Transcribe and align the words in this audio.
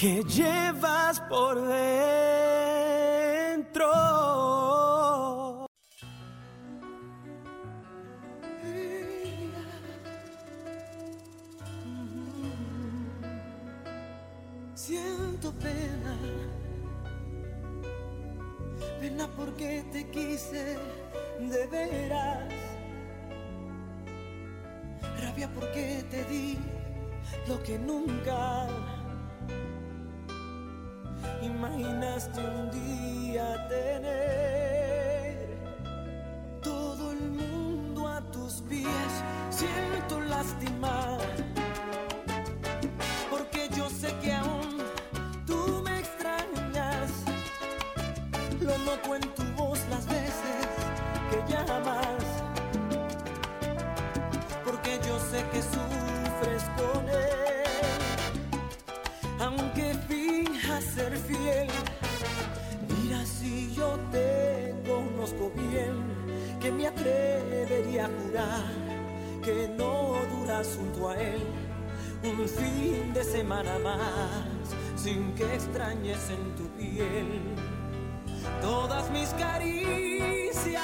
que 0.00 0.24
llevas 0.24 1.20
por 1.28 1.60
dentro. 1.60 2.06
Siento 14.74 15.52
pena, 15.58 16.16
pena 19.00 19.28
porque 19.36 19.84
te 19.92 20.08
quise 20.08 20.78
de 21.40 21.66
veras, 21.66 22.48
rabia 25.20 25.50
porque 25.52 26.02
te 26.10 26.24
di 26.24 26.56
lo 27.46 27.62
que 27.62 27.78
nunca 27.78 28.66
imaginaste 31.42 32.40
un 32.40 32.70
día 32.70 33.66
tener. 33.68 35.58
Todo 36.62 37.12
el 37.12 37.30
mundo 37.30 38.08
a 38.08 38.20
tus 38.30 38.62
pies, 38.68 39.12
siento 39.50 40.20
lástima 40.20 41.18
porque 43.30 43.68
yo 43.76 43.88
sé 43.88 44.14
que 44.22 44.32
aún 44.32 44.78
tú 45.46 45.82
me 45.84 45.98
extrañas. 45.98 47.10
Lo 48.60 48.76
noto 48.78 49.14
en 49.14 49.22
tu 49.34 49.42
voz 49.56 49.78
las 49.88 50.06
veces 50.06 50.66
que 51.30 51.52
llamas. 51.52 52.24
Porque 54.64 55.00
yo 55.06 55.18
sé 55.18 55.44
que 55.52 55.62
sufres 55.62 56.64
con 56.76 57.08
él. 57.08 57.29
Mira 62.88 63.24
si 63.24 63.72
yo 63.74 63.98
te 64.10 64.74
conozco 64.86 65.52
bien, 65.54 65.94
que 66.60 66.70
me 66.70 66.86
atrevería 66.86 68.06
a 68.06 68.08
jurar 68.08 68.90
que 69.42 69.68
no 69.76 70.16
duras 70.36 70.76
junto 70.76 71.08
a 71.08 71.16
él 71.16 71.42
un 72.22 72.46
fin 72.46 73.12
de 73.14 73.24
semana 73.24 73.78
más 73.78 75.02
sin 75.02 75.32
que 75.34 75.54
extrañes 75.54 76.28
en 76.28 76.54
tu 76.56 76.68
piel 76.76 77.40
todas 78.60 79.10
mis 79.10 79.28
caricias. 79.30 80.82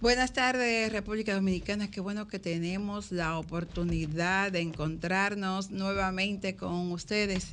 Buenas 0.00 0.32
tardes, 0.32 0.92
República 0.92 1.34
Dominicana. 1.34 1.90
Qué 1.90 1.98
bueno 2.00 2.28
que 2.28 2.38
tenemos 2.38 3.10
la 3.10 3.36
oportunidad 3.36 4.52
de 4.52 4.60
encontrarnos 4.60 5.72
nuevamente 5.72 6.54
con 6.54 6.92
ustedes 6.92 7.48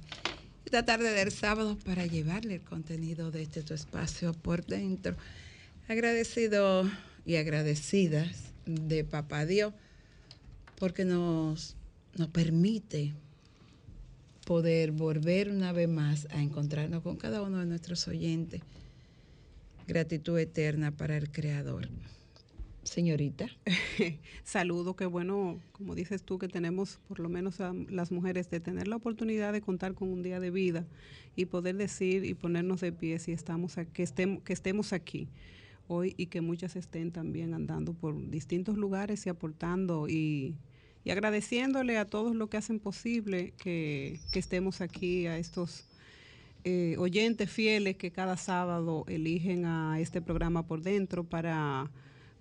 esta 0.64 0.86
tarde 0.86 1.10
del 1.10 1.32
sábado 1.32 1.76
para 1.84 2.06
llevarle 2.06 2.54
el 2.54 2.62
contenido 2.62 3.32
de 3.32 3.42
este 3.42 3.64
tu 3.64 3.74
espacio 3.74 4.32
por 4.34 4.64
dentro. 4.64 5.16
Agradecido 5.88 6.88
y 7.26 7.38
agradecidas 7.38 8.54
de 8.68 9.04
Papá 9.04 9.48
Dios 9.48 9.74
porque 10.78 11.04
nos, 11.04 11.76
nos 12.16 12.28
permite 12.28 13.14
poder 14.46 14.92
volver 14.92 15.50
una 15.50 15.72
vez 15.72 15.90
más 15.90 16.28
a 16.30 16.44
encontrarnos 16.44 17.02
con 17.02 17.16
cada 17.16 17.42
uno 17.42 17.58
de 17.58 17.66
nuestros 17.66 18.08
oyentes. 18.08 18.62
Gratitud 19.88 20.38
eterna 20.38 20.92
para 20.92 21.18
el 21.18 21.32
Creador. 21.32 21.90
Señorita. 22.86 23.48
Saludo, 24.44 24.96
qué 24.96 25.08
bueno, 25.08 25.60
como 25.72 25.96
dices 25.96 26.24
tú, 26.24 26.38
que 26.38 26.48
tenemos 26.48 27.00
por 27.08 27.20
lo 27.20 27.30
menos 27.30 27.60
a 27.60 27.74
las 27.90 28.12
mujeres 28.12 28.50
de 28.52 28.60
tener 28.60 28.88
la 28.88 28.96
oportunidad 28.96 29.54
de 29.54 29.62
contar 29.62 29.96
con 29.96 30.10
un 30.10 30.22
día 30.22 30.40
de 30.40 30.52
vida 30.52 30.86
y 31.36 31.46
poder 31.46 31.76
decir 31.78 32.24
y 32.26 32.36
ponernos 32.36 32.82
de 32.82 32.92
pie 32.92 33.18
si 33.20 33.32
estamos 33.32 33.78
aquí, 33.80 33.92
que, 33.92 34.04
estemos, 34.04 34.44
que 34.44 34.54
estemos 34.54 34.94
aquí 34.94 35.28
hoy 35.88 36.14
y 36.16 36.28
que 36.28 36.42
muchas 36.42 36.76
estén 36.76 37.12
también 37.12 37.54
andando 37.54 37.94
por 37.94 38.30
distintos 38.30 38.78
lugares 38.78 39.26
y 39.26 39.30
aportando 39.30 40.08
y, 40.08 40.56
y 41.04 41.10
agradeciéndole 41.10 41.98
a 41.98 42.06
todos 42.06 42.36
lo 42.36 42.50
que 42.50 42.58
hacen 42.58 42.80
posible 42.80 43.54
que, 43.58 44.20
que 44.32 44.40
estemos 44.40 44.82
aquí, 44.82 45.26
a 45.26 45.38
estos 45.40 45.88
eh, 46.64 46.96
oyentes 47.00 47.50
fieles 47.50 47.98
que 47.98 48.12
cada 48.12 48.38
sábado 48.38 49.06
eligen 49.08 49.66
a 49.66 50.00
este 50.00 50.22
programa 50.22 50.68
por 50.68 50.82
dentro 50.82 51.24
para 51.24 51.92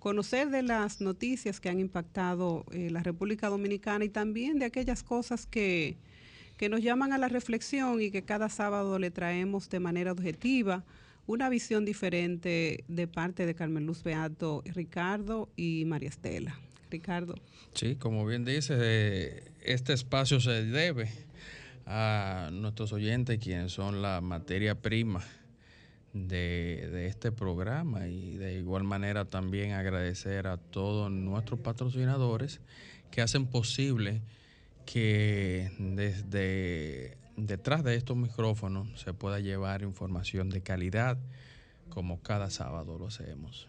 conocer 0.05 0.51
de 0.51 0.61
las 0.61 1.01
noticias 1.01 1.59
que 1.59 1.67
han 1.67 1.79
impactado 1.79 2.63
eh, 2.71 2.91
la 2.91 3.01
República 3.01 3.49
Dominicana 3.49 4.05
y 4.05 4.09
también 4.09 4.59
de 4.59 4.65
aquellas 4.65 5.01
cosas 5.01 5.47
que, 5.47 5.97
que 6.57 6.69
nos 6.69 6.83
llaman 6.83 7.11
a 7.11 7.17
la 7.17 7.27
reflexión 7.27 7.99
y 7.99 8.11
que 8.11 8.21
cada 8.21 8.49
sábado 8.49 8.99
le 8.99 9.09
traemos 9.09 9.67
de 9.67 9.79
manera 9.79 10.11
objetiva 10.11 10.85
una 11.25 11.49
visión 11.49 11.85
diferente 11.85 12.83
de 12.87 13.07
parte 13.07 13.47
de 13.47 13.55
Carmen 13.55 13.87
Luz 13.87 14.03
Beato, 14.03 14.61
Ricardo 14.75 15.49
y 15.55 15.85
María 15.85 16.09
Estela. 16.09 16.55
Ricardo. 16.91 17.33
Sí, 17.73 17.95
como 17.95 18.27
bien 18.27 18.45
dice, 18.45 18.75
eh, 18.79 19.43
este 19.63 19.93
espacio 19.93 20.39
se 20.39 20.65
debe 20.65 21.09
a 21.87 22.51
nuestros 22.53 22.93
oyentes, 22.93 23.39
quienes 23.39 23.71
son 23.71 24.03
la 24.03 24.21
materia 24.21 24.75
prima 24.75 25.23
de, 26.15 26.89
de, 26.91 27.07
este 27.07 27.31
programa 27.31 28.07
y 28.07 28.37
de 28.37 28.57
igual 28.57 28.85
manera 28.85 29.25
también 29.25 29.73
agradecer 29.73 30.47
a 30.47 30.57
todos 30.57 31.11
nuestros 31.11 31.59
patrocinadores 31.59 32.61
que 33.11 33.21
hacen 33.21 33.45
posible 33.47 34.21
que 34.85 35.71
desde 35.77 37.17
detrás 37.35 37.83
de 37.83 37.95
estos 37.95 38.15
micrófonos 38.15 38.87
se 38.99 39.13
pueda 39.13 39.41
llevar 39.41 39.81
información 39.81 40.49
de 40.49 40.61
calidad 40.61 41.17
como 41.89 42.21
cada 42.21 42.49
sábado 42.49 42.97
lo 42.97 43.07
hacemos. 43.07 43.67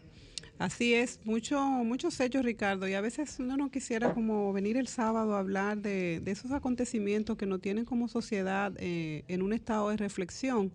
Así 0.59 0.95
es, 0.95 1.21
mucho, 1.25 1.61
muchos 1.61 2.19
hechos, 2.19 2.43
Ricardo, 2.43 2.89
y 2.89 2.95
a 2.95 3.03
veces 3.03 3.37
uno 3.41 3.59
no 3.59 3.71
quisiera 3.71 4.15
como 4.15 4.53
venir 4.55 4.79
el 4.79 4.87
sábado 4.87 5.35
a 5.35 5.41
hablar 5.41 5.79
de, 5.79 6.21
de 6.21 6.31
esos 6.31 6.51
acontecimientos 6.53 7.37
que 7.37 7.45
nos 7.45 7.61
tienen 7.61 7.85
como 7.85 8.09
sociedad 8.09 8.73
eh, 8.79 9.25
en 9.29 9.43
un 9.43 9.53
estado 9.53 9.91
de 9.91 9.99
reflexión 9.99 10.73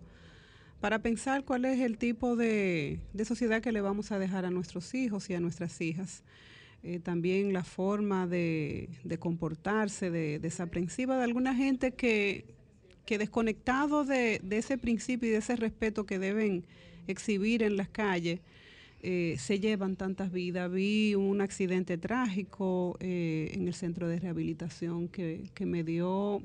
para 0.82 0.98
pensar 0.98 1.44
cuál 1.44 1.64
es 1.64 1.78
el 1.78 1.96
tipo 1.96 2.34
de, 2.34 2.98
de, 3.12 3.24
sociedad 3.24 3.62
que 3.62 3.70
le 3.70 3.80
vamos 3.80 4.10
a 4.10 4.18
dejar 4.18 4.44
a 4.44 4.50
nuestros 4.50 4.94
hijos 4.94 5.30
y 5.30 5.34
a 5.34 5.38
nuestras 5.38 5.80
hijas. 5.80 6.24
Eh, 6.82 6.98
también 6.98 7.52
la 7.52 7.62
forma 7.62 8.26
de, 8.26 8.88
de 9.04 9.16
comportarse, 9.16 10.10
de, 10.10 10.40
desaprensiva 10.40 11.16
de 11.16 11.22
alguna 11.22 11.54
gente 11.54 11.92
que, 11.92 12.46
que 13.06 13.16
desconectado 13.16 14.04
de, 14.04 14.40
ese 14.50 14.76
principio 14.76 15.28
y 15.28 15.30
de 15.30 15.38
ese 15.38 15.54
respeto 15.54 16.04
que 16.04 16.18
deben 16.18 16.64
exhibir 17.06 17.62
en 17.62 17.76
las 17.76 17.88
calles, 17.88 18.40
eh, 19.02 19.36
se 19.38 19.60
llevan 19.60 19.94
tantas 19.94 20.32
vidas. 20.32 20.68
Vi 20.68 21.14
un 21.14 21.42
accidente 21.42 21.96
trágico 21.96 22.96
eh, 22.98 23.52
en 23.54 23.68
el 23.68 23.74
centro 23.74 24.08
de 24.08 24.18
rehabilitación 24.18 25.06
que, 25.06 25.44
que 25.54 25.64
me 25.64 25.84
dio 25.84 26.42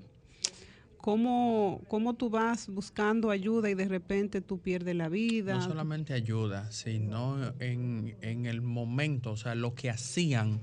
cómo, 1.08 1.80
cómo 1.88 2.16
tú 2.16 2.30
vas 2.30 2.68
buscando 2.68 3.32
ayuda 3.32 3.70
y 3.70 3.76
de 3.76 3.88
repente 3.88 4.42
tú 4.42 4.60
pierdes 4.60 4.94
la 4.94 5.08
vida. 5.08 5.56
No 5.56 5.62
solamente 5.62 6.14
ayuda, 6.14 6.70
sino 6.70 7.54
en, 7.62 8.18
en 8.20 8.46
el 8.46 8.62
momento, 8.62 9.32
o 9.32 9.38
sea, 9.38 9.56
lo 9.56 9.74
que 9.74 9.90
hacían 9.90 10.60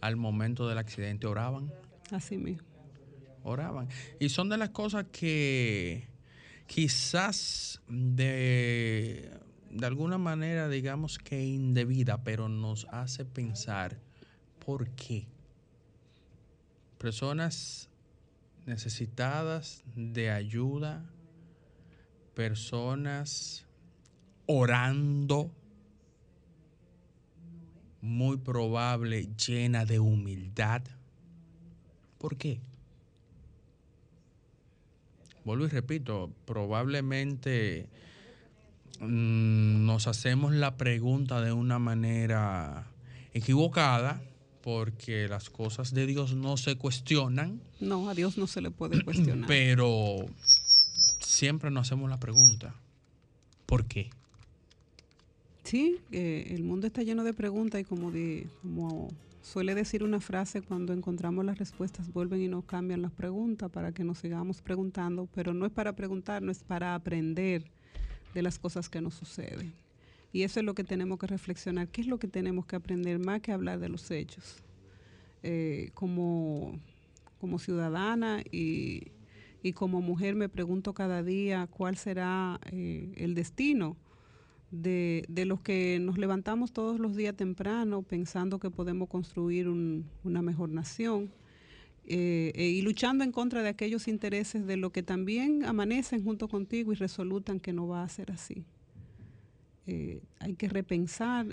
al 0.00 0.16
momento 0.16 0.66
del 0.68 0.78
accidente, 0.78 1.28
oraban. 1.28 1.72
Así 2.10 2.36
mismo. 2.36 2.66
oraban. 3.44 3.88
Y 4.18 4.30
son 4.30 4.48
de 4.48 4.58
las 4.58 4.70
cosas 4.70 5.06
que 5.12 6.08
quizás 6.66 7.80
de, 7.86 9.30
de 9.70 9.86
alguna 9.86 10.18
manera, 10.18 10.68
digamos 10.68 11.18
que 11.18 11.44
indebida, 11.44 12.24
pero 12.24 12.48
nos 12.48 12.88
hace 12.90 13.24
pensar 13.24 14.00
por 14.58 14.90
qué. 14.90 15.28
Personas 16.98 17.88
necesitadas 18.66 19.82
de 19.94 20.30
ayuda, 20.30 21.04
personas 22.34 23.66
orando, 24.46 25.50
muy 28.00 28.36
probable 28.36 29.28
llena 29.36 29.84
de 29.84 29.98
humildad. 29.98 30.82
¿Por 32.18 32.36
qué? 32.36 32.60
Vuelvo 35.44 35.66
y 35.66 35.68
repito, 35.68 36.30
probablemente 36.46 37.86
mm, 39.00 39.84
nos 39.84 40.06
hacemos 40.06 40.52
la 40.52 40.76
pregunta 40.76 41.40
de 41.40 41.52
una 41.52 41.78
manera 41.78 42.86
equivocada 43.34 44.22
porque 44.64 45.28
las 45.28 45.50
cosas 45.50 45.92
de 45.92 46.06
Dios 46.06 46.34
no 46.34 46.56
se 46.56 46.76
cuestionan. 46.76 47.60
No, 47.80 48.08
a 48.08 48.14
Dios 48.14 48.38
no 48.38 48.46
se 48.46 48.62
le 48.62 48.70
puede 48.70 49.04
cuestionar. 49.04 49.46
Pero 49.46 50.24
siempre 51.20 51.70
nos 51.70 51.86
hacemos 51.86 52.08
la 52.08 52.18
pregunta, 52.18 52.74
¿por 53.66 53.84
qué? 53.84 54.08
Sí, 55.64 55.98
eh, 56.12 56.46
el 56.52 56.62
mundo 56.62 56.86
está 56.86 57.02
lleno 57.02 57.24
de 57.24 57.34
preguntas 57.34 57.78
y 57.78 57.84
como, 57.84 58.10
de, 58.10 58.48
como 58.62 59.12
suele 59.42 59.74
decir 59.74 60.02
una 60.02 60.20
frase, 60.20 60.62
cuando 60.62 60.94
encontramos 60.94 61.44
las 61.44 61.58
respuestas 61.58 62.10
vuelven 62.10 62.40
y 62.40 62.48
nos 62.48 62.64
cambian 62.64 63.02
las 63.02 63.12
preguntas 63.12 63.70
para 63.70 63.92
que 63.92 64.02
nos 64.02 64.16
sigamos 64.16 64.62
preguntando, 64.62 65.28
pero 65.34 65.52
no 65.52 65.66
es 65.66 65.72
para 65.72 65.94
preguntar, 65.94 66.40
no 66.40 66.50
es 66.50 66.64
para 66.64 66.94
aprender 66.94 67.70
de 68.32 68.40
las 68.40 68.58
cosas 68.58 68.88
que 68.88 69.02
nos 69.02 69.12
suceden. 69.12 69.74
Y 70.34 70.42
eso 70.42 70.58
es 70.58 70.66
lo 70.66 70.74
que 70.74 70.82
tenemos 70.82 71.16
que 71.20 71.28
reflexionar. 71.28 71.86
¿Qué 71.86 72.00
es 72.00 72.08
lo 72.08 72.18
que 72.18 72.26
tenemos 72.26 72.66
que 72.66 72.74
aprender 72.74 73.20
más 73.20 73.40
que 73.40 73.52
hablar 73.52 73.78
de 73.78 73.88
los 73.88 74.10
hechos? 74.10 74.64
Eh, 75.44 75.90
como, 75.94 76.80
como 77.38 77.60
ciudadana 77.60 78.42
y, 78.50 79.12
como 79.74 80.00
mujer 80.00 80.34
me 80.34 80.48
pregunto 80.48 80.92
cada 80.92 81.22
día 81.22 81.68
cuál 81.68 81.96
será 81.96 82.58
eh, 82.72 83.12
el 83.16 83.36
destino 83.36 83.96
de, 84.72 85.24
los 85.46 85.60
que 85.60 86.00
nos 86.00 86.18
levantamos 86.18 86.72
todos 86.72 86.98
los 86.98 87.14
días 87.14 87.36
temprano 87.36 88.02
pensando 88.02 88.58
que 88.58 88.70
podemos 88.70 89.08
construir 89.08 89.68
una 89.68 90.42
mejor 90.42 90.68
nación. 90.68 91.30
Eh, 92.06 92.52
y 92.56 92.82
luchando 92.82 93.22
en 93.22 93.30
contra 93.30 93.62
de 93.62 93.68
aquellos 93.68 94.08
intereses 94.08 94.66
de 94.66 94.76
los 94.78 94.90
que 94.90 95.04
también 95.04 95.64
amanecen 95.64 96.24
junto 96.24 96.48
contigo 96.48 96.92
y 96.92 96.96
resolutan 96.96 97.60
que 97.60 97.72
no 97.72 97.86
va 97.86 98.02
a 98.02 98.08
ser 98.08 98.32
así. 98.32 98.64
Eh, 99.86 100.20
hay 100.40 100.54
que 100.54 100.68
repensar 100.68 101.46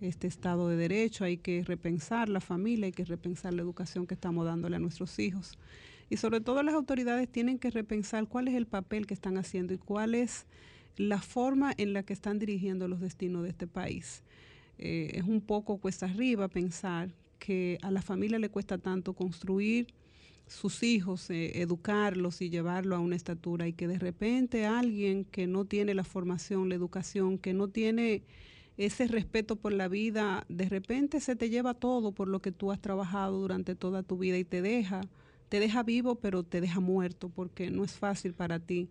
este 0.00 0.26
Estado 0.26 0.68
de 0.68 0.76
Derecho, 0.76 1.24
hay 1.24 1.38
que 1.38 1.64
repensar 1.64 2.28
la 2.28 2.40
familia, 2.40 2.86
hay 2.86 2.92
que 2.92 3.04
repensar 3.04 3.54
la 3.54 3.62
educación 3.62 4.06
que 4.06 4.14
estamos 4.14 4.44
dándole 4.44 4.76
a 4.76 4.78
nuestros 4.78 5.18
hijos. 5.18 5.58
Y 6.08 6.18
sobre 6.18 6.40
todo 6.40 6.62
las 6.62 6.74
autoridades 6.74 7.28
tienen 7.28 7.58
que 7.58 7.70
repensar 7.70 8.28
cuál 8.28 8.48
es 8.48 8.54
el 8.54 8.66
papel 8.66 9.06
que 9.06 9.14
están 9.14 9.38
haciendo 9.38 9.74
y 9.74 9.78
cuál 9.78 10.14
es 10.14 10.46
la 10.96 11.20
forma 11.20 11.74
en 11.76 11.92
la 11.92 12.02
que 12.02 12.12
están 12.12 12.38
dirigiendo 12.38 12.88
los 12.88 13.00
destinos 13.00 13.42
de 13.42 13.50
este 13.50 13.66
país. 13.66 14.22
Eh, 14.78 15.10
es 15.14 15.24
un 15.24 15.40
poco 15.40 15.78
cuesta 15.78 16.06
arriba 16.06 16.48
pensar 16.48 17.10
que 17.38 17.78
a 17.82 17.90
la 17.90 18.02
familia 18.02 18.38
le 18.38 18.50
cuesta 18.50 18.78
tanto 18.78 19.14
construir 19.14 19.88
sus 20.46 20.82
hijos, 20.82 21.28
eh, 21.30 21.60
educarlos 21.60 22.40
y 22.40 22.50
llevarlo 22.50 22.96
a 22.96 23.00
una 23.00 23.16
estatura 23.16 23.66
y 23.66 23.72
que 23.72 23.88
de 23.88 23.98
repente 23.98 24.64
alguien 24.66 25.24
que 25.24 25.46
no 25.46 25.64
tiene 25.64 25.94
la 25.94 26.04
formación, 26.04 26.68
la 26.68 26.76
educación, 26.76 27.38
que 27.38 27.52
no 27.52 27.68
tiene 27.68 28.22
ese 28.76 29.08
respeto 29.08 29.56
por 29.56 29.72
la 29.72 29.88
vida, 29.88 30.44
de 30.48 30.68
repente 30.68 31.20
se 31.20 31.34
te 31.34 31.48
lleva 31.50 31.74
todo 31.74 32.12
por 32.12 32.28
lo 32.28 32.40
que 32.40 32.52
tú 32.52 32.70
has 32.72 32.80
trabajado 32.80 33.40
durante 33.40 33.74
toda 33.74 34.02
tu 34.02 34.18
vida 34.18 34.38
y 34.38 34.44
te 34.44 34.62
deja, 34.62 35.00
te 35.48 35.60
deja 35.60 35.82
vivo 35.82 36.16
pero 36.16 36.42
te 36.42 36.60
deja 36.60 36.80
muerto 36.80 37.28
porque 37.28 37.70
no 37.70 37.84
es 37.84 37.92
fácil 37.92 38.34
para 38.34 38.60
ti 38.60 38.90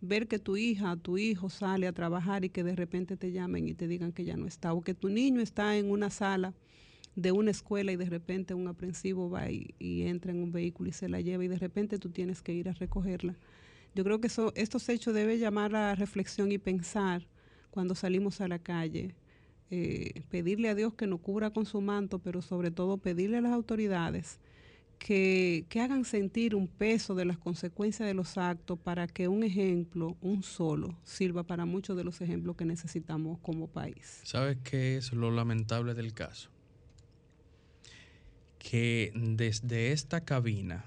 ver 0.00 0.28
que 0.28 0.38
tu 0.38 0.56
hija, 0.56 0.96
tu 0.96 1.18
hijo 1.18 1.48
sale 1.50 1.86
a 1.86 1.92
trabajar 1.92 2.44
y 2.44 2.50
que 2.50 2.62
de 2.62 2.76
repente 2.76 3.16
te 3.16 3.32
llamen 3.32 3.68
y 3.68 3.74
te 3.74 3.88
digan 3.88 4.12
que 4.12 4.24
ya 4.24 4.36
no 4.36 4.46
está 4.46 4.72
o 4.72 4.82
que 4.82 4.94
tu 4.94 5.08
niño 5.08 5.40
está 5.40 5.76
en 5.76 5.90
una 5.90 6.10
sala 6.10 6.54
de 7.16 7.32
una 7.32 7.50
escuela 7.50 7.92
y 7.92 7.96
de 7.96 8.06
repente 8.06 8.54
un 8.54 8.66
aprensivo 8.66 9.30
va 9.30 9.50
y, 9.50 9.74
entra 10.02 10.32
en 10.32 10.42
un 10.42 10.52
vehículo 10.52 10.88
y 10.88 10.92
se 10.92 11.08
la 11.08 11.20
lleva 11.20 11.44
y 11.44 11.48
de 11.48 11.58
repente 11.58 11.98
tú 11.98 12.10
tienes 12.10 12.42
que 12.42 12.52
ir 12.52 12.68
a 12.68 12.72
recogerla. 12.72 13.36
Yo 13.94 14.02
creo 14.02 14.20
que 14.20 14.26
eso, 14.26 14.52
estos 14.56 14.88
hechos 14.88 15.14
deben 15.14 15.38
llamar 15.38 15.74
a 15.76 15.94
reflexión 15.94 16.50
y 16.50 16.58
pensar 16.58 17.26
cuando 17.70 17.94
salimos 17.94 18.40
a 18.40 18.48
la 18.48 18.58
calle. 18.58 19.14
Eh, 19.70 20.22
pedirle 20.28 20.68
a 20.68 20.74
Dios 20.74 20.94
que 20.94 21.06
nos 21.06 21.20
cubra 21.20 21.50
con 21.50 21.64
su 21.64 21.80
manto, 21.80 22.18
pero 22.18 22.42
sobre 22.42 22.70
todo 22.70 22.98
pedirle 22.98 23.38
a 23.38 23.40
las 23.40 23.52
autoridades 23.52 24.38
que, 24.98 25.64
que, 25.68 25.80
hagan 25.80 26.04
sentir 26.04 26.54
un 26.54 26.68
peso 26.68 27.14
de 27.14 27.24
las 27.24 27.38
consecuencias 27.38 28.06
de 28.06 28.14
los 28.14 28.38
actos 28.38 28.78
para 28.78 29.06
que 29.06 29.26
un 29.26 29.42
ejemplo, 29.42 30.16
un 30.20 30.42
solo, 30.42 30.96
sirva 31.02 31.42
para 31.44 31.64
muchos 31.64 31.96
de 31.96 32.04
los 32.04 32.20
ejemplos 32.20 32.56
que 32.56 32.64
necesitamos 32.64 33.38
como 33.40 33.66
país. 33.66 34.20
¿Sabes 34.24 34.58
qué 34.62 34.96
es 34.96 35.12
lo 35.12 35.30
lamentable 35.30 35.94
del 35.94 36.12
caso? 36.12 36.53
Que 38.64 39.12
desde 39.14 39.92
esta 39.92 40.24
cabina, 40.24 40.86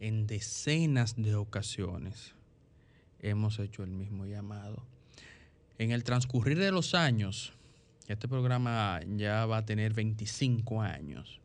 en 0.00 0.26
decenas 0.26 1.14
de 1.16 1.36
ocasiones, 1.36 2.34
hemos 3.20 3.60
hecho 3.60 3.84
el 3.84 3.90
mismo 3.90 4.26
llamado. 4.26 4.84
En 5.78 5.92
el 5.92 6.02
transcurrir 6.02 6.58
de 6.58 6.72
los 6.72 6.94
años, 6.94 7.52
este 8.08 8.26
programa 8.26 9.00
ya 9.16 9.46
va 9.46 9.58
a 9.58 9.64
tener 9.64 9.94
25 9.94 10.82
años. 10.82 11.40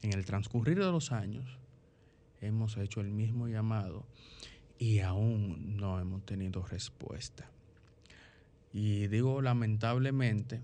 En 0.00 0.12
el 0.14 0.24
transcurrir 0.24 0.78
de 0.78 0.92
los 0.92 1.10
años, 1.10 1.58
hemos 2.40 2.76
hecho 2.76 3.00
el 3.00 3.10
mismo 3.10 3.48
llamado 3.48 4.06
y 4.78 5.00
aún 5.00 5.76
no 5.76 5.98
hemos 6.00 6.24
tenido 6.24 6.62
respuesta. 6.62 7.50
Y 8.72 9.08
digo 9.08 9.42
lamentablemente 9.42 10.62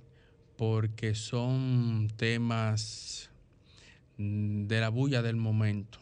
porque 0.56 1.14
son 1.14 2.08
temas 2.16 3.30
de 4.20 4.80
la 4.80 4.90
bulla 4.90 5.22
del 5.22 5.36
momento, 5.36 5.98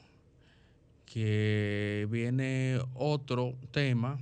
que 1.07 2.07
viene 2.11 2.81
otro 2.95 3.55
tema 3.71 4.19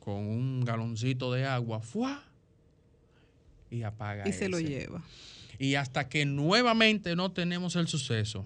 con 0.00 0.16
un 0.16 0.64
galoncito 0.64 1.32
de 1.32 1.46
agua, 1.46 1.80
¡fua! 1.80 2.22
y 3.70 3.84
apaga. 3.84 4.28
Y 4.28 4.32
se 4.32 4.48
lo 4.50 4.60
lleva. 4.60 5.02
Y 5.58 5.76
hasta 5.76 6.08
que 6.08 6.26
nuevamente 6.26 7.16
no 7.16 7.32
tenemos 7.32 7.74
el 7.76 7.88
suceso, 7.88 8.44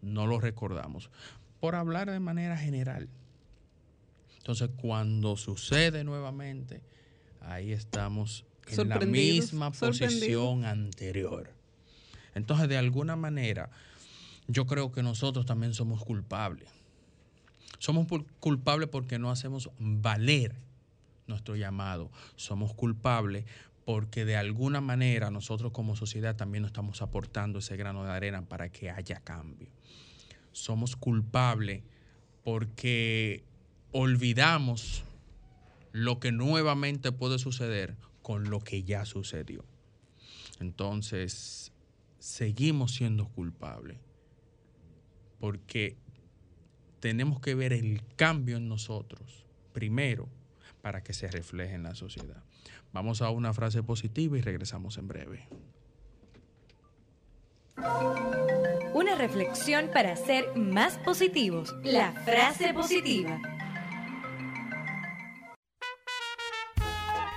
no 0.00 0.26
lo 0.26 0.40
recordamos. 0.40 1.10
Por 1.60 1.76
hablar 1.76 2.10
de 2.10 2.18
manera 2.18 2.56
general. 2.56 3.08
Entonces, 4.38 4.70
cuando 4.76 5.36
sucede 5.36 6.02
nuevamente, 6.02 6.82
ahí 7.40 7.70
estamos 7.70 8.44
en 8.66 8.88
la 8.88 8.98
misma 8.98 9.70
posición 9.70 10.64
anterior. 10.64 11.52
Entonces, 12.34 12.68
de 12.68 12.78
alguna 12.78 13.14
manera, 13.14 13.70
yo 14.48 14.66
creo 14.66 14.92
que 14.92 15.02
nosotros 15.02 15.46
también 15.46 15.74
somos 15.74 16.04
culpables. 16.04 16.68
Somos 17.78 18.06
culpables 18.38 18.88
porque 18.88 19.18
no 19.18 19.30
hacemos 19.30 19.70
valer 19.78 20.54
nuestro 21.26 21.56
llamado. 21.56 22.10
Somos 22.36 22.74
culpables 22.74 23.44
porque 23.84 24.24
de 24.24 24.36
alguna 24.36 24.80
manera 24.80 25.30
nosotros 25.30 25.72
como 25.72 25.96
sociedad 25.96 26.36
también 26.36 26.62
nos 26.62 26.68
estamos 26.70 27.02
aportando 27.02 27.58
ese 27.58 27.76
grano 27.76 28.04
de 28.04 28.12
arena 28.12 28.42
para 28.42 28.70
que 28.70 28.90
haya 28.90 29.20
cambio. 29.20 29.68
Somos 30.52 30.96
culpables 30.96 31.82
porque 32.44 33.44
olvidamos 33.90 35.04
lo 35.92 36.20
que 36.20 36.30
nuevamente 36.30 37.10
puede 37.10 37.38
suceder 37.38 37.96
con 38.22 38.50
lo 38.50 38.60
que 38.60 38.84
ya 38.84 39.04
sucedió. 39.04 39.64
Entonces, 40.60 41.72
seguimos 42.18 42.94
siendo 42.94 43.26
culpables 43.28 43.98
porque 45.42 45.96
tenemos 47.00 47.40
que 47.40 47.56
ver 47.56 47.72
el 47.72 48.00
cambio 48.14 48.58
en 48.58 48.68
nosotros 48.68 49.44
primero 49.72 50.28
para 50.82 51.02
que 51.02 51.12
se 51.14 51.28
refleje 51.28 51.74
en 51.74 51.82
la 51.82 51.96
sociedad. 51.96 52.44
Vamos 52.92 53.22
a 53.22 53.30
una 53.30 53.52
frase 53.52 53.82
positiva 53.82 54.38
y 54.38 54.40
regresamos 54.40 54.98
en 54.98 55.08
breve. 55.08 55.48
Una 58.94 59.16
reflexión 59.16 59.90
para 59.92 60.14
ser 60.14 60.56
más 60.56 60.96
positivos. 60.98 61.74
La 61.82 62.12
frase 62.12 62.72
positiva. 62.72 63.40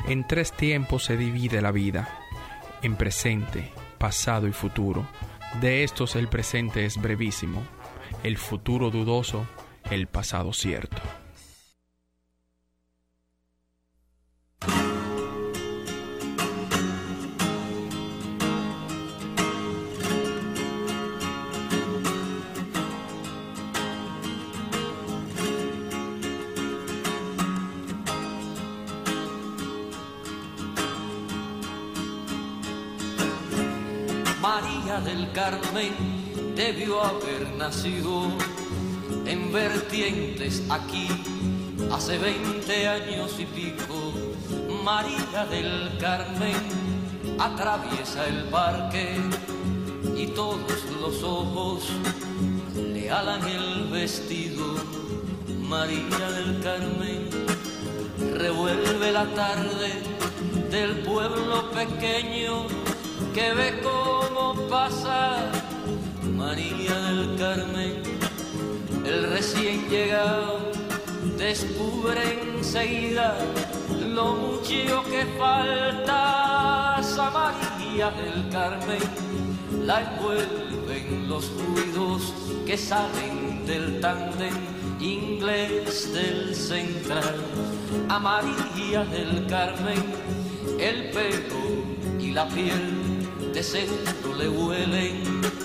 En 0.08 0.28
tres 0.28 0.52
tiempos 0.52 1.06
se 1.06 1.18
divide 1.18 1.60
la 1.60 1.72
vida, 1.72 2.20
en 2.84 2.98
presente, 2.98 3.72
pasado 3.98 4.48
y 4.48 4.52
futuro. 4.52 5.08
De 5.60 5.84
estos 5.84 6.16
el 6.16 6.28
presente 6.28 6.86
es 6.86 7.02
brevísimo 7.02 7.64
el 8.25 8.38
futuro 8.38 8.89
dudoso, 8.89 9.46
el 9.91 10.08
pasado 10.08 10.51
cierto. 10.51 11.00
María 34.41 35.00
del 35.01 35.32
Carmen 35.32 36.15
debió 36.56 37.04
haber 37.04 37.50
nacido 37.58 38.30
en 39.26 39.52
vertientes 39.52 40.64
aquí 40.70 41.08
hace 41.92 42.18
20 42.18 42.88
años 42.88 43.36
y 43.40 43.46
pico. 43.46 44.14
María 44.84 45.46
del 45.50 45.98
Carmen 46.00 46.56
atraviesa 47.38 48.26
el 48.28 48.44
parque 48.46 49.18
y 50.16 50.28
todos 50.28 50.86
los 51.02 51.24
ojos 51.24 51.90
le 52.76 53.12
alan 53.12 53.46
el 53.48 53.88
vestido. 53.92 54.76
María 55.60 56.32
del 56.32 56.62
Carmen 56.62 57.30
revuelve 58.38 59.12
la 59.12 59.26
tarde 59.34 60.02
del 60.70 61.00
pueblo 61.00 61.70
pequeño 61.72 62.68
que 63.34 63.54
ve 63.54 63.82
cómo 63.82 64.54
pasa 64.70 65.52
María 66.46 66.94
del 67.08 67.36
Carmen, 67.40 68.04
el 69.04 69.32
recién 69.32 69.90
llegado 69.90 70.72
descubre 71.40 72.22
enseguida 72.56 73.36
lo 74.14 74.36
mucho 74.36 75.04
que 75.10 75.25
falta 75.40 76.98
a 76.98 77.02
del 78.22 78.48
Carmen, 78.52 79.02
la 79.88 80.02
envuelven 80.04 81.28
los 81.28 81.50
ruidos 81.64 82.32
que 82.68 82.78
salen 82.78 83.66
del 83.66 84.00
tándem 84.00 84.54
inglés 85.00 86.14
del 86.14 86.54
central, 86.54 87.44
a 88.08 88.20
María 88.20 89.04
del 89.06 89.48
Carmen, 89.48 90.04
el 90.80 91.10
pelo 91.10 92.20
y 92.20 92.32
la 92.34 92.48
piel 92.50 93.52
de 93.52 93.64
centro 93.64 94.36
le 94.36 94.48
huelen 94.48 95.65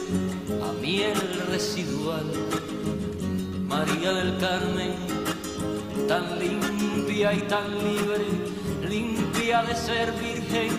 miel 0.90 1.44
residual. 1.48 2.26
María 3.68 4.12
del 4.12 4.36
Carmen, 4.38 4.94
tan 6.08 6.26
limpia 6.40 7.32
y 7.32 7.42
tan 7.42 7.68
libre, 7.86 8.26
limpia 8.88 9.62
de 9.62 9.74
ser 9.76 10.10
virgen, 10.28 10.70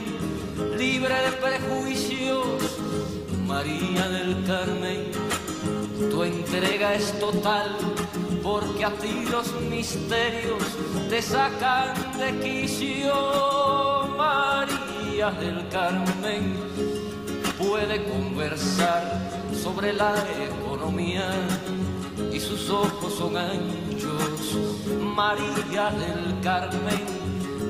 libre 0.78 1.16
de 1.26 1.32
prejuicios. 1.46 2.60
María 3.48 4.10
del 4.10 4.32
Carmen, 4.46 5.00
tu 6.10 6.24
entrega 6.24 6.94
es 6.94 7.18
total, 7.18 7.70
porque 8.44 8.84
a 8.84 8.92
ti 9.04 9.26
los 9.32 9.48
misterios 9.62 10.64
te 11.10 11.22
sacan 11.22 11.94
de 12.20 12.30
quicio. 12.44 13.14
María 14.18 15.32
del 15.32 15.70
Carmen, 15.70 16.44
puede 17.58 18.04
conversar 18.04 19.41
sobre 19.62 19.94
la 19.94 20.14
economía 20.44 21.30
y 22.34 22.40
sus 22.40 22.70
ojos 22.70 23.14
son 23.14 23.38
anchos. 23.38 24.58
María 25.16 25.92
del 25.92 26.40
Carmen 26.42 27.06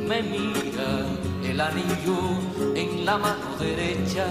me 0.07 0.21
mira 0.23 1.05
el 1.43 1.59
anillo 1.59 2.19
en 2.75 3.05
la 3.05 3.17
mano 3.17 3.57
derecha 3.59 4.25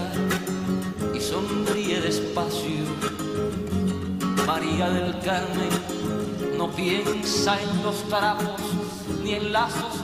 y 1.13 1.19
sonríe 1.19 2.01
despacio. 2.01 2.85
María 4.47 4.89
del 4.89 5.19
Carmen 5.19 6.57
no 6.57 6.71
piensa 6.71 7.61
en 7.61 7.83
los 7.83 8.03
trapos, 8.09 8.61
ni 9.23 9.33
en 9.35 9.53
lazos, 9.53 10.01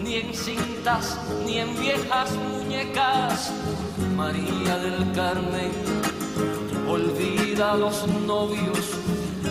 ni 0.00 0.14
en 0.16 0.32
cintas, 0.32 1.18
ni 1.44 1.58
en 1.58 1.78
viejas 1.80 2.30
muñecas. 2.36 3.52
María 4.16 4.78
del 4.78 5.12
Carmen 5.12 6.09
olvida 6.90 7.72
a 7.72 7.76
los 7.76 8.06
novios, 8.26 8.90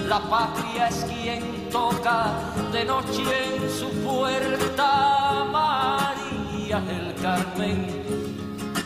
la 0.07 0.19
patria 0.29 0.89
es 0.89 1.05
quien 1.05 1.69
toca 1.69 2.33
de 2.73 2.83
noche 2.83 3.23
en 3.55 3.69
su 3.69 3.89
puerta. 4.03 5.45
María 5.51 6.81
del 6.81 7.15
Carmen 7.21 8.03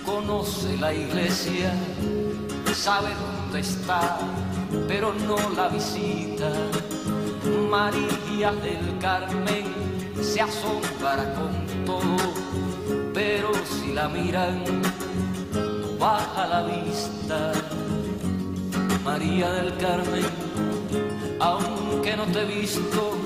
conoce 0.06 0.78
la 0.78 0.94
iglesia, 0.94 1.74
sabe 2.76 3.10
dónde 3.16 3.62
está, 3.62 4.20
pero 4.88 5.14
no 5.14 5.38
la 5.56 5.70
visita. 5.70 6.52
María 7.70 8.52
del 8.52 8.98
Carmen 9.00 9.66
se 10.22 10.42
asombra 10.42 11.34
con 11.34 11.86
todo, 11.86 12.18
pero 13.14 13.52
si 13.66 13.94
la 13.94 14.08
miran, 14.08 14.64
no 15.54 15.98
baja 15.98 16.46
la 16.48 16.64
vista. 16.64 17.52
María 19.04 19.52
del 19.52 19.76
Carmen, 19.78 20.24
aunque 21.40 22.16
no 22.16 22.26
te 22.26 22.42
he 22.42 22.46
visto, 22.46 23.18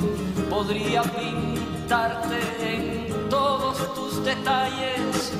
podría 0.49 1.03
pintarte 1.03 2.39
en 2.61 3.29
todos 3.29 3.93
tus 3.93 4.25
detalles. 4.25 5.33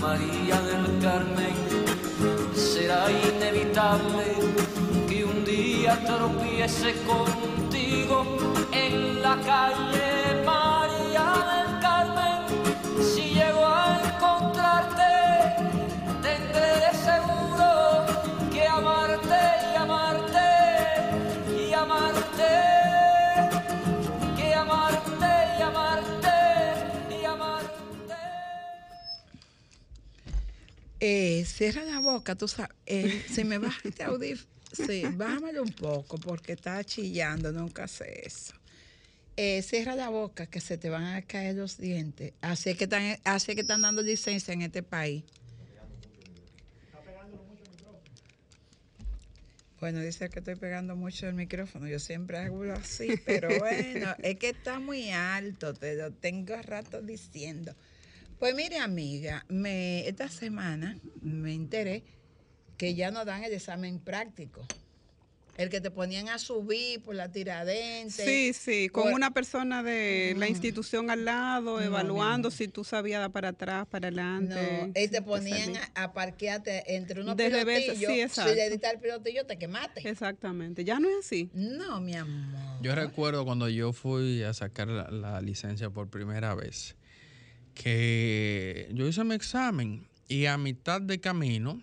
María 0.00 0.60
del 0.62 0.98
Carmen, 1.02 1.54
será 2.54 3.06
inevitable 3.10 4.24
que 5.08 5.24
un 5.24 5.44
día 5.44 6.02
tropiece 6.06 6.94
contigo 7.04 8.24
en 8.72 9.22
la 9.22 9.36
calle. 9.42 10.42
María 10.44 11.26
del 11.52 11.75
Eh, 31.08 31.44
cierra 31.44 31.84
la 31.84 32.00
boca, 32.00 32.34
tú 32.34 32.48
sabes. 32.48 32.74
Eh, 32.84 33.24
se 33.32 33.44
me 33.44 33.58
baja 33.58 33.78
este 33.84 34.02
audífono. 34.02 34.50
Sí, 34.72 35.04
bájamelo 35.12 35.62
un 35.62 35.70
poco 35.70 36.18
porque 36.18 36.54
está 36.54 36.82
chillando, 36.82 37.52
nunca 37.52 37.84
hace 37.84 38.26
eso. 38.26 38.54
Eh, 39.36 39.62
cierra 39.62 39.94
la 39.94 40.08
boca 40.08 40.46
que 40.46 40.60
se 40.60 40.78
te 40.78 40.90
van 40.90 41.04
a 41.04 41.22
caer 41.22 41.54
los 41.54 41.78
dientes. 41.78 42.32
Así 42.40 42.70
es 42.70 42.76
que 42.76 42.84
están, 42.84 43.18
así 43.22 43.52
es 43.52 43.54
que 43.54 43.60
están 43.60 43.82
dando 43.82 44.02
licencia 44.02 44.52
en 44.52 44.62
este 44.62 44.82
país. 44.82 45.22
Bueno, 49.78 50.00
dice 50.00 50.28
que 50.28 50.40
estoy 50.40 50.56
pegando 50.56 50.96
mucho 50.96 51.28
el 51.28 51.34
micrófono. 51.34 51.86
Yo 51.86 52.00
siempre 52.00 52.38
hago 52.38 52.64
así, 52.72 53.14
pero 53.24 53.48
bueno, 53.60 54.12
es 54.24 54.40
que 54.40 54.48
está 54.48 54.80
muy 54.80 55.12
alto, 55.12 55.72
te 55.72 55.94
lo 55.94 56.10
tengo 56.10 56.60
rato 56.62 57.00
diciendo. 57.00 57.76
Pues 58.38 58.54
mire, 58.54 58.78
amiga, 58.78 59.44
me, 59.48 60.06
esta 60.08 60.28
semana 60.28 60.98
me 61.22 61.54
enteré 61.54 62.04
que 62.76 62.94
ya 62.94 63.10
no 63.10 63.24
dan 63.24 63.44
el 63.44 63.52
examen 63.52 63.98
práctico. 63.98 64.66
El 65.56 65.70
que 65.70 65.80
te 65.80 65.90
ponían 65.90 66.28
a 66.28 66.38
subir 66.38 67.00
por 67.02 67.14
la 67.14 67.32
tiradente. 67.32 68.10
Sí, 68.12 68.52
sí, 68.52 68.90
con 68.90 69.04
por- 69.04 69.14
una 69.14 69.30
persona 69.30 69.82
de 69.82 70.34
la 70.36 70.48
institución 70.48 71.08
al 71.08 71.24
lado, 71.24 71.78
No, 71.78 71.82
evaluando 71.82 72.50
si 72.50 72.68
tú 72.68 72.84
sabías 72.84 73.20
dar 73.22 73.32
para 73.32 73.48
atrás, 73.48 73.86
para 73.86 74.08
adelante. 74.08 74.54
No, 74.54 74.92
y 74.94 75.08
te 75.08 75.22
ponían 75.22 75.74
a, 75.94 76.02
a 76.04 76.12
parquearte 76.12 76.94
entre 76.94 77.22
unos 77.22 77.38
De 77.38 77.46
pilotillos. 77.48 78.12
sí, 78.12 78.20
exacto. 78.20 78.50
Si 78.50 78.56
le 78.56 78.68
diste 78.68 78.86
al 78.86 79.00
pilotillo, 79.00 79.46
te 79.46 79.56
quemaste. 79.56 80.06
Exactamente, 80.06 80.84
ya 80.84 81.00
no 81.00 81.08
es 81.08 81.24
así. 81.24 81.48
No, 81.54 82.00
mi 82.02 82.14
amor. 82.14 82.82
Yo 82.82 82.94
recuerdo 82.94 83.46
cuando 83.46 83.70
yo 83.70 83.94
fui 83.94 84.42
a 84.42 84.52
sacar 84.52 84.88
la, 84.88 85.10
la 85.10 85.40
licencia 85.40 85.88
por 85.88 86.10
primera 86.10 86.54
vez, 86.54 86.96
que 87.76 88.88
yo 88.92 89.06
hice 89.06 89.22
mi 89.24 89.34
examen 89.34 90.06
y 90.28 90.46
a 90.46 90.58
mitad 90.58 91.00
de 91.00 91.20
camino 91.20 91.80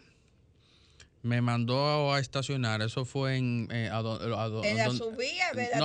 me 1.22 1.40
mandó 1.42 2.14
a 2.14 2.20
estacionar. 2.20 2.82
Eso 2.82 3.06
fue 3.06 3.38
en... 3.38 3.70
eh, 3.72 3.90
a 3.90 4.02
do- 4.02 4.38
a 4.38 4.50
do- 4.50 4.64
En 4.66 4.76
la 4.78 4.88
don- 4.88 4.98
subida 4.98 5.52
de 5.56 5.70
la 5.72 5.80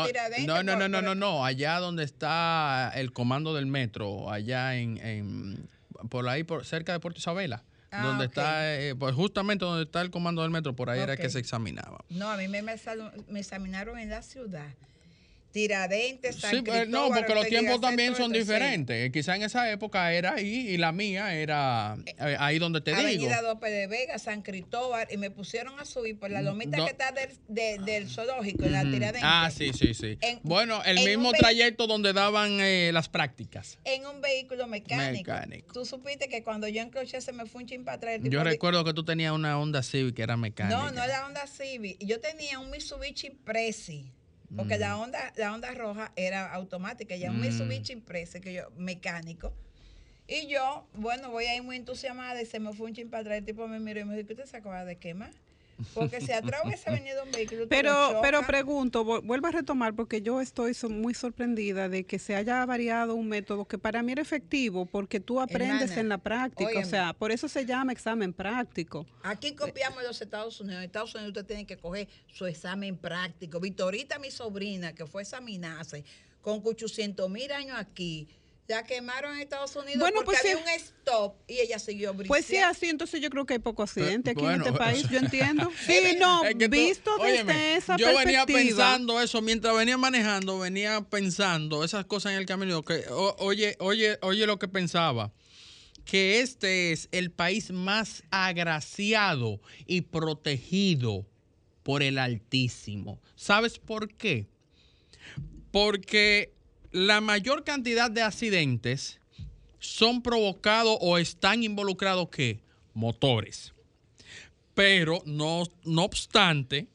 no, 0.46 0.62
no, 0.64 0.76
no, 0.76 0.76
no, 0.76 0.88
no, 0.88 1.02
no, 1.02 1.14
no, 1.14 1.44
allá 1.44 1.78
donde 1.78 2.02
está 2.02 2.90
el 2.96 3.12
comando 3.12 3.54
del 3.54 3.66
metro, 3.66 4.30
allá 4.32 4.74
en, 4.76 4.98
en- 4.98 5.68
por 6.08 6.28
ahí, 6.28 6.42
por 6.42 6.64
cerca 6.64 6.92
de 6.92 7.00
Puerto 7.00 7.18
Isabela, 7.20 7.62
Ah, 7.90 8.04
donde 8.04 8.26
está, 8.26 8.78
eh, 8.78 8.94
pues 8.96 9.14
justamente 9.14 9.64
donde 9.64 9.84
está 9.84 10.02
el 10.02 10.10
comando 10.10 10.42
del 10.42 10.50
metro, 10.50 10.74
por 10.76 10.90
ahí 10.90 11.00
era 11.00 11.14
Ok. 11.14 11.20
que 11.20 11.30
se 11.30 11.38
examinaba. 11.38 12.04
No, 12.10 12.28
a 12.28 12.36
mí 12.36 12.46
me, 12.48 12.60
me 12.60 13.40
examinaron 13.40 13.98
en 13.98 14.10
la 14.10 14.20
ciudad. 14.22 14.66
Tiradentes, 15.50 16.36
San 16.36 16.50
Sí, 16.56 16.62
pues, 16.62 16.88
no, 16.88 16.98
Cristóbal, 17.08 17.18
porque 17.20 17.34
los 17.34 17.46
tiempos 17.48 17.80
también 17.80 18.14
son 18.14 18.32
diferentes. 18.32 19.10
Quizá 19.10 19.34
en 19.36 19.42
esa 19.42 19.70
época 19.70 20.12
era 20.12 20.34
ahí 20.34 20.68
y 20.68 20.76
la 20.76 20.92
mía 20.92 21.34
era 21.34 21.96
eh, 22.06 22.36
ahí 22.38 22.58
donde 22.58 22.80
te 22.80 22.90
digo. 22.90 23.02
Avenida 23.02 23.42
López 23.42 23.70
de 23.72 23.86
Vega, 23.86 24.18
San 24.18 24.42
Cristóbal, 24.42 25.08
y 25.10 25.16
me 25.16 25.30
pusieron 25.30 25.78
a 25.80 25.84
subir 25.84 26.18
por 26.18 26.30
la 26.30 26.42
lomita 26.42 26.84
que 26.84 26.90
está 26.90 27.12
del, 27.12 27.30
de- 27.48 27.78
del 27.84 28.08
zoológico, 28.08 28.64
en 28.64 28.72
la. 28.72 28.82
Tiradentes. 28.82 29.22
Ah, 29.24 29.50
sí, 29.54 29.72
sí, 29.72 29.94
sí. 29.94 30.18
En- 30.20 30.40
bueno, 30.42 30.82
el 30.84 31.04
mismo 31.04 31.32
trayecto 31.32 31.86
donde 31.86 32.12
daban 32.12 32.58
eh, 32.60 32.90
las 32.92 33.08
prácticas. 33.08 33.78
En 33.84 34.06
un 34.06 34.20
vehículo 34.20 34.66
mecánico. 34.66 35.30
Mecánico. 35.32 35.72
Tú 35.72 35.84
supiste 35.84 36.28
que 36.28 36.42
cuando 36.42 36.68
yo 36.68 36.82
encroché 36.82 37.20
se 37.20 37.32
me 37.32 37.46
fue 37.46 37.62
un 37.62 37.68
chin 37.68 37.84
para 37.84 37.96
atrás. 37.96 38.20
Yo 38.22 38.44
recuerdo 38.44 38.84
que 38.84 38.92
tú 38.94 39.04
tenías 39.04 39.32
una 39.32 39.58
Honda 39.58 39.82
Civic 39.82 40.14
que 40.16 40.22
era 40.22 40.36
mecánica. 40.36 40.76
No, 40.78 40.90
no 40.92 41.02
era 41.02 41.26
Honda 41.26 41.46
Civic. 41.46 41.96
Yo 42.04 42.20
tenía 42.20 42.58
un 42.58 42.70
Mitsubishi 42.70 43.30
Prezi. 43.30 44.12
Porque 44.56 44.78
la 44.78 44.98
Honda, 44.98 45.32
la 45.36 45.52
Honda 45.52 45.72
roja 45.74 46.12
era 46.16 46.52
automática. 46.52 47.16
Ya 47.16 47.30
un 47.30 47.38
Mm. 47.38 47.42
Mitsubishi 47.42 47.96
Prezi, 47.96 48.40
que 48.40 48.52
yo, 48.52 48.70
mecánico. 48.76 49.52
Y 50.26 50.46
yo, 50.46 50.86
bueno, 50.94 51.30
voy 51.30 51.46
ahí 51.46 51.60
muy 51.60 51.76
entusiasmada 51.76 52.40
y 52.40 52.46
se 52.46 52.60
me 52.60 52.72
fue 52.72 52.88
un 52.88 52.94
chin 52.94 53.10
para 53.10 53.22
atrás. 53.22 53.38
El 53.38 53.44
tipo 53.44 53.66
me 53.68 53.78
miró 53.80 54.00
y 54.00 54.04
me 54.04 54.14
dijo, 54.14 54.26
¿qué 54.26 54.32
usted 54.34 54.46
se 54.46 54.56
acaba 54.56 54.84
de 54.84 54.96
quemar? 54.96 55.32
Porque 55.94 56.20
si 56.20 56.32
atrás 56.32 56.62
hubiese 56.64 56.90
venido 56.90 57.22
un 57.22 57.30
vehículo, 57.30 57.66
Pero, 57.68 57.90
choca. 58.08 58.20
pero 58.22 58.46
pregunto, 58.46 59.04
vu- 59.04 59.22
vuelvo 59.22 59.46
a 59.46 59.50
retomar 59.52 59.94
porque 59.94 60.22
yo 60.22 60.40
estoy 60.40 60.72
muy 60.90 61.14
sorprendida 61.14 61.88
de 61.88 62.04
que 62.04 62.18
se 62.18 62.34
haya 62.34 62.64
variado 62.66 63.14
un 63.14 63.28
método 63.28 63.64
que 63.64 63.78
para 63.78 64.02
mí 64.02 64.12
era 64.12 64.22
efectivo 64.22 64.86
porque 64.86 65.20
tú 65.20 65.40
aprendes 65.40 65.82
Hermana, 65.90 66.00
en 66.00 66.08
la 66.08 66.18
práctica, 66.18 66.68
óyeme. 66.70 66.84
o 66.84 66.88
sea, 66.88 67.12
por 67.12 67.30
eso 67.30 67.48
se 67.48 67.64
llama 67.64 67.92
examen 67.92 68.32
práctico. 68.32 69.06
Aquí 69.22 69.54
copiamos 69.54 70.02
los 70.02 70.20
Estados 70.20 70.60
Unidos. 70.60 70.78
En 70.78 70.84
Estados 70.86 71.14
Unidos 71.14 71.28
usted 71.30 71.46
tiene 71.46 71.66
que 71.66 71.76
coger 71.76 72.08
su 72.26 72.46
examen 72.46 72.96
práctico. 72.96 73.60
Victorita, 73.60 74.18
mi 74.18 74.30
sobrina, 74.30 74.92
que 74.94 75.06
fue 75.06 75.22
examinarse 75.22 76.04
con 76.40 76.60
800 76.64 77.28
mil 77.28 77.50
años 77.52 77.76
aquí, 77.78 78.26
la 78.68 78.84
quemaron 78.84 79.34
en 79.34 79.40
Estados 79.40 79.74
Unidos 79.76 79.98
Bueno, 79.98 80.16
porque 80.24 80.26
pues 80.26 80.40
sí. 80.42 80.48
había 80.48 80.62
un 80.62 80.68
stop 80.68 81.36
y 81.48 81.54
ella 81.60 81.78
siguió 81.78 82.10
brincando. 82.10 82.28
Pues 82.28 82.44
sí, 82.44 82.58
así 82.58 82.86
entonces 82.90 83.18
yo 83.22 83.30
creo 83.30 83.46
que 83.46 83.54
hay 83.54 83.58
poco 83.60 83.82
accidente 83.82 84.30
aquí 84.32 84.42
bueno, 84.42 84.56
en 84.56 84.66
este 84.74 84.78
país, 84.78 85.08
yo 85.08 85.18
entiendo. 85.18 85.72
Sí, 85.86 86.16
no, 86.18 86.44
Es 86.44 86.54
que 86.54 86.68
tú- 86.68 86.76
visto 86.76 87.10
desde 87.16 87.32
óyeme, 87.32 87.76
esa 87.76 87.96
yo 87.96 88.08
venía 88.08 88.44
perspectiva. 88.44 88.58
pensando 88.58 89.22
eso 89.22 89.40
mientras 89.40 89.74
venía 89.74 89.96
manejando, 89.96 90.58
venía 90.58 91.00
pensando 91.00 91.82
esas 91.82 92.04
cosas 92.04 92.32
en 92.32 92.38
el 92.38 92.46
camino. 92.46 92.84
Que, 92.84 93.04
o- 93.10 93.36
oye, 93.38 93.74
oye, 93.80 94.18
oye 94.20 94.46
lo 94.46 94.58
que 94.58 94.68
pensaba. 94.68 95.32
Que 96.04 96.40
este 96.40 96.92
es 96.92 97.08
el 97.10 97.30
país 97.30 97.70
más 97.70 98.22
agraciado 98.30 99.60
y 99.86 100.02
protegido 100.02 101.26
por 101.82 102.02
el 102.02 102.18
Altísimo. 102.18 103.18
¿Sabes 103.34 103.78
por 103.78 104.14
qué? 104.14 104.46
Porque 105.70 106.52
la 106.90 107.20
mayor 107.20 107.64
cantidad 107.64 108.10
de 108.10 108.22
accidentes 108.22 109.20
son 109.78 110.22
provocados 110.22 110.96
o 111.00 111.18
están 111.18 111.62
involucrados 111.62 112.28
¿qué? 112.30 112.60
Motores. 112.94 113.72
Pero 114.74 115.22
no, 115.26 115.64
no 115.84 116.04
obstante, 116.04 116.86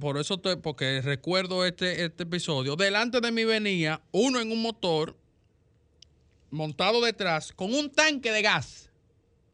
por 0.00 0.18
eso 0.18 0.38
te, 0.38 0.56
porque 0.56 1.00
recuerdo 1.00 1.64
este, 1.64 2.04
este 2.04 2.24
episodio, 2.24 2.76
delante 2.76 3.20
de 3.20 3.30
mí 3.30 3.44
venía 3.44 4.00
uno 4.12 4.40
en 4.40 4.50
un 4.50 4.62
motor 4.62 5.16
montado 6.50 7.00
detrás 7.00 7.52
con 7.52 7.74
un 7.74 7.90
tanque 7.90 8.32
de 8.32 8.42
gas. 8.42 8.90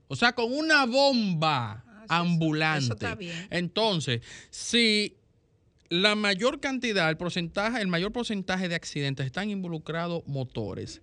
O 0.08 0.16
sea, 0.16 0.34
con 0.34 0.52
una 0.52 0.84
bomba 0.84 1.84
Ah, 2.08 2.18
ambulante. 2.18 2.84
eso 2.84 2.94
está 2.94 3.14
bien. 3.14 3.46
Entonces, 3.50 4.20
si 4.50 5.16
la 5.92 6.14
mayor 6.14 6.58
cantidad, 6.58 7.10
el 7.10 7.18
porcentaje, 7.18 7.82
el 7.82 7.86
mayor 7.86 8.12
porcentaje 8.12 8.66
de 8.66 8.74
accidentes 8.74 9.26
están 9.26 9.50
involucrados 9.50 10.26
motores, 10.26 11.02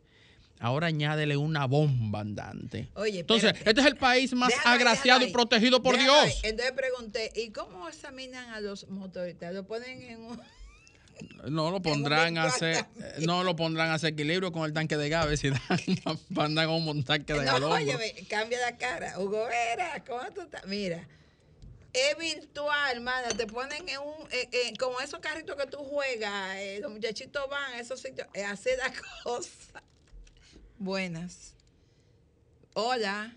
ahora 0.59 0.87
añádele 0.87 1.37
una 1.37 1.65
bomba 1.65 2.21
andante. 2.21 2.89
Oye, 2.95 3.19
Entonces, 3.19 3.51
espérate. 3.51 3.69
este 3.69 3.81
es 3.81 3.87
el 3.87 3.97
país 3.97 4.33
más 4.33 4.51
agraciado 4.65 5.23
y 5.23 5.31
protegido 5.31 5.83
por 5.83 5.95
Dios. 5.95 6.39
Entonces 6.41 6.73
pregunté, 6.75 7.31
¿y 7.35 7.51
cómo 7.51 7.87
examinan 7.87 8.49
a 8.49 8.61
los 8.61 8.89
motoristas? 8.89 9.53
¿Lo 9.53 9.63
ponen 9.67 10.01
en 10.01 10.21
un...? 10.21 10.41
No 11.49 11.69
lo 11.69 11.81
pondrán 11.81 12.37
a 12.37 12.45
hacer, 12.45 12.85
no 13.19 13.43
lo 13.43 13.53
pondrán 13.53 13.89
a 13.89 13.95
hacer 13.95 14.13
equilibrio 14.13 14.53
con 14.53 14.63
el 14.63 14.71
tanque 14.71 14.95
de 14.95 15.09
gas, 15.09 15.25
a 15.25 15.27
ver 15.27 15.37
si 15.37 15.49
dan, 16.05 16.17
mandan 16.29 16.69
un 16.69 17.03
tanque 17.03 17.33
de 17.33 17.43
gas. 17.43 17.59
No, 17.59 17.73
al 17.73 17.83
oye, 17.83 18.25
cambia 18.29 18.57
la 18.61 18.77
cara. 18.77 19.19
Hugo 19.19 19.45
Vera, 19.45 20.01
¿cómo 20.07 20.21
tú 20.33 20.41
estás? 20.41 20.65
Mira, 20.65 21.05
es 21.93 22.17
virtual, 22.17 22.95
hermana. 22.95 23.29
Te 23.29 23.47
ponen 23.47 23.87
en 23.89 23.99
un, 23.99 24.27
eh, 24.31 24.47
eh, 24.51 24.73
como 24.79 24.99
esos 24.99 25.19
carritos 25.19 25.55
que 25.55 25.65
tú 25.67 25.77
juegas, 25.79 26.55
eh, 26.57 26.79
los 26.81 26.91
muchachitos 26.91 27.49
van 27.49 27.73
a 27.73 27.79
esos 27.79 27.99
sitios, 27.99 28.27
eh, 28.33 28.43
a 28.43 28.51
hacer 28.51 28.77
la 28.77 28.91
cosa. 29.23 29.81
Buenas. 30.77 31.55
Hola. 32.73 33.31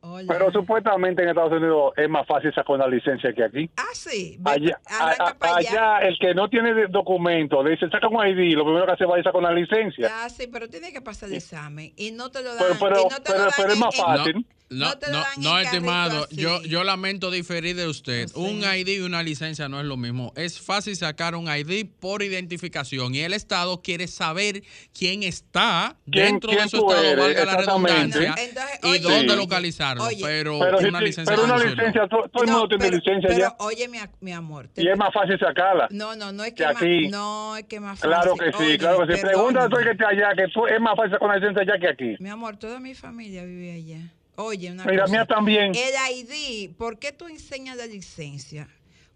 Hola. 0.00 0.32
Pero 0.32 0.52
supuestamente 0.52 1.22
en 1.22 1.30
Estados 1.30 1.52
Unidos 1.54 1.92
es 1.96 2.08
más 2.08 2.24
fácil 2.28 2.54
sacar 2.54 2.76
una 2.76 2.86
licencia 2.86 3.32
que 3.34 3.42
aquí. 3.42 3.70
Ah, 3.76 3.82
sí. 3.92 4.38
Allá, 4.44 4.78
a- 4.88 5.10
a- 5.10 5.36
allá. 5.40 5.56
allá, 5.56 5.98
el 6.06 6.16
que 6.20 6.32
no 6.32 6.48
tiene 6.48 6.86
documento, 6.88 7.60
le 7.64 7.70
dice, 7.72 7.88
saca 7.90 8.06
un 8.06 8.24
ID, 8.24 8.54
lo 8.54 8.64
primero 8.64 8.86
que 8.86 8.92
hace 8.92 9.04
va 9.04 9.16
a 9.16 9.22
sacar 9.22 9.36
una 9.40 9.50
licencia. 9.50 10.08
Ah, 10.12 10.28
sí, 10.30 10.46
pero 10.46 10.68
tiene 10.68 10.92
que 10.92 11.00
pasar 11.00 11.28
el 11.28 11.34
examen. 11.36 11.92
Y 11.96 12.12
no 12.12 12.30
te 12.30 12.40
lo 12.42 12.54
dan. 12.54 12.58
Pero- 12.68 12.78
pero- 12.78 13.00
y 13.00 13.04
no 13.04 13.16
te 13.16 13.22
pero- 13.24 13.38
lo 13.38 13.44
dan 13.46 13.52
pero 13.56 13.72
es 13.72 13.78
más 13.78 13.94
en- 13.98 14.04
fácil. 14.04 14.34
No, 14.36 14.55
No 14.68 14.98
te 14.98 15.10
no, 15.12 15.18
en 15.18 15.42
no, 15.42 15.50
carrito 15.50 15.70
estimado, 15.72 16.28
yo, 16.30 16.60
yo 16.62 16.82
lamento 16.82 17.30
diferir 17.30 17.76
de 17.76 17.86
usted. 17.86 18.22
No 18.22 18.28
sé. 18.34 18.38
Un 18.40 18.62
ID 18.64 18.88
y 18.88 19.00
una 19.00 19.22
licencia 19.22 19.68
no 19.68 19.78
es 19.78 19.86
lo 19.86 19.96
mismo. 19.96 20.32
Es 20.36 20.60
fácil 20.60 20.96
sacar 20.96 21.36
un 21.36 21.46
ID 21.48 21.86
por 22.00 22.22
identificación 22.22 23.14
y 23.14 23.20
el 23.20 23.32
Estado 23.32 23.80
quiere 23.80 24.08
saber 24.08 24.62
quién 24.92 25.22
está 25.22 25.96
¿Quién- 26.10 26.26
dentro 26.32 26.50
quién 26.50 26.64
de 26.64 26.68
su 26.68 26.76
Estado, 26.78 27.00
eres? 27.04 27.16
valga 27.24 27.44
la 27.44 27.56
redundancia, 27.58 28.34
Entonces, 28.36 28.78
y 28.82 28.86
oye, 28.88 28.98
dónde 29.00 29.32
oye, 29.34 29.36
localizarlo. 29.36 30.02
oye. 30.04 30.18
pero, 30.24 30.58
Pero, 30.58 30.78
una 30.78 30.98
si- 30.98 31.04
licencia 31.04 31.24
pero 31.34 31.44
una 31.44 31.58
no 31.58 31.64
licencia, 31.64 32.08
todo, 32.08 32.28
todo 32.28 32.42
el 32.42 32.50
No, 32.50 32.58
mundo 32.58 32.68
tiene 32.76 32.84
pero- 32.90 32.96
licencia 32.96 33.28
pero, 33.28 33.38
ya. 33.40 33.56
Oye, 33.64 33.88
mi, 33.88 33.98
mi 34.20 34.32
amor. 34.32 34.68
te- 34.74 34.82
Y 34.82 34.88
es 34.88 34.98
más 34.98 35.14
fácil 35.14 35.38
sacarla. 35.38 35.86
No, 35.90 36.16
no, 36.16 36.32
no 36.32 36.42
es 36.42 36.50
que, 36.54 36.64
que 36.64 36.64
más, 36.66 36.76
aquí. 36.76 37.08
no 37.08 37.56
es 37.56 37.64
que 37.66 37.78
más 37.78 38.00
fácil. 38.00 38.10
Claro 38.10 38.34
que 38.36 38.50
sí, 38.52 38.64
Oye, 38.64 38.78
claro 38.78 39.06
que 39.06 39.16
sí. 39.16 39.22
Perdóname. 39.22 39.68
tú 39.68 39.76
que 39.76 39.90
está 39.92 40.08
allá, 40.08 40.28
que 40.36 40.48
tú, 40.52 40.66
es 40.66 40.80
más 40.80 40.96
fácil 40.96 41.12
sacar 41.12 41.28
una 41.28 41.36
licencia 41.36 41.62
allá 41.62 41.78
que 41.80 41.88
aquí. 41.88 42.16
Mi 42.18 42.30
amor, 42.30 42.56
toda 42.56 42.80
mi 42.80 42.94
familia 42.94 43.44
vive 43.44 43.72
allá. 43.72 44.12
Oye, 44.36 44.70
una 44.70 44.84
Mira, 44.84 45.02
cosa. 45.02 45.12
mía 45.12 45.24
también. 45.26 45.72
El 45.74 45.94
ID, 46.18 46.70
¿por 46.76 46.98
qué 46.98 47.12
tú 47.12 47.26
enseñas 47.26 47.76
la 47.76 47.86
licencia? 47.86 48.68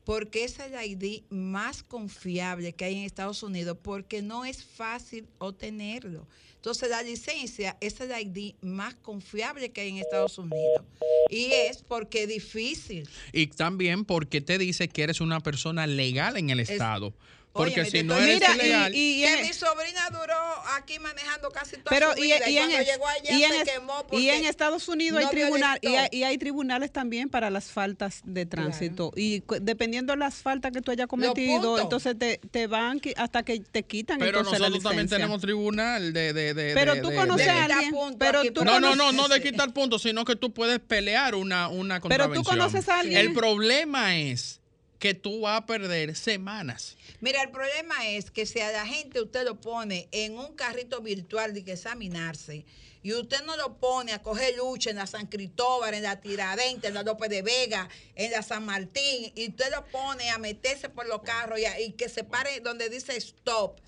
Porque 0.05 0.45
es 0.45 0.59
el 0.59 0.73
ID 0.83 1.23
más 1.29 1.83
confiable 1.83 2.73
que 2.73 2.87
hay 2.87 2.99
en 2.99 3.05
Estados 3.05 3.43
Unidos, 3.43 3.77
porque 3.83 4.23
no 4.23 4.45
es 4.45 4.65
fácil 4.65 5.27
obtenerlo. 5.39 6.27
Entonces, 6.57 6.91
la 6.91 7.03
licencia 7.03 7.77
es 7.81 8.01
el 8.01 8.11
ID 8.11 8.55
más 8.61 8.95
confiable 8.95 9.71
que 9.71 9.83
hay 9.83 9.91
en 9.91 9.97
Estados 9.99 10.37
Unidos. 10.39 10.83
Y 11.31 11.53
es 11.53 11.83
porque 11.83 12.25
es 12.25 12.29
difícil. 12.29 13.09
Y 13.33 13.47
también 13.47 14.05
porque 14.05 14.41
te 14.41 14.59
dice 14.59 14.89
que 14.89 15.03
eres 15.03 15.21
una 15.21 15.41
persona 15.41 15.87
legal 15.87 16.37
en 16.37 16.51
el 16.51 16.61
Estado. 16.61 17.15
Porque 17.53 17.85
si 17.85 18.05
no 18.05 18.17
eres 18.17 18.37
Mira, 18.37 18.53
y- 18.55 18.59
ilegal... 18.61 18.95
y, 18.95 19.23
que 19.23 19.35
en- 19.41 19.47
mi 19.49 19.53
sobrina 19.53 20.09
duró 20.11 20.37
aquí 20.77 21.01
manejando 21.01 21.51
casi 21.51 21.73
toda 21.79 21.87
pero 21.91 22.13
su 22.15 22.21
vida. 22.23 22.49
Y, 22.49 22.53
y 22.53 22.59
en, 22.59 22.63
cuando 22.67 22.79
es- 22.79 22.87
llegó 22.93 23.07
allá 23.09 23.33
y 23.39 23.43
en 23.45 23.53
se 23.53 23.65
quemó 23.73 24.07
y 24.13 24.29
en 24.29 24.45
Estados 24.45 24.89
Unidos 24.89 25.21
hay 25.25 25.31
tribunal 25.31 25.79
y 25.83 25.89
hay, 25.97 26.09
y 26.13 26.23
hay 26.23 26.39
tribunales 26.39 26.93
también 26.93 27.29
para 27.29 27.51
las 27.51 27.65
faltas 27.73 28.21
de 28.25 28.47
tránsito 28.47 29.13
y 29.17 29.43
dependiendo 29.63 30.13
de 30.13 30.19
las 30.19 30.37
faltas 30.37 30.71
que 30.71 30.81
tú 30.81 30.93
hayas 30.93 31.09
cometido 31.09 31.79
entonces 31.81 32.17
te, 32.17 32.39
te 32.53 32.69
van 32.69 33.01
hasta 33.17 33.43
que 33.43 33.59
te 33.61 33.83
quitan 33.83 34.19
Pero 34.21 34.39
entonces 34.39 34.61
la 34.61 34.69
nosotros 34.69 34.85
también 34.85 35.09
tenemos 35.09 35.41
tribunal 35.41 36.13
de... 36.13 36.33
de, 36.33 36.55
de- 36.55 36.75
pero 36.75 36.95
de- 36.95 37.01
tú 37.03 37.13
conoces 37.13 37.47
de- 37.47 37.51
a 37.53 37.65
alguien 37.65 37.95
pero 38.19 38.43
tú 38.53 38.65
No, 38.65 38.79
no, 38.79 38.95
no, 38.95 39.11
no 39.13 39.27
de 39.29 39.43
quitar 39.43 39.73
puntos, 39.73 40.03
sino 40.03 40.25
que 40.25 40.37
tú 40.37 40.53
puedes 40.55 40.79
pelear 40.79 41.35
una, 41.35 41.67
una 41.69 42.01
Pero 42.01 42.27
tú 42.27 42.45
contravención. 42.45 42.45
conoces 42.45 42.89
a 42.89 43.01
alguien. 43.01 43.19
El 43.19 43.33
problema 43.33 44.17
es 44.17 44.60
que 45.01 45.15
tú 45.15 45.41
vas 45.41 45.63
a 45.63 45.67
perder 45.67 46.15
semanas. 46.15 46.97
Mira, 47.21 47.43
el 47.43 47.51
problema 47.51 48.07
es 48.07 48.31
que 48.31 48.47
si 48.47 48.61
a 48.61 48.71
la 48.71 48.87
gente 48.87 49.21
usted 49.21 49.45
lo 49.45 49.61
pone 49.61 50.09
en 50.13 50.39
un 50.39 50.55
carrito 50.55 51.01
virtual 51.01 51.53
de 51.55 51.65
que 51.65 51.73
examinarse 51.73 52.65
y 53.03 53.15
usted 53.15 53.43
no 53.47 53.57
lo 53.57 53.79
pone 53.79 54.13
a 54.13 54.21
coger 54.23 54.55
lucha 54.59 54.91
en 54.91 54.97
la 54.97 55.07
San 55.07 55.27
Cristóbal, 55.27 55.95
en 55.95 56.03
la 56.03 56.21
Tiradentes, 56.21 56.85
en 56.89 56.95
la 56.95 57.03
López 57.03 57.31
de 57.31 57.41
Vega, 57.41 57.89
en 58.15 58.31
la 58.31 58.43
San 58.43 58.65
Martín, 58.67 59.33
y 59.35 59.49
usted 59.49 59.71
lo 59.75 59.87
pone 59.87 60.29
a 60.31 60.37
meterse 60.39 60.91
por 60.91 61.09
los 61.09 61.23
carros 61.23 61.59
y, 61.59 61.65
a- 61.65 61.81
y 61.81 61.93
que 61.93 62.11
se 62.11 62.23
pare 62.23 62.61
donde 62.61 62.91
dice 62.91 63.17
stop 63.17 63.79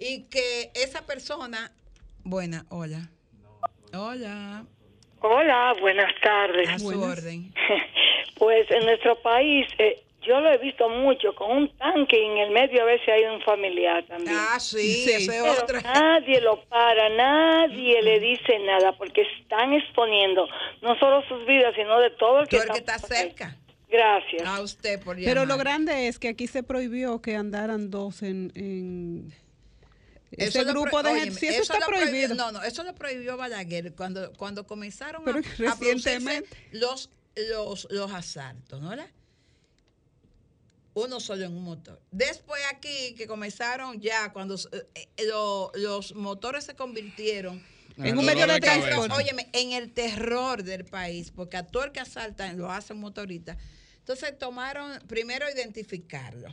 y 0.00 0.22
que 0.24 0.70
esa 0.74 1.02
persona, 1.04 1.70
buena, 2.24 2.64
hola, 2.70 3.10
hola, 3.92 4.64
Hola, 5.24 5.74
buenas 5.80 6.12
tardes. 6.22 6.68
a 6.68 6.78
su 6.78 6.88
orden. 7.00 7.52
Pues 8.38 8.68
en 8.72 8.84
nuestro 8.86 9.22
país, 9.22 9.68
eh, 9.78 10.02
yo 10.26 10.40
lo 10.40 10.52
he 10.52 10.58
visto 10.58 10.88
mucho 10.88 11.34
con 11.34 11.50
un 11.50 11.76
tanque 11.76 12.20
y 12.20 12.24
en 12.24 12.38
el 12.38 12.50
medio 12.50 12.82
a 12.82 12.84
veces 12.84 13.08
hay 13.08 13.24
un 13.24 13.40
familiar 13.42 14.04
también. 14.06 14.36
Ah, 14.38 14.58
sí, 14.60 15.04
Sí. 15.04 15.10
eso 15.12 15.32
es 15.32 15.40
Pero 15.42 15.52
otro. 15.52 15.80
nadie 15.82 16.40
lo 16.40 16.62
para, 16.64 17.08
nadie 17.08 18.02
le 18.02 18.20
dice 18.20 18.58
nada 18.60 18.96
porque 18.96 19.22
están 19.40 19.72
exponiendo 19.72 20.46
no 20.80 20.98
solo 20.98 21.22
sus 21.28 21.44
vidas, 21.46 21.74
sino 21.76 21.98
de 22.00 22.10
todo 22.10 22.40
el 22.40 22.48
que, 22.48 22.56
Tú 22.58 22.62
el 22.62 22.68
que 22.70 22.78
está 22.78 22.98
cerca. 22.98 23.56
Gracias. 23.88 24.42
A 24.46 24.62
usted 24.62 25.00
por 25.02 25.16
llamar. 25.16 25.34
Pero 25.34 25.44
lo 25.46 25.58
grande 25.58 26.08
es 26.08 26.18
que 26.18 26.28
aquí 26.28 26.46
se 26.46 26.62
prohibió 26.62 27.20
que 27.20 27.36
andaran 27.36 27.90
dos 27.90 28.22
en, 28.22 28.50
en 28.54 29.32
ese 30.30 30.64
grupo 30.64 31.02
de 31.02 31.14
gente. 31.20 31.34
Sí, 31.38 31.46
eso, 31.48 31.62
está 31.62 31.78
lo 31.78 31.86
prohibido. 31.86 32.34
No, 32.34 32.52
no, 32.52 32.62
eso 32.62 32.84
lo 32.84 32.94
prohibió 32.94 33.36
Balaguer 33.36 33.94
cuando, 33.94 34.32
cuando 34.34 34.66
comenzaron 34.66 35.22
Pero 35.24 35.38
a, 35.38 36.42
los, 36.72 37.10
los, 37.36 37.88
los 37.90 38.12
asaltos, 38.12 38.80
¿no? 38.80 38.90
¿verdad? 38.90 39.10
Uno 40.94 41.20
solo 41.20 41.44
en 41.44 41.52
un 41.56 41.64
motor. 41.64 42.00
Después 42.10 42.60
aquí, 42.70 43.14
que 43.16 43.26
comenzaron 43.26 44.00
ya, 44.00 44.32
cuando 44.32 44.56
eh, 44.56 44.88
eh, 44.94 45.24
lo- 45.26 45.72
los 45.74 46.14
motores 46.14 46.64
se 46.64 46.74
convirtieron 46.74 47.62
En 47.96 48.18
un 48.18 48.24
medio 48.26 48.46
de 48.46 48.60
transporte. 48.60 49.14
Óyeme, 49.14 49.48
en 49.52 49.72
el 49.72 49.92
terror 49.92 50.62
del 50.62 50.84
país, 50.84 51.30
porque 51.30 51.56
a 51.56 51.66
todo 51.66 51.84
el 51.84 51.92
que 51.92 52.00
asaltan 52.00 52.58
lo 52.58 52.70
hacen 52.70 52.98
motoristas. 52.98 53.56
Entonces 53.98 54.36
tomaron, 54.38 54.98
primero, 55.06 55.46
identificarlo. 55.50 56.48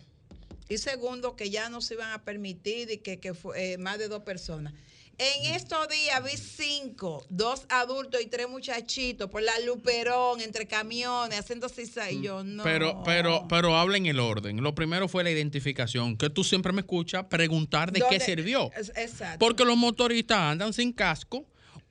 Y 0.69 0.77
segundo, 0.77 1.35
que 1.35 1.49
ya 1.49 1.69
no 1.69 1.81
se 1.81 1.95
iban 1.95 2.11
a 2.11 2.23
permitir 2.23 2.91
y 2.91 2.97
que, 2.99 3.19
que 3.19 3.33
fue, 3.33 3.73
eh, 3.73 3.77
más 3.77 3.97
de 3.97 4.07
dos 4.07 4.23
personas. 4.23 4.73
En 5.21 5.53
estos 5.53 5.89
días 5.89 6.23
vi 6.23 6.37
cinco, 6.37 7.25
dos 7.29 7.65
adultos 7.67 8.21
y 8.21 8.27
tres 8.27 8.47
muchachitos 8.47 9.29
por 9.29 9.41
la 9.41 9.51
Luperón, 9.65 10.39
entre 10.39 10.65
camiones, 10.65 11.37
haciendo 11.39 11.67
cisa 11.67 12.09
y 12.09 12.21
yo 12.21 12.41
no. 12.45 12.63
Pero, 12.63 13.03
pero, 13.03 13.45
pero 13.49 13.75
habla 13.75 13.97
en 13.97 14.05
el 14.05 14.17
orden. 14.19 14.63
Lo 14.63 14.73
primero 14.73 15.09
fue 15.09 15.25
la 15.25 15.31
identificación, 15.31 16.15
que 16.15 16.29
tú 16.29 16.45
siempre 16.45 16.71
me 16.71 16.81
escuchas 16.81 17.25
preguntar 17.25 17.91
de 17.91 17.99
qué 17.99 18.05
¿Dónde- 18.17 18.19
sirvió. 18.25 18.71
Exacto. 18.95 19.39
Porque 19.39 19.65
los 19.65 19.75
motoristas 19.75 20.37
andan 20.39 20.71
sin 20.71 20.93
casco 20.93 21.45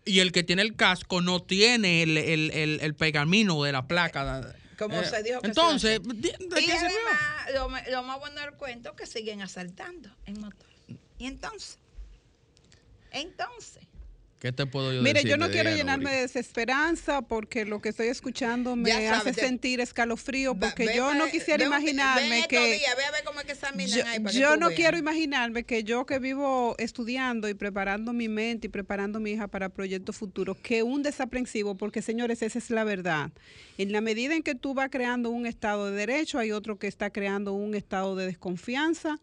y 0.06 0.20
el 0.20 0.32
que 0.32 0.42
tiene 0.42 0.62
el 0.62 0.74
casco 0.74 1.20
no 1.20 1.42
tiene 1.42 2.02
el, 2.02 2.16
el, 2.16 2.50
el, 2.52 2.80
el 2.80 2.94
pergamino 2.94 3.62
de 3.62 3.72
la 3.72 3.86
placa. 3.86 4.54
Como 4.78 4.98
Eh, 5.02 5.04
se 5.04 5.22
dijo 5.22 5.42
que 5.42 5.48
Entonces, 5.48 6.00
¿de, 6.02 6.14
de 6.14 6.60
y 6.62 6.64
qué 6.64 6.78
sirvió? 6.78 7.68
lo 7.90 8.02
más 8.04 8.18
bueno 8.20 8.40
del 8.40 8.52
cuento 8.52 8.88
es 8.90 8.96
que 8.96 9.06
siguen 9.06 9.42
asaltando 9.42 10.08
en 10.24 10.40
motor. 10.40 10.66
Y 11.18 11.26
entonces, 11.26 11.78
entonces, 13.12 13.84
¿Qué 14.40 14.52
te 14.52 14.66
puedo 14.66 14.92
yo 14.92 15.02
Mire, 15.02 15.14
decir? 15.14 15.30
yo 15.30 15.36
no 15.36 15.46
quiero 15.48 15.64
Diana 15.70 15.76
llenarme 15.96 16.12
de 16.14 16.20
desesperanza 16.20 17.22
porque 17.22 17.64
lo 17.64 17.80
que 17.82 17.88
estoy 17.88 18.06
escuchando 18.06 18.76
me 18.76 18.92
hace 19.08 19.32
te- 19.32 19.40
sentir 19.40 19.80
escalofrío 19.80 20.54
porque 20.54 20.86
ve 20.86 20.94
yo 20.94 21.12
no 21.14 21.26
quisiera 21.26 21.56
ve 21.58 21.64
imaginarme 21.64 22.44
que 22.48 22.78
yo, 22.78 24.06
ahí 24.06 24.20
para 24.20 24.32
que 24.32 24.38
yo 24.38 24.56
no 24.56 24.68
veas. 24.68 24.76
quiero 24.78 24.96
imaginarme 24.96 25.64
que 25.64 25.82
yo 25.82 26.06
que 26.06 26.20
vivo 26.20 26.76
estudiando 26.78 27.48
y 27.48 27.54
preparando 27.54 28.12
mi 28.12 28.28
mente 28.28 28.68
y 28.68 28.70
preparando 28.70 29.18
a 29.18 29.20
mi 29.20 29.32
hija 29.32 29.48
para 29.48 29.70
proyectos 29.70 30.16
futuros, 30.16 30.56
que 30.58 30.84
un 30.84 31.02
desaprensivo, 31.02 31.76
porque 31.76 32.00
señores, 32.00 32.40
esa 32.42 32.60
es 32.60 32.70
la 32.70 32.84
verdad. 32.84 33.32
En 33.76 33.90
la 33.90 34.00
medida 34.00 34.36
en 34.36 34.44
que 34.44 34.54
tú 34.54 34.72
vas 34.72 34.88
creando 34.90 35.30
un 35.30 35.46
estado 35.46 35.90
de 35.90 35.96
derecho, 35.96 36.38
hay 36.38 36.52
otro 36.52 36.78
que 36.78 36.86
está 36.86 37.10
creando 37.10 37.54
un 37.54 37.74
estado 37.74 38.14
de 38.14 38.26
desconfianza. 38.26 39.18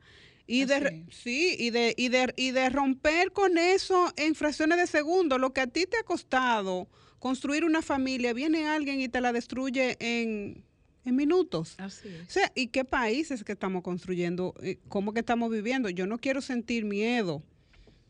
Y 0.47 0.65
de, 0.65 1.05
sí, 1.11 1.55
y 1.57 1.71
de, 1.71 1.93
y, 1.97 2.09
de, 2.09 2.33
y 2.37 2.51
de 2.51 2.69
romper 2.69 3.31
con 3.31 3.57
eso 3.57 4.13
en 4.15 4.35
fracciones 4.35 4.77
de 4.77 4.87
segundo. 4.87 5.37
Lo 5.37 5.53
que 5.53 5.61
a 5.61 5.67
ti 5.67 5.85
te 5.85 5.97
ha 5.97 6.03
costado 6.03 6.87
construir 7.19 7.65
una 7.65 7.81
familia, 7.81 8.33
viene 8.33 8.67
alguien 8.67 9.01
y 9.01 9.07
te 9.09 9.21
la 9.21 9.33
destruye 9.33 9.97
en, 9.99 10.63
en 11.03 11.15
minutos. 11.15 11.73
Así 11.79 12.07
O 12.09 12.21
es. 12.21 12.31
sea, 12.31 12.51
¿y 12.53 12.67
qué 12.67 12.85
países 12.85 13.43
que 13.43 13.53
estamos 13.53 13.81
construyendo? 13.81 14.53
Eh, 14.61 14.77
¿Cómo 14.87 15.13
que 15.13 15.21
estamos 15.21 15.49
viviendo? 15.49 15.89
Yo 15.89 16.05
no 16.05 16.19
quiero 16.19 16.41
sentir 16.41 16.85
miedo, 16.85 17.41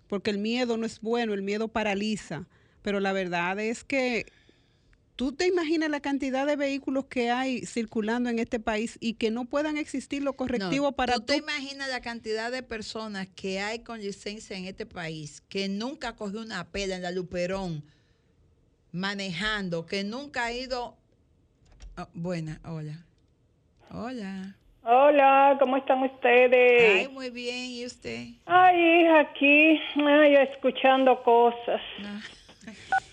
porque 0.08 0.32
el 0.32 0.38
miedo 0.38 0.76
no 0.76 0.86
es 0.86 1.00
bueno, 1.00 1.34
el 1.34 1.42
miedo 1.44 1.70
paraliza. 1.70 2.48
Pero 2.82 3.00
la 3.00 3.14
verdad 3.14 3.58
es 3.60 3.84
que 3.86 4.26
tú 5.16 5.32
te 5.32 5.48
imaginas 5.48 5.90
la 5.90 6.00
cantidad 6.00 6.46
de 6.46 6.56
vehículos 6.56 7.06
que 7.06 7.32
hay 7.32 7.66
circulando 7.66 8.30
en 8.30 8.40
este 8.40 8.60
país 8.60 8.98
y 9.00 9.14
que 9.14 9.32
no 9.32 9.46
puedan 9.46 9.78
existir 9.78 10.22
los 10.24 10.36
correctivos 10.36 10.92
No, 10.92 10.96
para 10.96 11.14
¿Tú 11.16 11.22
te 11.22 11.38
imaginas 11.38 11.90
la 11.90 12.02
cantidad 12.02 12.52
de 12.52 12.64
personas 12.64 13.28
que 13.36 13.60
hay 13.60 13.80
con 13.80 14.00
licencia 14.00 14.58
en 14.58 14.66
este 14.66 14.86
país 14.86 15.42
que 15.42 15.70
nunca 15.70 16.16
cogió 16.16 16.42
una 16.42 16.66
pela 16.66 16.96
en 16.96 17.02
la 17.02 17.12
Luperón 17.12 17.84
manejando, 18.92 19.86
que 19.86 20.04
nunca 20.04 20.46
ha 20.46 20.54
ido... 20.54 20.96
Ah, 21.98 22.08
buena, 22.14 22.60
hola. 22.66 23.06
Hola. 23.92 24.56
Hola, 24.84 25.58
¿cómo 25.60 25.78
están 25.78 26.04
ustedes? 26.04 27.02
Ay, 27.02 27.08
muy 27.08 27.30
bien, 27.30 27.72
¿y 27.72 27.86
usted? 27.86 28.28
Ay, 28.46 29.02
hija, 29.02 29.20
aquí, 29.22 29.82
ay, 29.96 30.36
escuchando 30.36 31.22
cosas. 31.24 31.82
Ah. 32.04 32.22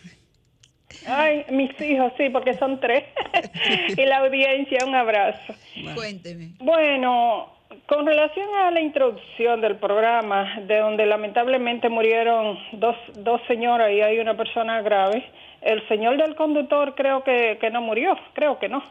Ay, 1.06 1.44
mis 1.50 1.78
hijos, 1.80 2.12
sí, 2.16 2.28
porque 2.30 2.54
son 2.54 2.80
tres. 2.80 3.04
y 3.96 4.04
la 4.04 4.18
audiencia, 4.18 4.78
un 4.86 4.94
abrazo. 4.94 5.54
Cuénteme. 5.94 6.50
Bueno, 6.58 7.52
con 7.86 8.06
relación 8.06 8.48
a 8.54 8.70
la 8.70 8.80
introducción 8.80 9.60
del 9.60 9.76
programa, 9.76 10.60
de 10.66 10.78
donde 10.78 11.06
lamentablemente 11.06 11.88
murieron 11.88 12.58
dos, 12.72 12.96
dos 13.16 13.40
señoras 13.46 13.90
y 13.92 14.00
hay 14.00 14.18
una 14.18 14.36
persona 14.36 14.82
grave, 14.82 15.24
el 15.62 15.86
señor 15.88 16.16
del 16.16 16.34
conductor 16.34 16.94
creo 16.94 17.22
que, 17.22 17.58
que 17.60 17.70
no 17.70 17.80
murió, 17.80 18.16
creo 18.34 18.58
que 18.58 18.68
no. 18.68 18.82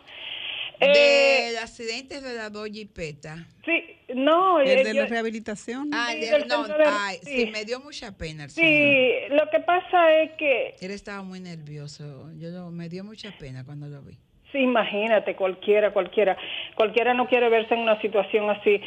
Eh, 0.83 1.43
Del 1.51 1.57
accidente 1.59 2.21
de 2.21 2.33
la 2.33 2.49
dos 2.49 2.67
jipetas. 2.69 3.39
sí, 3.65 3.83
no, 4.15 4.59
el 4.59 4.67
eh, 4.67 4.83
de 4.83 4.93
yo- 4.95 5.01
la 5.03 5.07
rehabilitación. 5.07 5.89
Ah, 5.93 6.09
Sí, 6.11 6.19
de- 6.21 6.45
no, 6.47 6.67
de- 6.67 6.73
ay, 6.87 7.17
sí. 7.23 7.45
sí. 7.45 7.51
me 7.51 7.63
dio 7.65 7.79
mucha 7.79 8.17
pena 8.17 8.45
el 8.45 8.49
señor. 8.49 8.69
sí, 8.71 9.33
lo 9.35 9.49
que 9.51 9.59
pasa 9.59 10.21
es 10.21 10.31
que 10.33 10.75
Él 10.81 10.91
estaba 10.91 11.21
muy 11.21 11.39
nervioso. 11.39 12.29
Yo 12.39 12.49
lo- 12.49 12.71
me 12.71 12.89
dio 12.89 13.03
mucha 13.03 13.31
pena 13.37 13.63
cuando 13.63 13.87
lo 13.87 14.01
vi. 14.01 14.17
Sí, 14.51 14.57
imagínate, 14.57 15.35
cualquiera, 15.35 15.93
cualquiera, 15.93 16.35
cualquiera 16.75 17.13
no 17.13 17.27
quiere 17.27 17.47
verse 17.49 17.73
en 17.73 17.81
una 17.81 18.01
situación 18.01 18.49
así. 18.49 18.81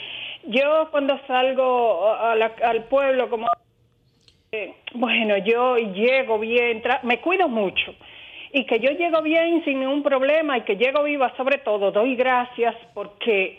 Yo 0.46 0.88
cuando 0.90 1.18
salgo 1.26 2.12
a 2.12 2.34
la- 2.34 2.54
al 2.64 2.84
pueblo, 2.88 3.30
como, 3.30 3.48
eh, 4.52 4.74
bueno, 4.94 5.38
yo 5.38 5.76
llego 5.78 6.38
bien, 6.38 6.82
tra- 6.82 7.00
me 7.02 7.20
cuido 7.20 7.48
mucho. 7.48 7.94
Y 8.54 8.66
que 8.66 8.78
yo 8.78 8.90
llego 8.92 9.20
bien 9.20 9.64
sin 9.64 9.80
ningún 9.80 10.04
problema 10.04 10.56
y 10.56 10.62
que 10.62 10.76
llego 10.76 11.02
viva 11.02 11.36
sobre 11.36 11.58
todo, 11.58 11.90
doy 11.90 12.14
gracias 12.14 12.74
porque... 12.94 13.58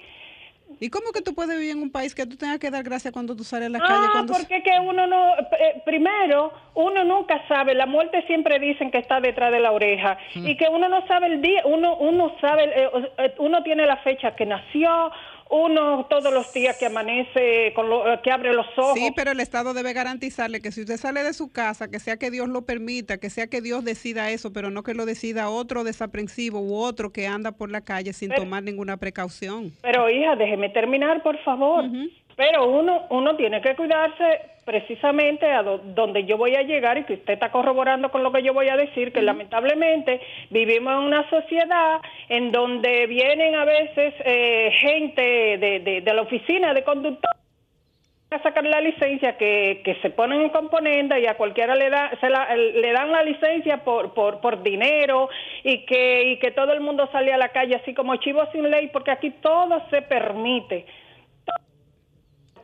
¿Y 0.79 0.89
cómo 0.89 1.11
que 1.11 1.21
tú 1.21 1.33
puedes 1.35 1.57
vivir 1.57 1.73
en 1.73 1.81
un 1.81 1.91
país 1.91 2.15
que 2.15 2.25
tú 2.25 2.37
tengas 2.37 2.59
que 2.59 2.71
dar 2.71 2.83
gracias 2.83 3.13
cuando 3.13 3.35
tú 3.35 3.43
sales 3.43 3.67
a 3.67 3.71
la 3.71 3.79
calle? 3.79 4.07
Ah, 4.07 4.09
Cuando 4.13 4.33
porque 4.33 4.63
que 4.63 4.71
uno 4.79 5.05
no, 5.05 5.35
eh, 5.37 5.81
primero, 5.85 6.51
uno 6.75 7.03
nunca 7.03 7.45
sabe, 7.47 7.75
la 7.75 7.85
muerte 7.85 8.23
siempre 8.25 8.57
dicen 8.57 8.89
que 8.89 8.99
está 8.99 9.19
detrás 9.19 9.51
de 9.51 9.59
la 9.59 9.73
oreja 9.73 10.17
y 10.33 10.55
que 10.55 10.67
uno 10.69 10.87
no 10.87 11.05
sabe 11.07 11.27
el 11.27 11.41
día, 11.41 11.61
uno 11.65 11.97
uno 11.97 12.33
sabe, 12.39 12.63
eh, 12.63 12.89
eh, 13.17 13.35
uno 13.37 13.63
tiene 13.63 13.85
la 13.85 13.97
fecha 13.97 14.35
que 14.35 14.45
nació, 14.45 15.11
uno 15.49 16.05
todos 16.09 16.33
los 16.33 16.51
días 16.53 16.75
que 16.77 16.87
amanece, 16.87 17.71
con 17.75 17.89
lo- 17.89 18.03
que 18.23 18.31
abre 18.31 18.53
los 18.53 18.65
ojos. 18.77 18.95
Sí, 18.97 19.11
pero 19.15 19.31
el 19.31 19.39
Estado 19.39 19.73
debe 19.73 19.93
garantizarle 19.93 20.59
que 20.61 20.71
si 20.71 20.81
usted 20.81 20.97
sale 20.97 21.23
de 21.23 21.33
su 21.33 21.51
casa, 21.51 21.89
que 21.89 21.99
sea 21.99 22.17
que 22.17 22.31
Dios 22.31 22.49
lo 22.49 22.63
permita, 22.65 23.17
que 23.19 23.29
sea 23.29 23.47
que 23.47 23.61
Dios 23.61 23.83
decida 23.85 24.31
eso, 24.31 24.51
pero 24.51 24.69
no 24.69 24.83
que 24.83 24.93
lo 24.93 25.05
decida 25.05 25.49
otro 25.49 25.83
desaprensivo 25.83 26.59
u 26.61 26.75
otro 26.77 27.11
que 27.11 27.27
anda 27.27 27.51
por 27.51 27.69
la 27.71 27.81
calle 27.81 28.13
sin 28.13 28.29
Pero- 28.29 28.43
tomar 28.43 28.63
ninguna 28.63 28.97
precaución. 28.97 29.71
Pero 29.81 30.09
hija, 30.09 30.35
déjeme 30.35 30.69
terminar, 30.69 31.21
por 31.21 31.37
favor. 31.43 31.85
Pero 32.35 32.67
uno 32.67 33.03
uno 33.09 33.35
tiene 33.35 33.61
que 33.61 33.75
cuidarse 33.75 34.41
precisamente 34.65 35.45
a 35.51 35.61
do- 35.63 35.77
donde 35.77 36.25
yo 36.25 36.37
voy 36.37 36.55
a 36.55 36.63
llegar 36.63 36.97
y 36.97 37.03
que 37.03 37.13
usted 37.13 37.33
está 37.33 37.51
corroborando 37.51 38.09
con 38.09 38.23
lo 38.23 38.31
que 38.31 38.41
yo 38.43 38.53
voy 38.53 38.67
a 38.67 38.75
decir, 38.75 39.13
que 39.13 39.21
lamentablemente 39.21 40.19
vivimos 40.49 40.93
en 40.93 40.99
una 40.99 41.29
sociedad 41.29 42.01
en 42.29 42.51
donde 42.51 43.05
vienen 43.07 43.55
a 43.55 43.63
veces 43.63 44.13
eh, 44.25 44.71
gente 44.79 45.21
de, 45.59 45.79
de, 45.81 46.01
de 46.01 46.13
la 46.13 46.23
oficina 46.23 46.73
de 46.73 46.83
conductor 46.83 47.31
a 48.31 48.41
sacar 48.41 48.65
la 48.65 48.81
licencia 48.81 49.37
que, 49.37 49.81
que 49.85 49.95
se 50.01 50.09
ponen 50.09 50.41
en 50.41 50.49
componenda 50.49 51.17
y 51.19 51.27
a 51.27 51.37
cualquiera 51.37 51.75
le 51.75 51.89
da 51.91 52.11
se 52.19 52.27
la- 52.29 52.53
le 52.55 52.91
dan 52.91 53.11
la 53.11 53.21
licencia 53.23 53.83
por, 53.83 54.13
por 54.15 54.41
por 54.41 54.61
dinero 54.63 55.29
y 55.63 55.85
que 55.85 56.23
y 56.31 56.39
que 56.39 56.51
todo 56.51 56.73
el 56.73 56.81
mundo 56.81 57.07
sale 57.11 57.31
a 57.31 57.37
la 57.37 57.49
calle 57.49 57.75
así 57.75 57.93
como 57.93 58.15
chivo 58.17 58.41
sin 58.51 58.69
ley 58.69 58.87
porque 58.91 59.11
aquí 59.11 59.29
todo 59.29 59.81
se 59.91 60.01
permite 60.01 60.85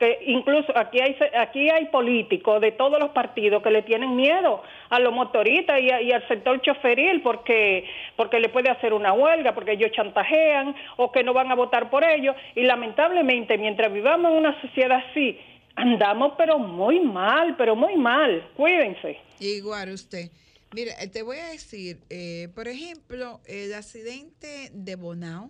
que 0.02 0.18
incluso 0.26 0.76
aquí 0.76 1.00
hay 1.00 1.16
aquí 1.38 1.70
hay 1.70 1.86
políticos 1.86 2.60
de 2.60 2.72
todos 2.72 3.00
los 3.00 3.12
partidos 3.12 3.62
que 3.62 3.70
le 3.70 3.84
tienen 3.84 4.16
miedo 4.16 4.64
a 4.90 5.00
los 5.00 5.14
motoristas 5.14 5.80
y, 5.80 5.92
a- 5.92 6.02
y 6.02 6.12
al 6.12 6.28
sector 6.28 6.60
choferil 6.62 7.22
porque 7.22 7.86
porque 8.16 8.40
le 8.40 8.50
puede 8.50 8.72
hacer 8.72 8.94
una 8.94 9.14
huelga 9.14 9.54
porque 9.54 9.74
ellos 9.74 9.92
chantajean 9.92 10.76
o 10.98 11.12
que 11.12 11.24
no 11.24 11.34
van 11.34 11.52
a 11.52 11.56
votar 11.56 11.92
por 11.92 12.04
ellos 12.04 12.36
y 12.56 12.64
lamentablemente 12.64 13.60
mientras 13.60 13.94
vivamos 13.94 14.32
en 14.32 14.38
una 14.40 14.60
sociedad 14.62 15.04
así 15.12 15.38
andamos 15.76 16.34
pero 16.36 16.58
muy 16.58 17.00
mal 17.00 17.56
pero 17.56 17.76
muy 17.76 17.96
mal 17.96 18.50
cuídense 18.58 19.20
Igual 19.40 19.92
usted. 19.92 20.32
Mira, 20.74 20.94
eh, 21.02 21.08
te 21.10 21.22
voy 21.22 21.38
a 21.38 21.48
decir, 21.48 21.98
eh, 22.10 22.48
por 22.56 22.68
ejemplo, 22.68 23.40
el 23.46 23.74
accidente 23.74 24.70
de 24.72 24.96
Bonao, 24.96 25.50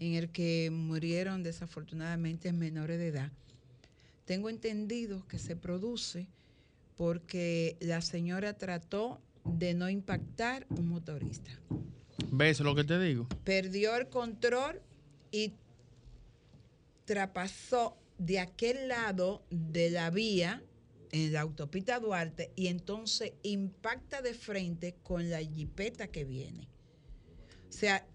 en 0.00 0.14
el 0.14 0.32
que 0.32 0.70
murieron 0.72 1.42
desafortunadamente 1.42 2.52
menores 2.52 2.98
de 2.98 3.08
edad. 3.08 3.30
Tengo 4.28 4.50
entendido 4.50 5.26
que 5.26 5.38
se 5.38 5.56
produce 5.56 6.28
porque 6.96 7.78
la 7.80 8.02
señora 8.02 8.58
trató 8.58 9.22
de 9.46 9.72
no 9.72 9.88
impactar 9.88 10.66
un 10.68 10.86
motorista. 10.86 11.50
¿Ves 12.30 12.60
lo 12.60 12.74
que 12.74 12.84
te 12.84 13.00
digo? 13.00 13.26
Perdió 13.42 13.96
el 13.96 14.10
control 14.10 14.82
y 15.30 15.54
trapasó 17.06 17.96
de 18.18 18.40
aquel 18.40 18.88
lado 18.88 19.46
de 19.48 19.88
la 19.88 20.10
vía 20.10 20.62
en 21.10 21.32
la 21.32 21.40
autopista 21.40 21.98
Duarte 21.98 22.52
y 22.54 22.66
entonces 22.66 23.32
impacta 23.42 24.20
de 24.20 24.34
frente 24.34 24.94
con 25.02 25.30
la 25.30 25.38
jipeta 25.38 26.08
que 26.08 26.26
viene. 26.26 26.68
O 27.66 27.72
sea, 27.72 28.06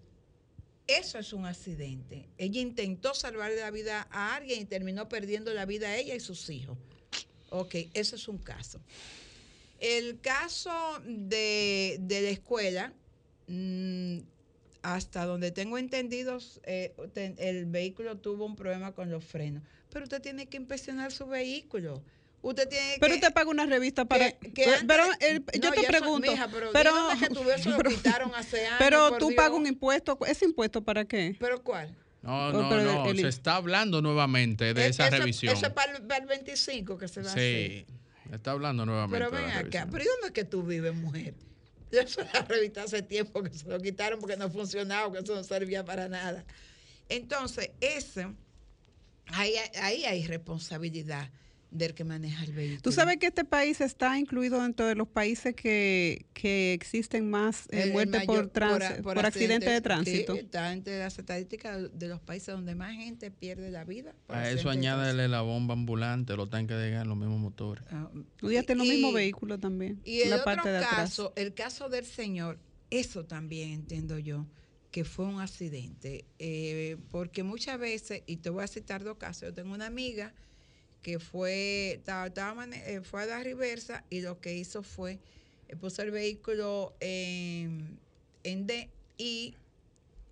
eso 0.86 1.18
es 1.18 1.32
un 1.32 1.46
accidente. 1.46 2.28
Ella 2.36 2.60
intentó 2.60 3.14
salvarle 3.14 3.60
la 3.60 3.70
vida 3.70 4.06
a 4.10 4.34
alguien 4.36 4.62
y 4.62 4.64
terminó 4.64 5.08
perdiendo 5.08 5.54
la 5.54 5.66
vida 5.66 5.88
a 5.88 5.96
ella 5.96 6.14
y 6.14 6.20
sus 6.20 6.50
hijos. 6.50 6.76
Ok, 7.50 7.74
eso 7.94 8.16
es 8.16 8.28
un 8.28 8.38
caso. 8.38 8.80
El 9.80 10.20
caso 10.20 10.72
de, 11.06 11.98
de 12.00 12.22
la 12.22 12.30
escuela, 12.30 12.92
mm, 13.46 14.18
hasta 14.82 15.24
donde 15.24 15.50
tengo 15.50 15.78
entendido, 15.78 16.38
eh, 16.64 16.94
el 17.38 17.66
vehículo 17.66 18.18
tuvo 18.18 18.44
un 18.44 18.54
problema 18.56 18.92
con 18.92 19.10
los 19.10 19.24
frenos. 19.24 19.62
Pero 19.90 20.04
usted 20.04 20.20
tiene 20.20 20.46
que 20.46 20.58
inspeccionar 20.58 21.12
su 21.12 21.26
vehículo. 21.26 22.02
Usted 22.44 22.68
tiene 22.68 22.96
Pero 23.00 23.12
que... 23.12 23.14
usted 23.20 23.32
paga 23.32 23.48
una 23.50 23.64
revista 23.64 24.04
para. 24.04 24.30
que- 24.32 24.52
que 24.52 24.64
pero 24.86 25.04
antes- 25.04 25.18
pero, 25.18 25.30
el- 25.32 25.44
no, 25.44 25.52
yo 25.60 25.70
te 25.72 25.80
eso, 25.80 25.88
pregunto. 25.88 26.30
mija, 26.30 26.48
pero 26.48 26.70
pero, 26.72 26.92
que 27.18 27.70
lo 27.70 27.76
pero- 27.78 27.90
quitaron 27.90 28.34
hace 28.34 28.66
años, 28.66 28.76
pero 28.78 29.16
tú 29.18 29.28
Dios. 29.28 29.36
pagas 29.36 29.58
un 29.58 29.66
impuesto. 29.66 30.18
¿Ese 30.26 30.44
impuesto 30.44 30.82
para 30.84 31.06
qué? 31.06 31.36
¿Pero 31.40 31.62
cuál? 31.64 31.96
No, 32.22 32.48
Oh, 32.48 32.52
no, 32.52 32.68
pero 32.68 32.82
no. 32.82 33.06
el- 33.10 33.18
se 33.18 33.28
está 33.28 33.56
hablando 33.56 34.02
nuevamente 34.02 34.74
de 34.74 34.84
Eh, 34.84 34.88
esa 34.88 35.08
eso- 35.08 35.16
revisión. 35.16 35.54
Eso 35.56 35.66
es 35.66 35.72
para, 35.72 35.92
el- 35.96 36.02
para 36.06 36.20
el 36.20 36.26
25 36.26 36.98
que 36.98 37.08
se 37.08 37.22
va 37.22 37.28
a 37.28 37.32
hacer. 37.32 37.86
Sí, 37.86 37.86
se 38.28 38.36
está 38.36 38.50
hablando 38.50 38.84
nuevamente 38.84 39.18
Pero 39.26 39.30
ven 39.30 39.50
acá, 39.50 39.88
pero 39.90 40.04
¿y 40.04 40.06
dónde 40.06 40.26
es 40.26 40.32
que 40.32 40.44
tú 40.44 40.62
vives, 40.62 40.94
mujer? 40.94 41.34
Eso 41.92 42.22
la 42.34 42.42
revista 42.42 42.82
hace 42.82 43.00
tiempo 43.02 43.42
que 43.42 43.50
se 43.56 43.66
lo 43.68 43.78
quitaron 43.80 44.18
porque 44.20 44.36
no 44.36 44.50
funcionaba, 44.50 45.10
que 45.12 45.20
eso 45.20 45.34
no 45.34 45.44
servía 45.44 45.84
para 45.84 46.08
nada. 46.08 46.44
Entonces, 47.08 47.70
ese, 47.80 48.26
ahí, 49.28 49.54
ahí 49.80 50.04
hay 50.04 50.26
responsabilidad 50.26 51.30
del 51.74 51.92
que 51.92 52.04
maneja 52.04 52.44
el 52.44 52.52
vehículo. 52.52 52.82
Tú 52.82 52.92
sabes 52.92 53.16
que 53.18 53.26
este 53.26 53.44
país 53.44 53.80
está 53.80 54.16
incluido 54.18 54.62
dentro 54.62 54.86
de 54.86 54.94
los 54.94 55.08
países 55.08 55.54
que, 55.56 56.24
que 56.32 56.72
existen 56.72 57.28
más 57.28 57.66
eh, 57.66 57.82
El- 57.82 57.88
el 57.88 57.92
muertes 57.92 58.24
por, 58.26 58.36
mayor- 58.36 58.50
trans- 58.50 59.00
por, 59.02 59.18
accidentes 59.18 59.68
de 59.70 59.80
tránsito. 59.80 60.34
sí, 60.34 60.38
está 60.38 60.72
entre 60.72 61.00
las 61.00 61.18
estadísticas 61.18 61.90
de 61.98 62.08
los 62.08 62.20
países 62.20 62.54
donde 62.54 62.76
más 62.76 62.94
gente 62.94 63.30
pierde 63.32 63.70
la 63.72 63.84
vida. 63.84 64.14
por 64.26 64.36
A 64.36 64.48
eso 64.50 64.68
accidente 64.68 64.88
añádele 64.88 65.26
la 65.28 65.40
bomba 65.42 65.74
ambulante, 65.74 66.36
los 66.36 66.48
tanques 66.48 66.76
de 66.78 66.90
gas, 66.92 67.06
los 67.08 67.16
mismos 67.16 67.40
motores. 67.40 67.84
Ah, 67.90 68.08
Tú 68.36 68.52
ya 68.52 68.64
en 68.66 68.78
los 68.78 68.86
mismos 68.86 69.12
vehículos 69.12 69.58
también. 69.60 70.00
Y 70.04 70.20
el 70.20 70.30
la 70.30 70.36
otro 70.36 70.44
parte 70.44 70.68
de 70.70 70.76
atrás. 70.78 70.94
caso, 70.94 71.32
el 71.34 71.54
caso 71.54 71.88
del 71.88 72.04
señor, 72.06 72.60
eso 72.90 73.24
también 73.24 73.70
entiendo 73.70 74.18
yo, 74.20 74.46
que 74.92 75.04
fue 75.04 75.24
un 75.26 75.40
accidente. 75.40 76.24
Eh, 76.38 76.98
porque 77.10 77.42
muchas 77.42 77.80
veces, 77.80 78.22
y 78.26 78.36
te 78.36 78.48
voy 78.50 78.62
a 78.62 78.68
citar 78.68 79.02
dos 79.02 79.16
casos, 79.16 79.42
yo 79.48 79.52
tengo 79.54 79.74
una 79.74 79.86
amiga 79.86 80.32
que 81.04 81.18
fue, 81.18 81.92
estaba, 81.92 82.28
estaba 82.28 82.64
eh, 82.64 83.02
fue 83.02 83.22
a 83.22 83.26
la 83.26 83.42
reversa 83.42 84.02
y 84.08 84.22
lo 84.22 84.40
que 84.40 84.54
hizo 84.54 84.82
fue, 84.82 85.20
eh, 85.68 85.76
puso 85.76 86.00
el 86.00 86.10
vehículo 86.10 86.94
en, 86.98 88.00
en 88.42 88.66
D 88.66 88.88
y 89.18 89.54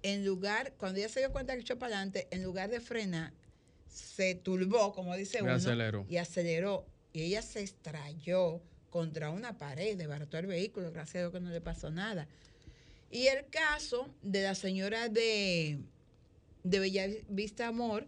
en 0.03 0.25
lugar, 0.25 0.73
cuando 0.79 0.99
ella 0.99 1.11
se 1.11 1.21
dio 1.21 1.31
cuenta 1.31 1.55
que 1.55 1.61
echó 1.61 1.79
para 1.79 1.95
adelante, 1.97 2.27
en 2.31 2.43
lugar 2.43 2.71
de 2.71 2.81
frenar, 2.81 3.35
se 3.87 4.35
turbó, 4.35 4.95
como 4.95 5.15
dice 5.15 5.39
Y 5.39 5.43
uno, 5.43 5.53
aceleró. 5.53 6.07
y 6.09 6.17
aceleró. 6.17 6.87
Y 7.13 7.21
ella 7.21 7.43
se 7.43 7.63
estrelló 7.63 8.63
contra 8.89 9.29
una 9.29 9.59
pared, 9.59 9.99
desbarató 9.99 10.39
el 10.39 10.47
vehículo, 10.47 10.91
gracias 10.91 11.17
a 11.17 11.19
Dios 11.19 11.33
que 11.33 11.41
no 11.41 11.51
le 11.51 11.61
pasó 11.61 11.91
nada. 11.91 12.27
Y 13.11 13.27
el 13.27 13.45
caso 13.51 14.09
de 14.23 14.43
la 14.43 14.55
señora 14.55 15.11
de, 15.11 15.81
de 16.65 16.81
Bellavista 16.81 17.69
Amor, 17.69 18.07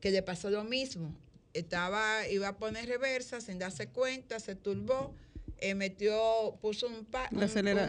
que 0.00 0.12
le 0.12 0.22
pasó 0.22 0.48
lo 0.48 0.62
mismo. 0.62 1.12
Estaba, 1.54 2.26
iba 2.28 2.48
a 2.48 2.58
poner 2.58 2.86
reversa 2.88 3.40
sin 3.40 3.58
darse 3.58 3.88
cuenta, 3.88 4.40
se 4.40 4.56
turbó, 4.56 5.14
eh, 5.58 5.74
metió, 5.74 6.58
puso 6.60 6.88
un, 6.88 7.04
pa, 7.06 7.28
un- 7.30 7.38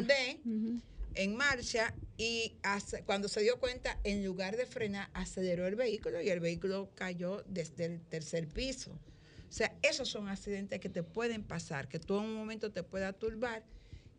D 0.07 0.39
en 1.15 1.35
marcha 1.35 1.93
y 2.15 2.57
hace- 2.61 3.03
cuando 3.03 3.27
se 3.27 3.41
dio 3.41 3.59
cuenta, 3.59 3.99
en 4.03 4.23
lugar 4.23 4.55
de 4.55 4.65
frenar, 4.67 5.09
aceleró 5.13 5.65
el 5.67 5.75
vehículo 5.75 6.21
y 6.21 6.29
el 6.29 6.39
vehículo 6.39 6.91
cayó 6.95 7.43
desde 7.47 7.85
el 7.85 8.01
tercer 8.07 8.47
piso. 8.47 8.91
O 8.91 9.51
sea, 9.57 9.73
esos 9.81 10.09
son 10.09 10.27
accidentes 10.29 10.79
que 10.79 10.89
te 10.89 11.01
pueden 11.03 11.43
pasar, 11.43 11.87
que 11.87 11.99
tú 11.99 12.17
en 12.19 12.25
un 12.25 12.35
momento 12.35 12.71
te 12.71 12.83
pueda 12.83 13.13
turbar 13.13 13.63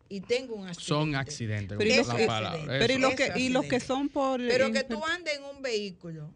y 0.09 0.21
tengo 0.21 0.55
un 0.55 0.67
accidente. 0.67 0.83
Son 0.89 1.15
accidentes, 1.15 1.77
Pero 1.77 1.89
y 1.89 1.97
como 1.97 2.03
los 2.03 2.07
la 2.13 2.17
que- 2.17 2.27
palabra. 2.27 2.79
Pero 2.79 2.93
y 2.93 2.97
los, 2.97 3.13
Eso 3.13 3.17
que, 3.17 3.23
es 3.23 3.37
y 3.37 3.49
los 3.49 3.61
que 3.65 3.75
accidente. 3.77 3.85
son 3.87 4.09
por. 4.09 4.39
Pero 4.45 4.71
que 4.73 4.83
tú 4.83 5.03
andes 5.05 5.37
en 5.37 5.43
un 5.45 5.61
vehículo 5.61 6.33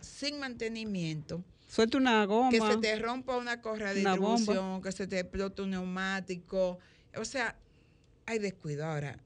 sin 0.00 0.38
mantenimiento, 0.38 1.44
Suelta 1.68 1.98
una 1.98 2.24
goma. 2.24 2.50
que 2.50 2.60
se 2.60 2.76
te 2.78 2.96
rompa 2.96 3.36
una 3.36 3.60
correa 3.60 3.92
de 3.92 4.00
distribución, 4.00 4.80
que 4.80 4.92
se 4.92 5.06
te 5.06 5.20
explote 5.20 5.62
un 5.62 5.70
neumático. 5.70 6.78
O 7.16 7.24
sea, 7.24 7.56
hay 8.24 8.38
descuido. 8.38 8.86
Ahora, 8.86 9.18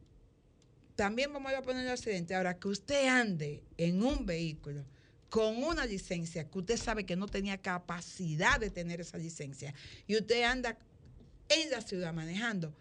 también 0.97 1.33
vamos 1.33 1.53
a 1.53 1.63
poner 1.63 1.87
el 1.87 1.93
accidente. 1.93 2.35
Ahora, 2.35 2.59
que 2.59 2.69
usted 2.69 3.07
ande 3.07 3.63
en 3.77 4.03
un 4.03 4.27
vehículo 4.27 4.85
con 5.31 5.63
una 5.63 5.87
licencia 5.87 6.51
que 6.51 6.59
usted 6.59 6.77
sabe 6.77 7.07
que 7.07 7.17
no 7.17 7.27
tenía 7.27 7.57
capacidad 7.57 8.61
de 8.61 8.69
tener 8.69 9.01
esa 9.01 9.17
licencia 9.17 9.73
y 10.07 10.15
usted 10.17 10.43
anda 10.43 10.77
en 11.49 11.71
la 11.71 11.81
ciudad 11.81 12.13
manejando, 12.13 12.75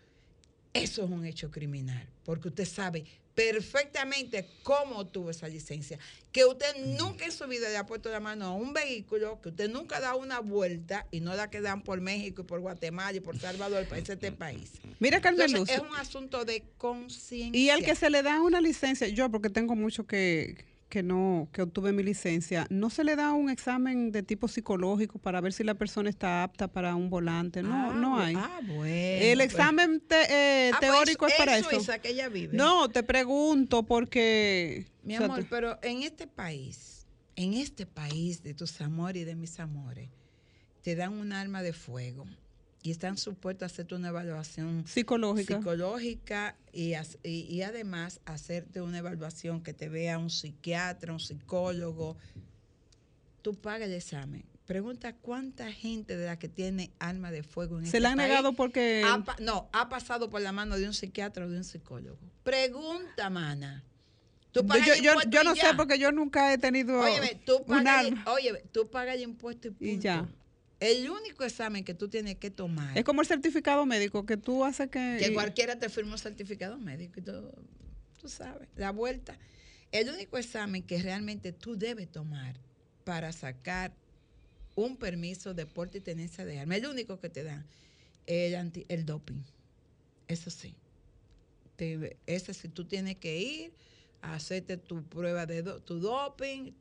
eso 0.73 1.05
es 1.05 1.09
un 1.09 1.25
hecho 1.25 1.49
criminal, 1.49 2.09
porque 2.25 2.49
usted 2.49 2.65
sabe 2.65 3.05
perfectamente 3.35 4.47
cómo 4.63 4.99
obtuvo 4.99 5.29
esa 5.29 5.47
licencia. 5.47 5.97
Que 6.31 6.45
usted 6.45 6.75
nunca 6.97 7.25
en 7.25 7.31
su 7.31 7.45
vida 7.47 7.69
le 7.69 7.77
ha 7.77 7.85
puesto 7.85 8.09
la 8.09 8.19
mano 8.19 8.45
a 8.45 8.53
un 8.53 8.73
vehículo, 8.73 9.41
que 9.41 9.49
usted 9.49 9.69
nunca 9.69 9.99
da 9.99 10.15
una 10.15 10.39
vuelta 10.39 11.07
y 11.11 11.19
no 11.19 11.35
la 11.35 11.49
que 11.49 11.61
dan 11.61 11.81
por 11.81 11.99
México 11.99 12.43
y 12.43 12.45
por 12.45 12.61
Guatemala 12.61 13.17
y 13.17 13.19
por 13.19 13.37
Salvador, 13.37 13.85
para 13.87 14.01
este 14.01 14.31
país. 14.31 14.71
Mira, 14.99 15.19
Carmen 15.19 15.47
Entonces, 15.49 15.77
Luz. 15.77 15.85
es 15.85 15.91
un 15.91 15.97
asunto 15.97 16.45
de 16.45 16.63
conciencia. 16.77 17.59
Y 17.59 17.69
al 17.69 17.83
que 17.83 17.95
se 17.95 18.09
le 18.09 18.23
da 18.23 18.41
una 18.41 18.61
licencia, 18.61 19.07
yo 19.07 19.29
porque 19.29 19.49
tengo 19.49 19.75
mucho 19.75 20.05
que, 20.05 20.63
que 20.91 21.01
no, 21.01 21.47
que 21.51 21.63
obtuve 21.63 21.93
mi 21.93 22.03
licencia, 22.03 22.67
no 22.69 22.89
se 22.91 23.03
le 23.03 23.15
da 23.15 23.31
un 23.31 23.49
examen 23.49 24.11
de 24.11 24.21
tipo 24.21 24.47
psicológico 24.47 25.17
para 25.17 25.41
ver 25.41 25.53
si 25.53 25.63
la 25.63 25.73
persona 25.73 26.09
está 26.09 26.43
apta 26.43 26.67
para 26.67 26.93
un 26.95 27.09
volante. 27.09 27.63
No, 27.63 27.91
Ah, 27.91 27.93
no 27.95 28.19
hay. 28.19 28.35
Ah, 28.37 28.59
bueno. 28.67 28.85
El 28.85 29.37
pues. 29.39 29.49
examen 29.51 30.01
te- 30.01 30.67
eh, 30.67 30.71
Ah, 30.73 30.77
pues, 30.79 30.91
teórico 30.91 31.25
es 31.27 31.33
para 31.35 31.57
eso. 31.57 31.69
Suiza, 31.69 31.97
que 31.99 32.09
ella 32.09 32.27
vive. 32.29 32.55
No, 32.55 32.89
te 32.89 33.01
pregunto 33.03 33.83
porque... 33.83 34.85
Mi 35.03 35.15
o 35.15 35.17
sea, 35.17 35.25
amor, 35.25 35.39
te- 35.39 35.45
pero 35.49 35.79
en 35.81 36.03
este 36.03 36.27
país, 36.27 37.07
en 37.35 37.53
este 37.55 37.85
país 37.87 38.43
de 38.43 38.53
tus 38.53 38.79
amores 38.81 39.21
y 39.23 39.25
de 39.25 39.35
mis 39.35 39.59
amores, 39.59 40.09
te 40.83 40.95
dan 40.95 41.13
un 41.13 41.31
arma 41.31 41.63
de 41.63 41.73
fuego 41.73 42.25
y 42.83 42.91
están 42.91 43.17
supuestos 43.17 43.63
a 43.63 43.65
hacerte 43.67 43.95
una 43.95 44.09
evaluación 44.09 44.85
psicológica. 44.87 45.57
psicológica 45.57 46.55
y, 46.73 46.93
y- 47.23 47.29
y 47.49 47.61
además 47.61 48.19
hacerte 48.25 48.81
una 48.81 48.97
evaluación 48.99 49.61
que 49.61 49.73
te 49.73 49.87
vea 49.89 50.17
un 50.17 50.29
psiquiatra, 50.29 51.13
un 51.13 51.19
psicólogo. 51.19 52.17
Tú 53.41 53.53
pagas 53.55 53.87
el 53.87 53.93
examen. 53.95 54.43
Pregunta 54.65 55.13
cuánta 55.15 55.71
gente 55.71 56.15
de 56.15 56.25
la 56.27 56.39
que 56.39 56.47
tiene 56.47 56.91
arma 56.99 57.29
de 57.31 57.43
fuego 57.43 57.77
en 57.77 57.81
se 57.83 57.87
este 57.87 57.99
le 57.99 58.07
han 58.07 58.17
país 58.17 58.29
negado 58.29 58.53
porque... 58.53 59.03
ha 59.05 59.23
no, 59.39 59.69
ha 59.73 59.89
pasado 59.89 60.29
por 60.29 60.41
la 60.41 60.51
mano 60.51 60.77
de 60.77 60.87
un 60.87 60.93
psiquiatra 60.93 61.45
o 61.45 61.49
de 61.49 61.57
un 61.57 61.63
psicólogo. 61.63 62.19
Pregunta, 62.43 63.29
mana. 63.29 63.83
Tú 64.51 64.61
yo, 64.61 64.67
pagas 64.67 64.87
yo, 64.87 64.93
yo, 64.95 65.41
y 65.41 65.43
no 65.45 65.55
sé 65.55 65.67
porque 65.75 65.97
yo 65.99 66.11
nunca 66.11 66.53
he 66.53 66.57
tenido 66.57 66.99
Óyeme, 66.99 67.41
tú 67.45 67.63
pagas, 67.65 68.05
óyeme, 68.27 68.59
tú 68.71 68.89
pagas 68.89 69.15
el 69.15 69.21
impuesto 69.21 69.67
y, 69.69 69.71
Y 69.71 69.91
punto. 69.93 70.03
ya. 70.03 70.27
El 70.81 71.07
único 71.09 71.43
examen 71.45 71.83
que 71.83 71.93
tú 71.93 72.09
tienes 72.09 72.37
que 72.37 72.49
tomar, 72.49 72.97
Es 72.97 73.03
como 73.03 73.21
el 73.21 73.27
certificado 73.27 73.85
médico 73.85 74.25
que 74.25 74.35
tú 74.35 74.65
haces 74.65 74.89
que... 74.89 75.17
que 75.19 75.31
cualquiera 75.31 75.77
te 75.77 75.87
firma 75.89 76.13
un 76.13 76.17
certificado 76.17 76.77
médico 76.79 77.19
y 77.19 77.23
todo, 77.23 77.53
tú 78.19 78.27
sabes, 78.27 78.67
la 78.75 78.91
vuelta. 78.91 79.37
El 79.91 80.09
único 80.09 80.39
examen 80.39 80.81
que 80.81 80.99
realmente 80.99 81.51
tú 81.53 81.77
debes 81.77 82.11
tomar 82.11 82.59
para 83.03 83.31
sacar 83.31 83.93
un 84.73 84.97
permiso 84.97 85.53
de 85.53 85.67
porte 85.67 85.99
y 85.99 86.01
tenencia 86.01 86.45
de 86.45 86.59
arma, 86.59 86.75
el 86.77 86.87
único 86.87 87.19
que 87.19 87.29
te 87.29 87.43
dan, 87.43 87.67
el, 88.25 88.55
anti- 88.55 88.87
el 88.89 89.05
doping. 89.05 89.43
Eso 90.27 90.49
sí. 90.49 90.75
Te- 91.75 92.17
ese 92.25 92.55
si 92.55 92.69
tú 92.69 92.85
tienes 92.85 93.17
que 93.17 93.37
ir 93.39 93.73
a 94.21 94.33
hacerte 94.33 94.77
tu 94.77 95.03
prueba 95.03 95.45
de 95.45 95.61
do- 95.61 95.79
tu 95.83 95.99
doping 95.99 96.71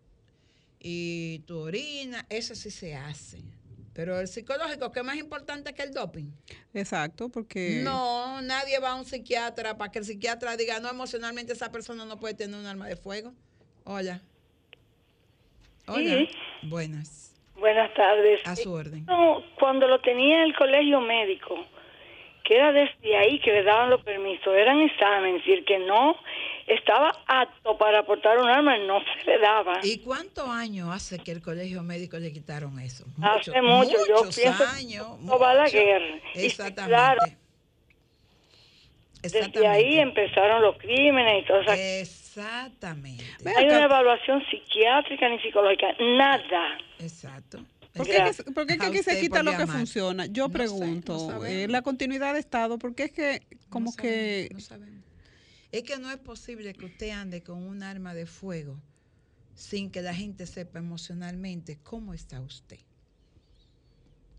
y 0.79 1.41
tu 1.47 1.59
orina, 1.59 2.25
eso 2.31 2.55
sí 2.55 2.71
se 2.71 2.95
hace. 2.95 3.43
Pero 3.93 4.21
el 4.21 4.29
psicológico, 4.29 4.93
¿qué 4.93 5.01
es 5.01 5.05
más 5.05 5.17
importante 5.17 5.75
que 5.75 5.83
el 5.83 5.93
doping? 5.93 6.31
Exacto, 6.75 7.29
porque... 7.29 7.81
No, 7.83 8.41
nadie 8.43 8.79
va 8.79 8.91
a 8.91 8.95
un 8.95 9.05
psiquiatra 9.05 9.77
para 9.77 9.91
que 9.91 9.99
el 9.99 10.05
psiquiatra 10.05 10.57
diga, 10.57 10.79
no, 10.79 10.89
emocionalmente 10.89 11.53
esa 11.53 11.73
persona 11.73 12.05
no 12.05 12.19
puede 12.19 12.35
tener 12.35 12.59
un 12.59 12.67
arma 12.67 12.87
de 12.87 12.97
fuego. 12.97 13.33
Hola. 13.85 14.21
Hola. 15.87 16.29
Buenas. 16.63 17.35
Buenas 17.57 17.93
tardes. 17.95 18.41
A 18.47 18.55
su 18.55 18.73
orden. 18.73 19.05
No, 19.07 19.43
Cuando 19.59 19.89
lo 19.89 20.01
tenía 20.01 20.37
en 20.37 20.43
el 20.45 20.57
colegio 20.57 21.01
médico, 21.01 21.67
que 22.45 22.57
era 22.57 22.73
desde 22.73 23.17
ahí 23.17 23.41
que 23.41 23.53
le 23.53 23.65
daban 23.65 23.91
los 23.91 24.03
permisos, 24.03 24.55
eran 24.55 24.81
exámenes, 24.81 25.43
y 25.47 25.53
el 25.53 25.65
que 25.65 25.79
no 25.81 26.17
estaba 26.75 27.11
apto 27.27 27.77
para 27.79 28.05
portar 28.05 28.39
un 28.39 28.49
arma 28.49 28.77
no 28.79 28.99
se 29.01 29.25
le 29.31 29.39
daba. 29.39 29.81
¿Y 29.83 29.99
cuántos 29.99 30.49
años 30.49 30.89
hace 30.93 31.19
que 31.19 31.33
el 31.33 31.43
colegio 31.43 31.83
médico 31.83 32.19
le 32.19 32.33
quitaron 32.33 32.79
eso? 32.79 33.05
Hace 33.23 33.61
mucho, 33.63 33.91
yo 34.09 34.17
muchos 34.25 34.37
pienso 34.37 34.65
años. 34.67 35.07
que 35.19 35.37
va 35.39 35.55
la 35.55 35.63
mucho. 35.65 35.73
guerra. 35.77 36.17
Y 36.35 36.47
Exactamente. 36.47 37.37
desde 39.23 39.67
ahí 39.67 39.99
empezaron 39.99 40.63
los 40.63 40.77
crímenes 40.79 41.43
y 41.43 41.47
todo. 41.47 41.61
O 41.61 41.65
sea, 41.65 42.01
Exactamente. 42.01 43.25
no 43.45 43.51
hay 43.57 43.65
una 43.67 43.85
evaluación 43.85 44.43
psiquiátrica 44.51 45.29
ni 45.29 45.39
psicológica, 45.41 45.89
nada. 46.01 46.79
Exacto. 46.99 47.59
¿Por 47.93 48.07
qué, 48.07 48.13
Gracias. 48.15 48.47
que- 48.47 48.53
por 48.53 48.67
qué 48.67 48.79
que 48.79 48.85
A 48.85 48.89
aquí 48.89 48.99
se 49.03 49.21
quita 49.21 49.43
lo 49.43 49.57
que 49.57 49.67
funciona? 49.67 50.27
Yo 50.27 50.45
No 50.45 50.49
sé, 50.49 50.53
pregunto, 50.59 51.31
no 51.33 51.45
eh, 51.45 51.67
la 51.69 51.83
continuidad 51.83 52.35
de 52.35 52.41
Estado, 52.41 52.79
porque 52.79 53.05
es 53.05 53.13
que 53.13 53.43
como 53.69 53.91
No 53.91 53.97
que... 53.97 54.49
sabemos, 54.49 54.53
no 54.53 54.61
sabemos. 54.61 55.05
Es 55.73 55.83
que 55.85 55.99
no 55.99 56.11
es 56.11 56.19
posible 56.19 56.73
que 56.75 56.87
usted 56.87 57.11
ande 57.11 57.43
con 57.43 57.63
un 57.63 57.83
arma 57.83 58.13
de 58.15 58.27
fuego 58.27 58.81
sin 59.55 59.91
que 59.91 60.03
la 60.03 60.15
gente 60.15 60.47
sepa 60.47 60.79
emocionalmente 60.79 61.79
cómo 61.83 62.15
está 62.15 62.41
usted. 62.41 62.79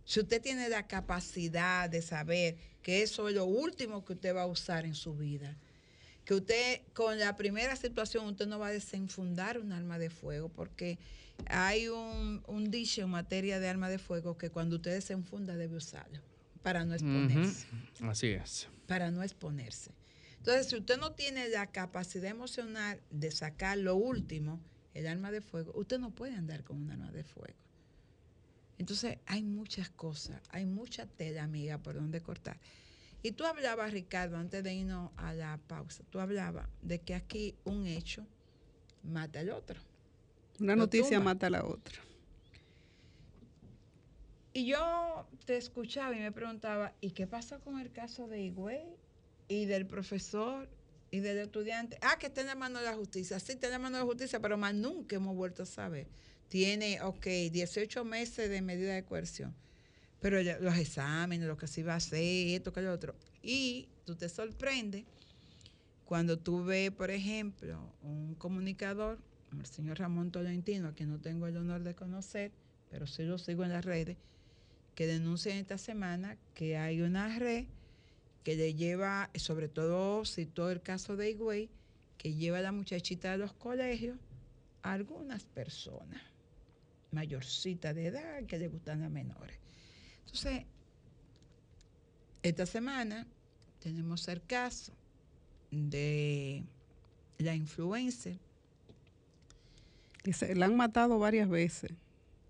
Si 0.04 0.20
usted 0.20 0.41
tiene 0.41 0.67
la 0.67 0.88
capacidad 0.88 1.89
de 1.89 2.02
saber 2.02 2.58
que 2.82 3.02
eso 3.04 3.30
es 3.30 3.36
lo 3.36 3.46
último 3.46 4.04
que 4.04 4.13
usted 4.13 4.36
va 4.36 4.41
a 4.41 4.48
usar 4.48 4.86
en 4.86 4.96
su 4.96 5.15
vida, 5.15 5.56
que 6.26 6.34
usted 6.34 6.82
con 6.94 7.17
la 7.20 7.36
primera 7.38 7.76
situación 7.76 8.26
usted 8.26 8.48
no 8.48 8.60
va 8.60 8.67
a 8.67 8.72
desenfundar 8.72 9.60
un 9.60 9.72
arma 9.72 10.00
de 10.00 10.10
fuego 10.10 10.50
porque 10.50 10.98
hay 11.48 11.88
un, 11.88 12.44
un 12.48 12.70
dicho 12.72 13.02
en 13.02 13.10
materia 13.10 13.60
de 13.60 13.70
arma 13.70 13.89
de 13.89 14.00
fuego 14.00 14.38
que 14.38 14.50
cuando 14.50 14.76
usted 14.78 14.91
desenfunda 14.91 15.56
debe 15.56 15.78
usarlo 15.78 16.20
para 16.62 16.84
no 16.86 16.94
exponerse 16.94 17.67
Así 18.02 18.28
es. 18.28 18.67
para 18.88 19.12
no 19.12 19.24
exponerse. 19.24 19.91
Entonces, 20.41 20.69
si 20.69 20.75
usted 20.75 20.97
no 20.97 21.12
tiene 21.12 21.49
la 21.49 21.67
capacidad 21.67 22.32
emocional 22.32 22.99
de 23.12 23.30
sacar 23.30 23.77
lo 23.77 23.95
último, 23.95 24.60
el 24.95 25.06
arma 25.06 25.30
de 25.30 25.39
fuego, 25.39 25.71
usted 25.75 25.99
no 25.99 26.10
puede 26.10 26.34
andar 26.34 26.63
con 26.63 26.77
un 26.77 26.89
arma 26.89 27.12
de 27.12 27.23
fuego. 27.23 27.60
Entonces, 28.80 29.19
hay 29.27 29.43
muchas 29.43 29.91
cosas, 29.91 30.41
hay 30.49 30.65
mucha 30.65 31.06
tela, 31.06 31.43
amiga, 31.43 31.77
por 31.77 31.93
donde 31.93 32.21
cortar. 32.21 32.60
Y 33.21 33.34
tú 33.34 33.45
hablabas, 33.45 33.93
Ricardo, 33.93 34.38
antes 34.38 34.63
de 34.63 34.73
irnos 34.73 35.12
a 35.15 35.32
la 35.36 35.60
pausa, 35.67 36.04
tú 36.10 36.19
hablabas 36.19 36.67
de 36.82 36.99
que 37.01 37.13
aquí 37.13 37.54
un 37.63 37.86
hecho 37.86 38.25
mata 39.04 39.41
al 39.41 39.51
otro. 39.51 39.80
Una 40.60 40.75
noticia 40.75 41.17
tumba. 41.17 41.34
mata 41.36 41.45
a 41.45 41.51
la 41.51 41.65
otra. 41.65 42.01
Y 44.54 44.65
yo 44.65 45.27
te 45.45 45.56
escuchaba 45.58 46.15
y 46.15 46.19
me 46.19 46.32
preguntaba, 46.32 46.95
¿y 46.99 47.12
qué 47.12 47.27
pasó 47.27 47.60
con 47.60 47.80
el 47.80 47.91
caso 47.91 48.27
de 48.27 48.41
Higüey 48.41 49.00
y 49.51 49.65
del 49.65 49.85
profesor 49.85 50.69
y 51.11 51.19
del 51.19 51.39
estudiante? 51.39 51.97
Ah, 52.01 52.17
que 52.17 52.27
está 52.27 52.41
en 52.41 52.47
la 52.47 52.55
mano 52.55 52.79
de 52.79 52.85
la 52.85 52.95
justicia. 52.95 53.39
Sí, 53.39 53.53
está 53.53 53.67
en 53.67 53.73
la 53.73 53.79
mano 53.79 53.97
de 53.97 54.03
la 54.03 54.07
justicia, 54.07 54.39
pero 54.39 54.57
más 54.57 54.73
nunca 54.73 55.17
hemos 55.17 55.35
vuelto 55.35 55.63
a 55.63 55.65
saber. 55.65 56.07
Tiene, 56.47 57.01
ok, 57.01 57.25
18 57.51 58.05
meses 58.05 58.49
de 58.49 58.61
medida 58.61 58.93
de 58.93 59.03
coerción. 59.03 59.53
Pero 60.21 60.41
los 60.41 60.77
exámenes, 60.77 61.47
lo 61.47 61.57
que 61.57 61.67
se 61.67 61.81
iba 61.81 61.93
a 61.93 61.97
hacer, 61.97 62.55
esto, 62.55 62.71
que 62.71 62.81
lo 62.81 62.93
otro. 62.93 63.13
Y 63.41 63.89
tú 64.05 64.15
te 64.15 64.29
sorprendes 64.29 65.03
cuando 66.05 66.37
tú 66.39 66.63
ves, 66.63 66.91
por 66.91 67.11
ejemplo, 67.11 67.93
un 68.03 68.35
comunicador, 68.35 69.19
el 69.57 69.65
señor 69.65 69.99
Ramón 69.99 70.31
Tolentino, 70.31 70.89
a 70.89 70.93
quien 70.93 71.09
no 71.09 71.19
tengo 71.19 71.47
el 71.47 71.57
honor 71.57 71.83
de 71.83 71.93
conocer, 71.93 72.51
pero 72.89 73.07
sí 73.07 73.23
lo 73.23 73.37
sigo 73.37 73.63
en 73.63 73.71
las 73.71 73.83
redes, 73.83 74.17
que 74.95 75.07
denuncian 75.07 75.57
esta 75.57 75.77
semana 75.77 76.37
que 76.53 76.77
hay 76.77 77.01
una 77.01 77.37
red 77.37 77.65
que 78.43 78.56
le 78.56 78.73
lleva, 78.73 79.30
sobre 79.36 79.67
todo 79.67 80.25
citó 80.25 80.71
el 80.71 80.82
caso 80.82 81.15
de 81.15 81.32
Higüey, 81.32 81.69
que 82.17 82.34
lleva 82.34 82.60
a 82.60 82.62
la 82.62 82.71
muchachita 82.71 83.32
de 83.32 83.38
los 83.38 83.54
colegios 83.54 84.17
a 84.84 84.93
algunas 84.93 85.43
personas 85.43 86.21
mayorcitas 87.12 87.93
de 87.95 88.08
edad 88.08 88.43
que 88.45 88.58
le 88.58 88.67
gustan 88.67 89.01
las 89.01 89.12
menores. 89.12 89.58
Entonces, 90.25 90.65
esta 92.43 92.65
semana 92.65 93.27
tenemos 93.80 94.27
el 94.27 94.41
caso 94.43 94.93
de 95.71 96.63
la 97.38 97.56
influencer 97.56 98.38
Y 100.23 100.34
se 100.34 100.56
la 100.56 100.65
han 100.65 100.75
matado 100.75 101.19
varias 101.19 101.49
veces. 101.49 101.91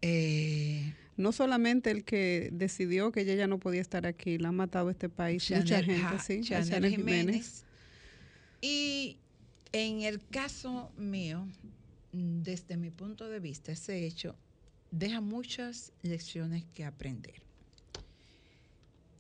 eh, 0.01 0.93
No 1.21 1.31
solamente 1.31 1.91
el 1.91 2.03
que 2.03 2.49
decidió 2.51 3.11
que 3.11 3.21
ella 3.21 3.35
ya 3.35 3.47
no 3.47 3.59
podía 3.59 3.81
estar 3.81 4.05
aquí, 4.05 4.37
la 4.37 4.49
han 4.49 4.55
matado 4.55 4.89
este 4.89 5.09
país. 5.09 5.49
Mucha 5.51 5.83
gente, 5.83 6.19
sí. 6.19 6.41
Chanel 6.41 6.69
Chanel 6.69 6.95
Jiménez. 6.95 7.63
Y 8.61 9.17
en 9.71 10.01
el 10.01 10.25
caso 10.27 10.91
mío, 10.97 11.47
desde 12.11 12.77
mi 12.77 12.89
punto 12.89 13.29
de 13.29 13.39
vista, 13.39 13.71
ese 13.71 14.05
hecho 14.05 14.35
deja 14.91 15.21
muchas 15.21 15.93
lecciones 16.01 16.65
que 16.73 16.83
aprender. 16.83 17.41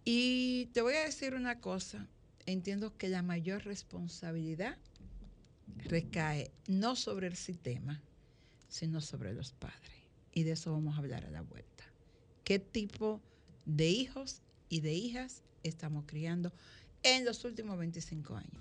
Y 0.03 0.65
te 0.73 0.81
voy 0.81 0.95
a 0.95 1.05
decir 1.05 1.35
una 1.35 1.59
cosa, 1.59 2.07
entiendo 2.45 2.97
que 2.97 3.07
la 3.07 3.21
mayor 3.21 3.63
responsabilidad 3.63 4.77
recae 5.85 6.51
no 6.67 6.95
sobre 6.95 7.27
el 7.27 7.35
sistema, 7.35 8.01
sino 8.67 9.01
sobre 9.01 9.33
los 9.33 9.51
padres. 9.51 9.79
Y 10.33 10.43
de 10.43 10.53
eso 10.53 10.71
vamos 10.71 10.95
a 10.95 10.99
hablar 10.99 11.25
a 11.25 11.29
la 11.29 11.41
vuelta. 11.41 11.70
¿Qué 12.51 12.59
tipo 12.59 13.21
de 13.65 13.87
hijos 13.87 14.41
y 14.67 14.81
de 14.81 14.91
hijas 14.93 15.41
estamos 15.63 16.03
criando 16.05 16.51
en 17.01 17.23
los 17.23 17.45
últimos 17.45 17.79
25 17.79 18.35
años? 18.35 18.51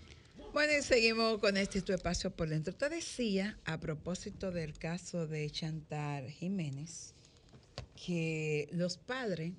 Bueno, 0.52 0.72
y 0.78 0.82
seguimos 0.84 1.40
con 1.40 1.56
este 1.56 1.82
tu 1.82 1.92
espacio 1.92 2.30
por 2.30 2.48
dentro. 2.48 2.72
Te 2.72 2.88
decía, 2.88 3.58
a 3.64 3.80
propósito 3.80 4.52
del 4.52 4.78
caso 4.78 5.26
de 5.26 5.50
Chantal 5.50 6.30
Jiménez, 6.30 7.14
que 8.06 8.68
los 8.70 8.96
padres 8.96 9.54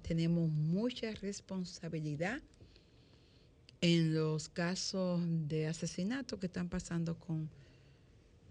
tenemos 0.00 0.48
mucha 0.48 1.10
responsabilidad 1.16 2.40
en 3.82 4.14
los 4.14 4.48
casos 4.48 5.20
de 5.46 5.66
asesinato 5.66 6.40
que 6.40 6.46
están 6.46 6.70
pasando 6.70 7.18
con, 7.18 7.50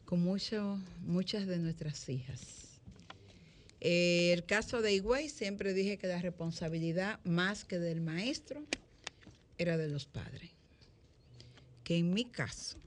con 0.06 0.22
mucho- 0.22 0.80
muchas 1.08 1.48
de 1.48 1.58
nuestras 1.58 2.08
hijas. 2.08 2.67
El 3.80 4.46
caso 4.46 4.82
de 4.82 4.94
Higüey, 4.94 5.30
siempre 5.30 5.74
dije 5.74 5.98
que 5.98 6.08
la 6.08 6.22
responsabilidad 6.22 7.20
más 7.24 7.64
que 7.64 7.78
del 7.78 8.02
maestro 8.02 8.64
era 9.58 9.78
de 9.78 9.88
los 9.88 10.06
padres. 10.06 10.52
Que 11.84 11.98
en 11.98 12.14
mi 12.14 12.26
caso, 12.26 12.78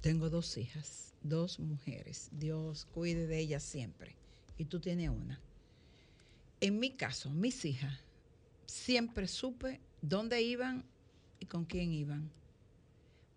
tengo 0.00 0.30
dos 0.30 0.56
hijas, 0.56 1.12
dos 1.22 1.58
mujeres. 1.58 2.28
Dios 2.32 2.86
cuide 2.92 3.26
de 3.26 3.38
ellas 3.38 3.62
siempre. 3.62 4.16
Y 4.56 4.66
tú 4.66 4.80
tienes 4.80 5.10
una. 5.10 5.40
En 6.60 6.78
mi 6.78 6.90
caso, 6.90 7.30
mis 7.30 7.64
hijas, 7.64 7.98
siempre 8.66 9.26
supe 9.26 9.80
dónde 10.02 10.40
iban 10.42 10.84
y 11.40 11.46
con 11.46 11.64
quién 11.64 11.92
iban. 11.92 12.30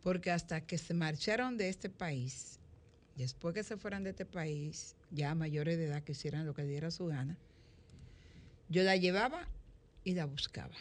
Porque 0.02 0.32
hasta 0.32 0.66
que 0.66 0.78
se 0.78 0.94
marcharon 0.94 1.58
de 1.58 1.70
este 1.70 1.90
país, 1.90 2.60
después 3.16 3.56
que 3.56 3.64
se 3.64 3.78
fueran 3.78 4.04
de 4.04 4.12
este 4.12 4.26
país, 4.26 4.96
ya 5.14 5.36
mayores 5.36 5.78
de 5.78 5.86
edad 5.86 6.04
que 6.04 6.14
hicieran 6.14 6.46
lo 6.46 6.54
que 6.54 6.64
diera 6.66 6.92
su 6.92 7.06
gana, 7.06 7.38
yo 8.70 8.84
la 8.84 8.96
llevaba 8.98 9.48
y 10.04 10.14
la 10.16 10.26
buscaba. 10.26 10.76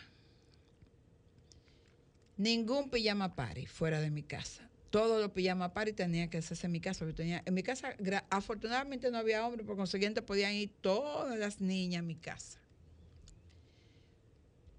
Ningún 2.37 2.91
pijama 2.91 3.35
party 3.37 3.67
fuera 3.67 4.01
de 4.01 4.11
mi 4.11 4.23
casa. 4.23 4.69
Todos 4.91 5.21
los 5.21 5.31
pijama 5.33 5.73
party 5.73 5.93
tenían 5.93 6.29
que 6.29 6.39
hacerse 6.39 6.67
en 6.67 6.73
mi 6.73 6.81
casa. 6.81 7.01
porque 7.01 7.15
tenía- 7.15 7.43
en 7.45 7.55
mi 7.55 7.63
casa, 7.63 7.95
afortunadamente, 8.31 9.11
no 9.11 9.19
había 9.19 9.47
hombres, 9.47 9.67
por 9.67 9.77
consiguiente, 9.77 10.23
podían 10.23 10.53
ir 10.55 10.71
todas 10.81 11.39
las 11.39 11.61
niñas 11.61 12.01
a 12.01 12.03
mi 12.03 12.17
casa. 12.17 12.59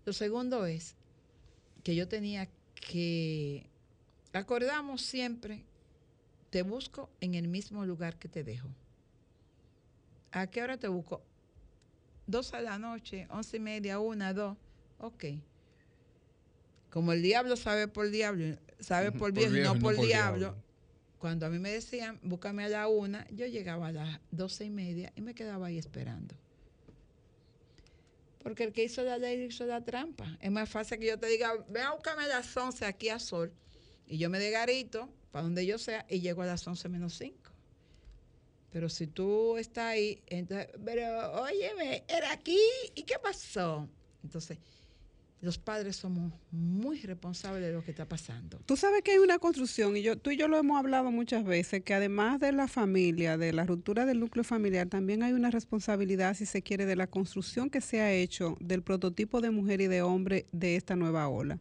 Lo 0.06 0.13
segundo 0.13 0.66
es 0.66 0.96
que 1.84 1.96
yo 1.96 2.08
tenía 2.08 2.50
que. 2.76 3.70
Acordamos 4.34 5.02
siempre, 5.04 5.63
te 6.50 6.63
busco 6.63 7.10
en 7.22 7.36
el 7.36 7.48
mismo 7.48 7.86
lugar 7.86 8.18
que 8.18 8.28
te 8.28 8.44
dejo. 8.44 8.70
¿A 10.34 10.48
qué 10.48 10.64
hora 10.64 10.78
te 10.78 10.88
busco? 10.88 11.22
Dos 12.26 12.56
a 12.56 12.62
la 12.62 12.80
noche, 12.80 13.28
once 13.30 13.58
y 13.58 13.60
media, 13.60 14.00
una, 14.00 14.34
dos. 14.34 14.58
Ok. 14.98 15.26
Como 16.90 17.14
el 17.14 17.22
diablo 17.22 17.56
sabe 17.56 17.88
por 17.88 18.10
diablo, 18.10 18.58
sabe 18.80 19.12
por 19.12 19.20
por 19.20 19.32
viejo 19.34 19.52
y 19.52 19.56
viejo 19.58 19.76
no 19.76 19.80
por 19.80 19.96
por 19.96 20.06
diablo, 20.06 20.40
diablo. 20.40 20.64
cuando 21.20 21.46
a 21.46 21.50
mí 21.50 21.60
me 21.60 21.70
decían, 21.70 22.20
búscame 22.24 22.66
a 22.66 22.70
la 22.70 22.88
una, 22.88 23.28
yo 23.30 23.46
llegaba 23.46 23.88
a 23.88 23.92
las 23.92 24.20
doce 24.32 24.66
y 24.66 24.70
media 24.72 25.14
y 25.16 25.22
me 25.22 25.36
quedaba 25.36 25.68
ahí 25.68 25.78
esperando. 25.78 26.36
Porque 28.42 28.64
el 28.64 28.74
que 28.74 28.84
hizo 28.84 29.04
la 29.04 29.20
ley 29.20 29.40
hizo 29.44 29.66
la 29.68 29.82
trampa. 29.86 30.38
Es 30.42 30.52
más 30.52 30.68
fácil 30.68 30.98
que 30.98 31.08
yo 31.08 31.20
te 31.20 31.28
diga, 31.28 31.54
ven 31.70 31.84
a 31.84 31.94
buscarme 31.94 32.24
a 32.24 32.28
las 32.28 32.58
11 32.58 32.86
aquí 32.86 33.10
a 33.10 33.20
Sol. 33.20 33.54
Y 34.08 34.18
yo 34.18 34.30
me 34.32 34.40
dé 34.40 34.50
garito 34.50 35.10
para 35.32 35.44
donde 35.44 35.66
yo 35.66 35.78
sea 35.78 36.06
y 36.10 36.22
llego 36.22 36.42
a 36.42 36.48
las 36.48 36.68
11 36.68 36.90
menos 36.90 37.18
5. 37.18 37.53
Pero 38.74 38.89
si 38.89 39.05
tú 39.05 39.55
estás 39.57 39.86
ahí, 39.86 40.19
entonces, 40.26 40.67
pero 40.84 41.32
óyeme, 41.43 42.03
era 42.07 42.32
aquí, 42.32 42.57
¿y 42.95 43.03
qué 43.03 43.15
pasó? 43.21 43.88
Entonces, 44.24 44.57
los 45.41 45.59
padres 45.59 45.97
somos 45.97 46.34
muy 46.49 46.99
responsables 47.01 47.61
de 47.61 47.71
lo 47.71 47.84
que 47.84 47.91
está 47.91 48.09
pasando. 48.09 48.59
Tú 48.65 48.76
sabes 48.76 49.03
que 49.03 49.11
hay 49.11 49.19
una 49.19 49.38
construcción, 49.38 49.95
y 49.95 50.01
yo, 50.01 50.17
tú 50.17 50.32
y 50.32 50.38
yo 50.38 50.47
lo 50.47 50.57
hemos 50.57 50.80
hablado 50.80 51.11
muchas 51.11 51.43
veces, 51.43 51.84
que 51.84 51.93
además 51.93 52.39
de 52.39 52.51
la 52.51 52.67
familia, 52.67 53.38
de 53.38 53.53
la 53.53 53.63
ruptura 53.65 54.07
del 54.07 54.19
núcleo 54.19 54.43
familiar, 54.43 54.88
también 54.88 55.21
hay 55.21 55.34
una 55.34 55.51
responsabilidad, 55.51 56.34
si 56.34 56.47
se 56.47 56.63
quiere, 56.63 56.88
de 56.88 56.95
la 56.95 57.05
construcción 57.05 57.69
que 57.69 57.80
se 57.80 58.01
ha 58.01 58.11
hecho 58.11 58.57
del 58.59 58.82
prototipo 58.82 59.39
de 59.39 59.51
mujer 59.51 59.82
y 59.82 59.88
de 59.88 60.01
hombre 60.01 60.47
de 60.51 60.78
esta 60.78 60.95
nueva 60.95 61.28
ola. 61.28 61.59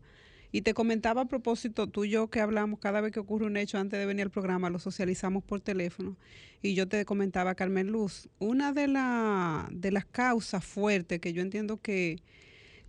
Y 0.53 0.63
te 0.63 0.75
comentaba 0.75 1.23
a 1.23 1.25
propósito, 1.25 1.89
tú 1.89 2.05
y 2.05 2.11
yo 2.11 2.29
que 2.29 2.41
hablamos 2.41 2.79
cada 2.79 3.01
vez 3.01 3.11
que 3.11 3.21
ocurre 3.21 3.47
un 3.47 3.57
hecho 3.57 3.79
antes 3.79 3.99
de 3.99 4.07
venir 4.07 4.25
al 4.25 4.31
programa, 4.31 4.71
lo 4.71 4.79
socializamos 4.79 5.43
por 5.43 5.61
teléfono. 5.61 6.17
Y 6.61 6.75
yo 6.75 6.87
te 6.87 7.05
comentaba, 7.05 7.55
Carmen 7.55 7.89
Luz, 7.89 8.29
una 8.39 8.73
de, 8.73 8.87
la, 8.87 9.69
de 9.73 9.91
las 9.91 10.05
causas 10.05 10.65
fuertes 10.65 11.21
que 11.21 11.33
yo 11.33 11.43
entiendo 11.43 11.81
que 11.81 12.19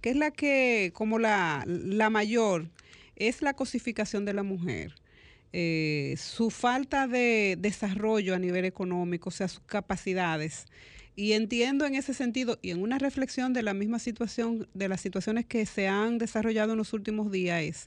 que 0.04 0.10
es 0.10 0.18
la 0.18 0.32
que, 0.32 0.92
como 0.94 1.18
la, 1.18 1.64
la 1.66 2.10
mayor, 2.10 2.70
es 3.16 3.42
la 3.42 3.54
cosificación 3.54 4.26
de 4.26 4.34
la 4.34 4.44
mujer. 4.44 4.96
Eh, 5.54 6.16
su 6.18 6.50
falta 6.50 7.08
de 7.08 7.56
desarrollo 7.58 8.36
a 8.36 8.40
nivel 8.40 8.66
económico, 8.66 9.30
o 9.30 9.32
sea, 9.32 9.48
sus 9.48 9.62
capacidades. 9.62 10.66
Y 11.16 11.34
entiendo 11.34 11.86
en 11.86 11.96
ese 11.96 12.14
sentido, 12.14 12.58
y 12.62 12.72
en 12.72 12.82
una 12.82 12.98
reflexión 12.98 13.54
de 13.54 13.62
la 13.62 13.74
misma 13.74 14.00
situación, 14.00 14.68
de 14.74 14.90
las 14.90 15.02
situaciones 15.02 15.46
que 15.46 15.66
se 15.66 15.88
han 15.88 16.18
desarrollado 16.18 16.72
en 16.72 16.80
los 16.80 16.94
últimos 16.94 17.32
días, 17.32 17.62
es 17.62 17.86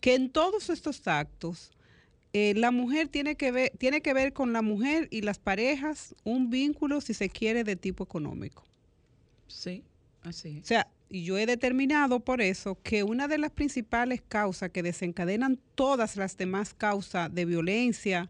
que 0.00 0.14
en 0.14 0.30
todos 0.30 0.68
estos 0.68 1.06
actos, 1.08 1.72
eh, 2.32 2.52
la 2.54 2.70
mujer 2.70 3.08
tiene 3.08 3.36
que, 3.36 3.50
ver, 3.50 3.72
tiene 3.78 4.02
que 4.02 4.12
ver 4.12 4.32
con 4.32 4.52
la 4.52 4.60
mujer 4.60 5.08
y 5.10 5.22
las 5.22 5.38
parejas 5.38 6.14
un 6.24 6.50
vínculo, 6.50 7.00
si 7.00 7.14
se 7.14 7.30
quiere, 7.30 7.64
de 7.64 7.74
tipo 7.74 8.04
económico. 8.04 8.64
Sí, 9.46 9.82
así. 10.22 10.60
O 10.62 10.66
sea, 10.66 10.86
y 11.08 11.24
yo 11.24 11.38
he 11.38 11.46
determinado 11.46 12.20
por 12.20 12.42
eso 12.42 12.78
que 12.82 13.02
una 13.02 13.28
de 13.28 13.38
las 13.38 13.50
principales 13.50 14.20
causas 14.28 14.70
que 14.70 14.82
desencadenan 14.82 15.58
todas 15.74 16.16
las 16.16 16.36
demás 16.36 16.74
causas 16.74 17.34
de 17.34 17.46
violencia 17.46 18.28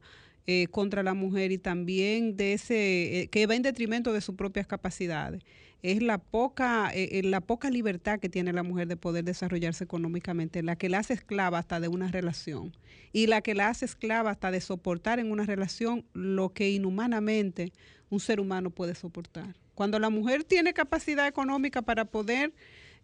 eh, 0.51 0.67
contra 0.71 1.03
la 1.03 1.13
mujer 1.13 1.53
y 1.53 1.59
también 1.59 2.35
de 2.35 2.55
ese 2.55 3.21
eh, 3.21 3.29
que 3.29 3.47
va 3.47 3.55
en 3.55 3.61
detrimento 3.61 4.15
de 4.15 4.23
sus 4.23 4.35
propias 4.35 4.67
capacidades 4.67 5.43
es 5.83 6.03
la 6.03 6.17
poca 6.17 6.91
eh, 6.95 7.21
la 7.23 7.43
poca 7.43 7.69
libertad 7.69 8.19
que 8.19 8.31
tiene 8.31 8.55
la 8.55 8.63
mujer 8.63 8.89
de 8.89 8.97
poder 8.97 9.25
desarrollarse 9.25 9.85
económicamente, 9.85 10.63
la 10.63 10.77
que 10.77 10.89
la 10.89 11.01
hace 11.01 11.13
esclava 11.13 11.59
hasta 11.59 11.81
de 11.81 11.89
una 11.89 12.11
relación 12.11 12.75
y 13.13 13.27
la 13.27 13.43
que 13.43 13.55
la 13.55 13.69
hace 13.69 13.85
esclava 13.85 14.31
hasta 14.31 14.51
de 14.51 14.63
soportar 14.63 15.19
en 15.19 15.31
una 15.31 15.45
relación 15.45 16.07
lo 16.15 16.49
que 16.55 16.71
inhumanamente 16.71 17.75
un 18.09 18.19
ser 18.19 18.41
humano 18.41 18.71
puede 18.71 18.95
soportar. 18.95 19.55
Cuando 19.75 19.99
la 19.99 20.09
mujer 20.09 20.45
tiene 20.45 20.73
capacidad 20.73 21.27
económica 21.27 21.83
para 21.83 22.07
poder 22.07 22.55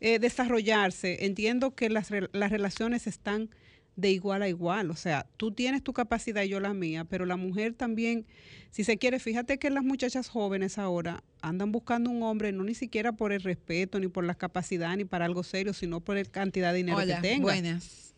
eh, 0.01 0.19
desarrollarse, 0.19 1.27
entiendo 1.27 1.75
que 1.75 1.91
las, 1.91 2.11
las 2.33 2.51
relaciones 2.51 3.07
están 3.07 3.51
de 3.97 4.11
igual 4.11 4.43
a 4.43 4.49
igual. 4.49 4.91
O 4.91 4.97
sea, 4.97 5.27
tú 5.37 5.53
tienes 5.53 5.83
tu 5.83 5.93
capacidad 5.93 6.43
y 6.43 6.49
yo 6.49 6.61
la 6.61 6.75
mía, 6.75 7.05
pero 7.05 7.27
la 7.27 7.37
mujer 7.37 7.75
también, 7.75 8.27
si 8.71 8.85
se 8.85 8.99
quiere, 8.99 9.19
fíjate 9.19 9.59
que 9.59 9.71
las 9.71 9.85
muchachas 9.85 10.29
jóvenes 10.29 10.79
ahora 10.79 11.23
andan 11.43 11.73
buscando 11.73 12.11
un 12.11 12.23
hombre 12.23 12.53
no 12.53 12.65
ni 12.65 12.75
siquiera 12.75 13.13
por 13.13 13.33
el 13.33 13.43
respeto, 13.43 14.01
ni 14.01 14.09
por 14.09 14.25
la 14.25 14.35
capacidad, 14.35 14.97
ni 14.97 15.05
para 15.05 15.25
algo 15.25 15.43
serio, 15.43 15.73
sino 15.73 16.01
por 16.01 16.17
la 16.17 16.25
cantidad 16.25 16.73
de 16.73 16.79
dinero 16.79 16.99
Hola, 16.99 17.17
que 17.17 17.23
tenga. 17.23 17.43
Buenas. 17.43 18.15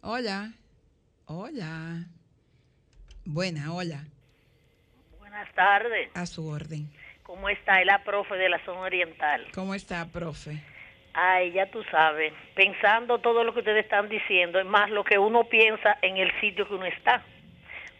Hola. 0.00 0.52
Hola. 1.26 2.06
Buena, 3.24 3.74
hola. 3.74 4.06
Buenas 5.18 5.54
tardes. 5.54 6.10
A 6.14 6.24
su 6.24 6.46
orden. 6.46 6.90
¿Cómo 7.22 7.50
está? 7.50 7.80
Es 7.80 7.86
la 7.86 8.02
profe 8.02 8.36
de 8.36 8.48
la 8.48 8.64
zona 8.64 8.80
oriental. 8.80 9.46
¿Cómo 9.52 9.74
está, 9.74 10.06
profe? 10.06 10.62
Ay, 11.20 11.50
ya 11.50 11.66
tú 11.66 11.82
sabes, 11.90 12.32
pensando 12.54 13.18
todo 13.18 13.42
lo 13.42 13.52
que 13.52 13.58
ustedes 13.58 13.82
están 13.82 14.08
diciendo, 14.08 14.60
es 14.60 14.66
más 14.66 14.88
lo 14.88 15.02
que 15.02 15.18
uno 15.18 15.42
piensa 15.44 15.98
en 16.00 16.16
el 16.16 16.30
sitio 16.40 16.68
que 16.68 16.74
uno 16.74 16.84
está. 16.84 17.24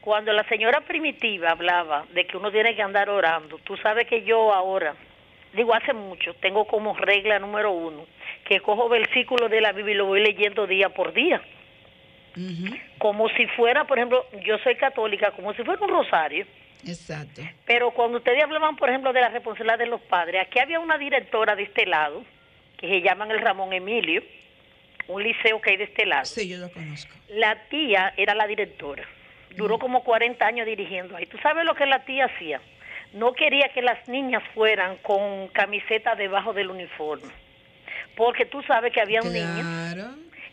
Cuando 0.01 0.33
la 0.33 0.45
señora 0.45 0.83
primitiva 0.83 1.51
hablaba 1.51 2.07
de 2.15 2.29
que 2.29 2.37
uno 2.37 2.53
tiene 2.53 2.77
que 2.77 2.83
andar 2.83 3.11
orando, 3.11 3.59
tú 3.65 3.77
sabes 3.79 4.07
que 4.07 4.23
yo 4.23 4.55
ahora, 4.55 4.95
digo 5.53 5.75
hace 5.75 5.93
mucho, 5.95 6.33
tengo 6.35 6.65
como 6.67 6.95
regla 6.95 7.41
número 7.41 7.73
uno, 7.73 8.07
que 8.45 8.61
cojo 8.61 8.89
versículos 8.89 9.51
de 9.51 9.63
la 9.63 9.73
Biblia 9.73 9.95
y 9.95 9.99
lo 9.99 10.07
voy 10.07 10.21
leyendo 10.21 10.69
día 10.69 10.89
por 10.91 11.13
día. 11.13 11.43
Como 12.99 13.29
si 13.31 13.47
fuera, 13.49 13.85
por 13.85 13.99
ejemplo, 13.99 14.27
yo 14.45 14.59
soy 14.59 14.77
católica, 14.77 15.33
como 15.33 15.53
si 15.55 15.65
fuera 15.65 15.85
un 15.85 15.91
rosario. 15.91 16.47
Exacto. 16.87 17.43
Pero 17.67 17.91
cuando 17.91 18.19
ustedes 18.19 18.45
hablaban, 18.45 18.77
por 18.77 18.89
ejemplo, 18.89 19.13
de 19.13 19.23
la 19.23 19.31
responsabilidad 19.31 19.79
de 19.79 19.87
los 19.87 20.01
padres, 20.03 20.47
aquí 20.47 20.61
había 20.61 20.79
una 20.79 20.97
directora 20.99 21.57
de 21.57 21.65
este 21.65 21.85
lado, 21.85 22.23
que 22.79 22.89
se 22.89 23.03
llaman 23.03 23.31
el 23.31 23.41
Ramón 23.41 23.73
Emilio, 23.73 24.23
un 25.09 25.23
liceo 25.23 25.61
que 25.61 25.71
hay 25.71 25.77
de 25.77 25.85
este 25.85 26.07
lado. 26.07 26.25
Sí, 26.25 26.49
yo 26.49 26.57
lo 26.59 26.71
conozco. 26.71 27.13
La 27.29 27.57
tía 27.69 28.15
era 28.17 28.35
la 28.35 28.47
directora. 28.47 29.05
Duró 29.57 29.79
como 29.79 30.05
40 30.05 30.47
años 30.47 30.67
dirigiendo 30.67 31.17
ahí. 31.17 31.27
¿Tú 31.27 31.37
sabes 31.39 31.65
lo 31.65 31.75
que 31.75 31.87
la 31.87 32.05
tía 32.05 32.27
hacía? 32.27 32.61
No 33.15 33.33
quería 33.33 33.71
que 33.71 33.83
las 33.83 34.07
niñas 34.09 34.43
fueran 34.55 34.97
con 34.99 35.49
camiseta 35.49 36.15
debajo 36.15 36.53
del 36.53 36.71
uniforme. 36.71 37.33
Porque 38.15 38.45
tú 38.47 38.63
sabes 38.63 38.93
que 38.93 39.01
había 39.01 39.21
niñas 39.21 39.95
Claro. 39.95 40.11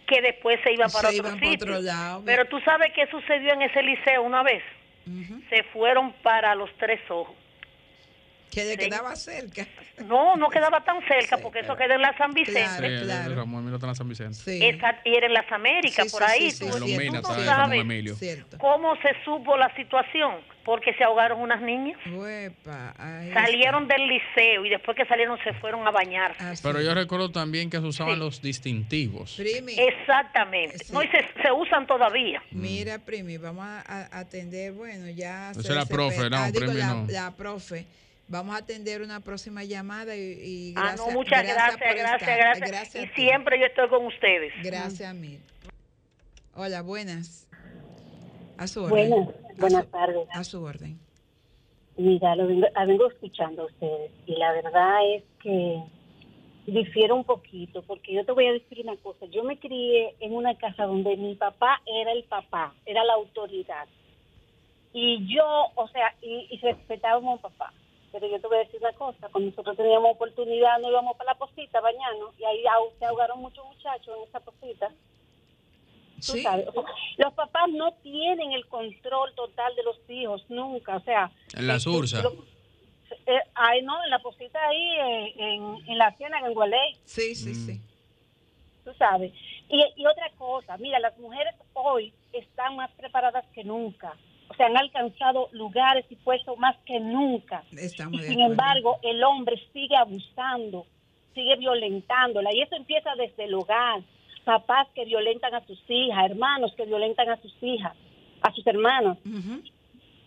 que 0.07 0.21
después 0.21 0.59
se 0.63 0.71
iban 0.73 0.89
para 0.89 1.09
Se 1.11 1.19
otro 1.19 1.27
iban 1.29 1.39
para 1.39 1.51
sitio. 1.51 1.67
otro 1.67 1.81
lado. 1.81 2.23
Pero 2.25 2.45
tú 2.45 2.59
sabes 2.61 2.91
qué 2.93 3.05
sucedió 3.07 3.53
en 3.53 3.61
ese 3.63 3.83
liceo 3.83 4.23
una 4.23 4.41
vez. 4.43 4.63
Se 5.49 5.61
fueron 5.65 6.13
para 6.23 6.55
los 6.55 6.69
tres 6.77 6.99
ojos. 7.09 7.35
Que 8.55 8.63
le 8.63 8.71
Sí. 8.71 8.77
quedaba 8.77 9.15
cerca. 9.17 9.67
No, 10.05 10.35
no 10.37 10.49
quedaba 10.49 10.83
tan 10.83 11.05
cerca 11.07 11.37
porque 11.37 11.59
eso 11.59 11.75
queda 11.75 11.95
en 11.95 12.01
la 12.01 12.17
San 12.17 12.33
Vicente. 12.33 13.01
Claro. 13.03 13.35
Ramón 13.35 13.59
Emilio 13.61 13.75
está 13.75 13.85
en 13.87 13.91
la 13.91 13.95
San 13.95 14.09
Vicente. 14.09 14.33
Sí. 14.35 14.59
Esa- 14.65 14.99
y 15.03 15.13
era 15.15 15.27
en 15.27 15.33
las 15.33 15.51
Américas, 15.51 16.05
Sí, 16.07 16.11
por 16.17 16.23
sí, 16.25 16.31
ahí. 16.31 16.51
sí, 16.51 16.57
sí, 16.65 16.71
tú, 16.71 16.77
tú 16.79 17.11
no 17.13 17.21
sabes 17.21 17.79
Emilio. 17.81 18.15
Cierto. 18.15 18.57
cómo 18.57 18.95
se 19.01 19.09
supo 19.23 19.55
la 19.57 19.73
situación, 19.75 20.35
porque 20.63 20.93
se 20.95 21.03
ahogaron 21.03 21.39
unas 21.41 21.61
niñas. 21.61 21.99
Uepa, 22.11 22.93
Salieron 23.33 23.87
del 23.87 24.07
liceo 24.07 24.65
y 24.65 24.69
después 24.69 24.95
que 24.97 25.05
salieron 25.05 25.37
se 25.43 25.53
fueron 25.55 25.85
a 25.87 25.91
bañar. 25.91 26.35
Así. 26.39 26.63
Pero 26.63 26.81
yo 26.81 26.93
recuerdo 26.93 27.31
también 27.31 27.69
que 27.69 27.77
se 27.79 27.85
usaban 27.85 28.19
los 28.19 28.41
distintivos. 28.41 29.35
Primi, 29.35 29.73
Exactamente. 29.77 30.79
Sí. 30.85 30.93
No, 30.93 31.03
y 31.03 31.07
se, 31.07 31.25
se 31.41 31.51
usan 31.51 31.85
todavía. 31.87 32.41
mira, 32.51 32.99
Primi, 32.99 33.37
vamos 33.37 33.65
a, 33.65 33.81
a 34.11 34.19
atender, 34.19 34.71
bueno, 34.73 35.09
ya... 35.09 35.51
Esa 35.51 35.61
se 35.61 35.69
es 35.69 35.75
la 35.75 35.85
profe, 35.85 36.29
no, 36.29 36.37
Ah, 36.37 36.51
digo, 36.51 36.59
Primi 36.65 36.79
la, 36.79 36.87
no. 36.93 37.05
la 37.09 37.31
profe. 37.35 37.85
Vamos 38.27 38.55
a 38.55 38.59
atender 38.59 39.01
una 39.01 39.19
próxima 39.19 39.63
llamada 39.63 40.15
y, 40.15 40.19
y 40.21 40.73
Ah, 40.75 40.81
gracias, 40.95 41.07
no, 41.07 41.13
muchas 41.13 41.43
gracias, 41.43 41.77
gracias, 41.79 42.37
gracias. 42.37 42.69
Gracias 42.71 43.05
Y 43.05 43.07
siempre 43.09 43.59
yo 43.59 43.65
estoy 43.67 43.87
con 43.89 44.05
ustedes. 44.05 44.51
Gracias, 44.63 45.13
mil. 45.13 45.39
Hola, 46.55 46.81
buenas. 46.81 47.47
A 48.57 48.65
su 48.67 48.83
orden. 48.83 49.09
Buenas, 49.09 49.29
A 49.29 49.61
buenas 49.61 49.83
su- 49.85 49.91
tardes. 49.91 50.27
A 50.31 50.43
su 50.43 50.63
orden. 50.63 50.99
Mira, 51.97 52.35
lo 52.35 52.47
vengo, 52.47 52.67
la 52.73 52.85
vengo 52.85 53.07
escuchando 53.09 53.61
a 53.63 53.65
ustedes 53.65 54.11
y 54.25 54.35
la 54.37 54.51
verdad 54.53 54.97
es 55.15 55.23
que 55.41 55.81
difiero 56.65 57.15
un 57.15 57.23
poquito 57.23 57.83
porque 57.83 58.13
yo 58.13 58.25
te 58.25 58.31
voy 58.31 58.47
a 58.47 58.53
decir 58.53 58.79
una 58.83 58.97
cosa. 58.97 59.25
Yo 59.27 59.43
me 59.43 59.59
crié 59.59 60.15
en 60.19 60.33
una 60.33 60.57
casa 60.57 60.85
donde 60.85 61.15
mi 61.15 61.35
papá 61.35 61.81
era 61.85 62.11
el 62.11 62.23
papá, 62.23 62.73
era 62.85 63.03
la 63.03 63.13
autoridad. 63.13 63.87
Y 64.93 65.33
yo, 65.33 65.45
o 65.75 65.87
sea, 65.89 66.13
y, 66.21 66.47
y 66.49 66.57
respetábamos 66.59 67.39
a 67.39 67.49
papá. 67.49 67.73
Pero 68.15 68.27
yo 68.29 68.39
te 68.39 68.47
voy 68.47 68.55
a 68.55 68.59
decir 68.61 68.79
una 68.79 68.93
cosa, 68.93 69.27
cuando 69.29 69.49
nosotros 69.49 69.75
teníamos 69.75 70.11
oportunidad 70.15 70.79
no 70.79 70.89
íbamos 70.89 71.17
para 71.17 71.33
la 71.33 71.37
posita 71.37 71.81
bañarnos 71.81 72.33
y 72.39 72.45
ahí 72.45 72.63
se 72.97 73.03
ahogaron 73.05 73.41
muchos 73.41 73.65
muchachos 73.65 74.15
en 74.17 74.23
esa 74.29 74.39
posita. 74.39 74.87
Tú 76.25 76.31
Sí. 76.31 76.41
sabes, 76.43 76.65
los 77.17 77.33
papás 77.33 77.69
no 77.71 77.91
tienen 77.95 78.53
el 78.53 78.65
control 78.67 79.35
total 79.35 79.75
de 79.75 79.83
los 79.83 79.97
hijos 80.09 80.45
nunca, 80.47 80.95
o 80.95 81.01
sea, 81.01 81.29
En 81.57 81.67
la 81.67 81.75
eh, 81.75 81.79
Sursa. 81.81 82.23
eh, 83.25 83.39
ahí 83.53 83.81
no, 83.81 84.01
en 84.05 84.09
la 84.09 84.19
posita 84.19 84.65
ahí 84.65 84.89
eh, 84.97 85.33
en, 85.37 85.89
en 85.89 85.97
la 85.97 86.15
ciénaga 86.15 86.47
en 86.47 86.53
Gualey, 86.53 86.95
Sí, 87.03 87.35
sí, 87.35 87.53
sí. 87.53 87.81
tú 88.85 88.93
sabes. 88.93 89.33
Y, 89.67 89.83
y 89.97 90.05
otra 90.05 90.29
cosa, 90.37 90.77
mira, 90.77 90.99
las 90.99 91.17
mujeres 91.17 91.53
hoy 91.73 92.13
están 92.31 92.77
más 92.77 92.89
preparadas 92.93 93.43
que 93.53 93.65
nunca, 93.65 94.15
o 94.47 94.53
sea, 94.55 94.67
han 94.67 94.77
alcanzado 94.77 95.49
lugares 95.51 96.05
y 96.09 96.15
puestos 96.15 96.57
más 96.57 96.75
que 96.85 96.99
nunca. 96.99 97.63
Estamos 97.77 98.21
Y 98.21 98.25
sin 98.25 98.41
embargo, 98.41 98.99
el 99.03 99.23
hombre 99.23 99.61
sigue 99.73 99.95
abusando, 99.95 100.85
sigue 101.33 101.55
violentándola. 101.57 102.53
Y 102.53 102.61
eso 102.61 102.75
empieza 102.75 103.09
desde 103.15 103.45
el 103.45 103.53
hogar. 103.55 104.01
Papás 104.43 104.87
que 104.93 105.05
violentan 105.05 105.55
a 105.55 105.65
sus 105.65 105.79
hijas, 105.89 106.25
hermanos 106.29 106.73
que 106.77 106.85
violentan 106.85 107.29
a 107.29 107.41
sus 107.41 107.53
hijas, 107.61 107.93
a 108.41 108.51
sus 108.53 108.65
hermanos. 108.67 109.17
Ujú. 109.25 109.61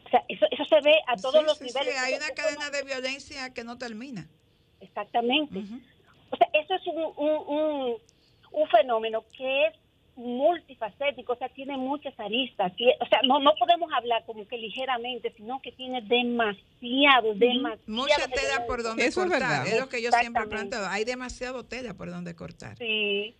O 0.06 0.08
sea, 0.10 0.24
eso, 0.28 0.46
eso 0.50 0.64
se 0.64 0.80
ve 0.80 0.94
a 1.06 1.14
todos 1.16 1.40
Sí, 1.40 1.46
los 1.46 1.58
sí, 1.58 1.64
niveles. 1.66 1.94
sí, 1.94 2.00
hay 2.04 2.14
una 2.14 2.30
cadena 2.30 2.70
de 2.70 2.82
violencia 2.82 3.54
que 3.54 3.62
no 3.62 3.78
termina. 3.78 4.26
Exactamente. 4.80 5.60
O 6.30 6.36
sea, 6.36 6.48
eso 6.54 6.74
es 6.74 6.86
un, 6.86 7.02
un, 7.16 7.38
un, 7.46 7.94
un 8.52 8.68
fenómeno 8.68 9.22
que 9.36 9.66
es 9.66 9.74
multifacético, 10.18 11.32
o 11.32 11.36
sea, 11.36 11.48
tiene 11.48 11.76
muchas 11.76 12.12
aristas. 12.18 12.72
O 13.00 13.06
sea, 13.06 13.20
no, 13.24 13.38
no 13.38 13.52
podemos 13.58 13.90
hablar 13.92 14.24
como 14.26 14.46
que 14.48 14.58
ligeramente, 14.58 15.32
sino 15.36 15.62
que 15.62 15.70
tiene 15.72 16.02
demasiado, 16.02 17.34
demasiado. 17.34 17.82
Mucha 17.86 18.26
tela 18.26 18.66
por 18.66 18.82
donde 18.82 19.06
Eso 19.06 19.22
es 19.22 19.30
cortar. 19.30 19.62
verdad. 19.62 19.66
Es, 19.68 19.80
lo 19.80 19.88
que 19.88 20.02
yo 20.02 20.10
siempre 20.10 20.46
planteo. 20.46 20.84
Hay 20.88 21.04
demasiado 21.04 21.64
tela 21.64 21.94
por 21.94 22.10
donde 22.10 22.34
cortar. 22.34 22.76
Sí, 22.78 23.34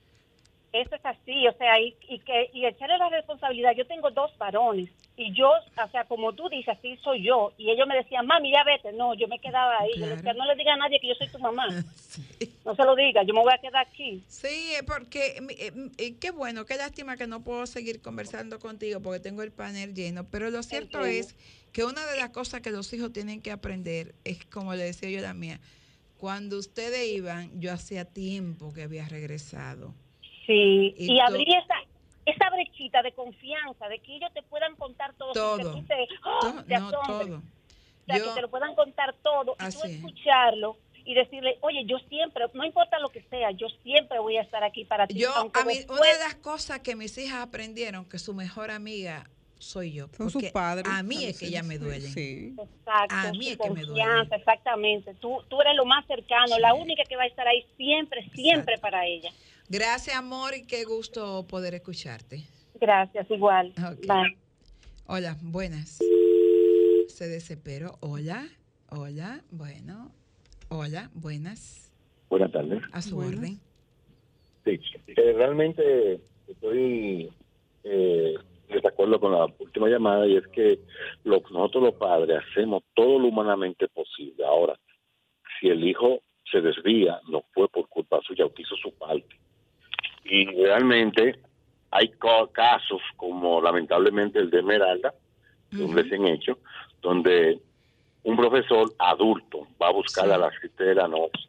eso 0.80 0.94
es 0.94 1.04
así, 1.04 1.46
o 1.46 1.52
sea, 1.54 1.80
y, 1.80 1.96
y 2.08 2.18
que 2.20 2.50
y 2.52 2.66
echarle 2.66 2.98
la 2.98 3.08
responsabilidad. 3.08 3.72
Yo 3.76 3.86
tengo 3.86 4.10
dos 4.10 4.36
varones 4.38 4.90
y 5.16 5.34
yo, 5.34 5.50
o 5.50 5.90
sea, 5.90 6.04
como 6.04 6.32
tú 6.32 6.48
dices, 6.48 6.76
así 6.78 6.96
soy 6.98 7.24
yo. 7.24 7.52
Y 7.58 7.70
ellos 7.70 7.88
me 7.88 7.96
decían, 7.96 8.24
mami, 8.24 8.52
ya 8.52 8.62
vete. 8.62 8.92
No, 8.92 9.14
yo 9.14 9.26
me 9.26 9.40
quedaba 9.40 9.76
ahí. 9.80 9.90
Yo 9.96 10.06
decía, 10.06 10.32
no 10.32 10.46
le 10.46 10.54
diga 10.54 10.74
a 10.74 10.76
nadie 10.76 11.00
que 11.00 11.08
yo 11.08 11.14
soy 11.16 11.28
tu 11.28 11.38
mamá. 11.38 11.66
No 12.64 12.76
se 12.76 12.84
lo 12.84 12.94
diga, 12.94 13.22
yo 13.22 13.32
me 13.32 13.40
voy 13.40 13.52
a 13.52 13.58
quedar 13.58 13.86
aquí. 13.86 14.22
Sí, 14.28 14.74
porque 14.86 15.38
eh, 15.58 15.72
eh, 15.96 16.16
qué 16.20 16.30
bueno, 16.30 16.66
qué 16.66 16.76
lástima 16.76 17.16
que 17.16 17.26
no 17.26 17.42
puedo 17.42 17.66
seguir 17.66 18.02
conversando 18.02 18.58
contigo 18.58 19.00
porque 19.00 19.20
tengo 19.20 19.42
el 19.42 19.52
panel 19.52 19.94
lleno, 19.94 20.24
pero 20.24 20.50
lo 20.50 20.62
cierto 20.62 20.98
Entiendo. 20.98 21.28
es 21.28 21.34
que 21.72 21.84
una 21.84 22.04
de 22.04 22.18
las 22.18 22.28
cosas 22.30 22.60
que 22.60 22.70
los 22.70 22.92
hijos 22.92 23.12
tienen 23.12 23.40
que 23.40 23.52
aprender 23.52 24.14
es, 24.24 24.44
como 24.44 24.74
le 24.74 24.84
decía 24.84 25.08
yo 25.08 25.20
a 25.20 25.22
la 25.22 25.34
mía, 25.34 25.60
cuando 26.18 26.58
ustedes 26.58 27.08
iban, 27.08 27.58
yo 27.58 27.72
hacía 27.72 28.04
tiempo 28.04 28.74
que 28.74 28.82
había 28.82 29.08
regresado. 29.08 29.94
Sí, 30.48 30.94
Y 30.96 31.20
abrir 31.20 31.46
esa 31.50 31.74
esa 32.26 32.50
brechita 32.50 33.00
de 33.02 33.12
confianza, 33.12 33.88
de 33.88 34.00
que 34.00 34.16
ellos 34.16 34.30
te 34.34 34.42
puedan 34.42 34.74
contar 34.76 35.14
todo. 35.14 35.32
que 35.32 35.38
Todo. 35.62 35.72
tú 35.72 35.82
te, 35.86 35.94
¡oh! 36.24 36.40
To- 36.40 36.64
te 36.64 36.78
no, 36.78 36.90
todo. 36.90 37.36
O 37.36 37.42
sea, 38.06 38.18
Yo- 38.18 38.24
que 38.24 38.30
te 38.34 38.42
lo 38.42 38.50
puedan 38.50 38.74
contar 38.74 39.14
todo 39.22 39.56
y 39.58 39.72
tú 39.72 39.84
escucharlo 39.84 40.76
y 41.06 41.14
decirle, 41.14 41.56
oye, 41.62 41.84
yo 41.86 41.96
siempre, 42.10 42.44
no 42.52 42.64
importa 42.66 42.98
lo 42.98 43.08
que 43.08 43.22
sea, 43.30 43.50
yo 43.52 43.66
siempre 43.82 44.18
voy 44.18 44.36
a 44.36 44.42
estar 44.42 44.62
aquí 44.62 44.84
para 44.84 45.06
ti. 45.06 45.14
Yo, 45.18 45.30
aunque 45.36 45.58
a 45.60 45.64
mí, 45.64 45.74
después- 45.76 46.00
una 46.00 46.12
de 46.12 46.18
las 46.18 46.34
cosas 46.34 46.80
que 46.80 46.94
mis 46.96 47.16
hijas 47.16 47.40
aprendieron, 47.46 48.04
que 48.06 48.18
su 48.18 48.34
mejor 48.34 48.70
amiga 48.70 49.26
soy 49.58 49.92
yo. 49.94 50.08
Son 50.16 50.28
sus 50.30 50.44
padres, 50.52 50.84
A 50.86 51.02
mí 51.02 51.24
es 51.24 51.38
que 51.40 51.46
ellas 51.46 51.64
me 51.64 51.78
sí, 51.78 51.80
duelen. 51.84 52.12
sí. 52.12 52.54
Exacto, 52.58 53.14
A 53.14 53.32
mí 53.32 53.48
es 53.48 53.56
que 53.58 53.70
me 53.70 53.80
duele. 53.84 54.02
confianza, 54.04 54.36
exactamente. 54.36 55.14
Tú, 55.14 55.42
tú 55.48 55.60
eres 55.62 55.74
lo 55.76 55.84
más 55.86 56.06
cercano, 56.06 56.58
la 56.58 56.74
única 56.74 57.02
que 57.04 57.16
va 57.16 57.22
a 57.22 57.26
estar 57.26 57.46
ahí 57.48 57.64
siempre, 57.78 58.28
siempre 58.34 58.76
para 58.78 59.06
ella. 59.06 59.30
Gracias, 59.70 60.16
amor, 60.16 60.54
y 60.56 60.66
qué 60.66 60.84
gusto 60.84 61.46
poder 61.46 61.74
escucharte. 61.74 62.44
Gracias, 62.80 63.30
igual. 63.30 63.72
Ok. 63.78 64.06
Bye. 64.06 64.36
Hola, 65.06 65.36
buenas. 65.42 65.98
Se 67.08 67.28
desesperó. 67.28 67.96
Hola, 68.00 68.46
hola, 68.90 69.42
bueno. 69.50 70.10
Hola, 70.70 71.10
buenas. 71.14 71.92
Buenas 72.30 72.52
tardes. 72.52 72.82
A 72.92 73.02
su 73.02 73.16
Buenas. 73.16 73.34
orden. 73.38 73.60
Sí, 74.64 74.80
eh, 75.08 75.32
realmente 75.34 76.20
estoy 76.46 77.30
eh, 77.84 78.34
en 78.68 78.74
desacuerdo 78.74 79.18
con 79.18 79.32
la 79.32 79.46
última 79.58 79.88
llamada 79.88 80.26
y 80.26 80.36
es 80.36 80.46
que 80.48 80.78
lo, 81.24 81.40
nosotros 81.50 81.84
los 81.84 81.94
padres 81.94 82.38
hacemos 82.50 82.82
todo 82.94 83.18
lo 83.18 83.28
humanamente 83.28 83.88
posible. 83.88 84.44
Ahora, 84.44 84.78
si 85.60 85.68
el 85.68 85.86
hijo 85.86 86.20
se 86.50 86.60
desvía, 86.60 87.20
no 87.30 87.42
fue 87.54 87.68
por 87.68 87.88
culpa 87.88 88.20
suya, 88.26 88.46
usted 88.46 88.60
hizo 88.62 88.76
su 88.76 88.92
parte. 88.94 89.36
Y 90.28 90.44
realmente 90.46 91.38
hay 91.90 92.10
casos 92.52 93.00
como 93.16 93.60
lamentablemente 93.60 94.38
el 94.38 94.50
de 94.50 94.58
Esmeralda, 94.58 95.14
de 95.70 95.82
un 95.82 95.96
recién 95.96 96.26
hecho, 96.26 96.58
donde 97.00 97.58
un 98.22 98.36
profesor 98.36 98.92
adulto 98.98 99.66
va 99.80 99.88
a 99.88 99.92
buscar 99.92 100.30
a 100.30 100.38
la 100.38 100.48
asistente 100.48 100.84
de 100.84 100.94
la 100.94 101.08
noche 101.08 101.40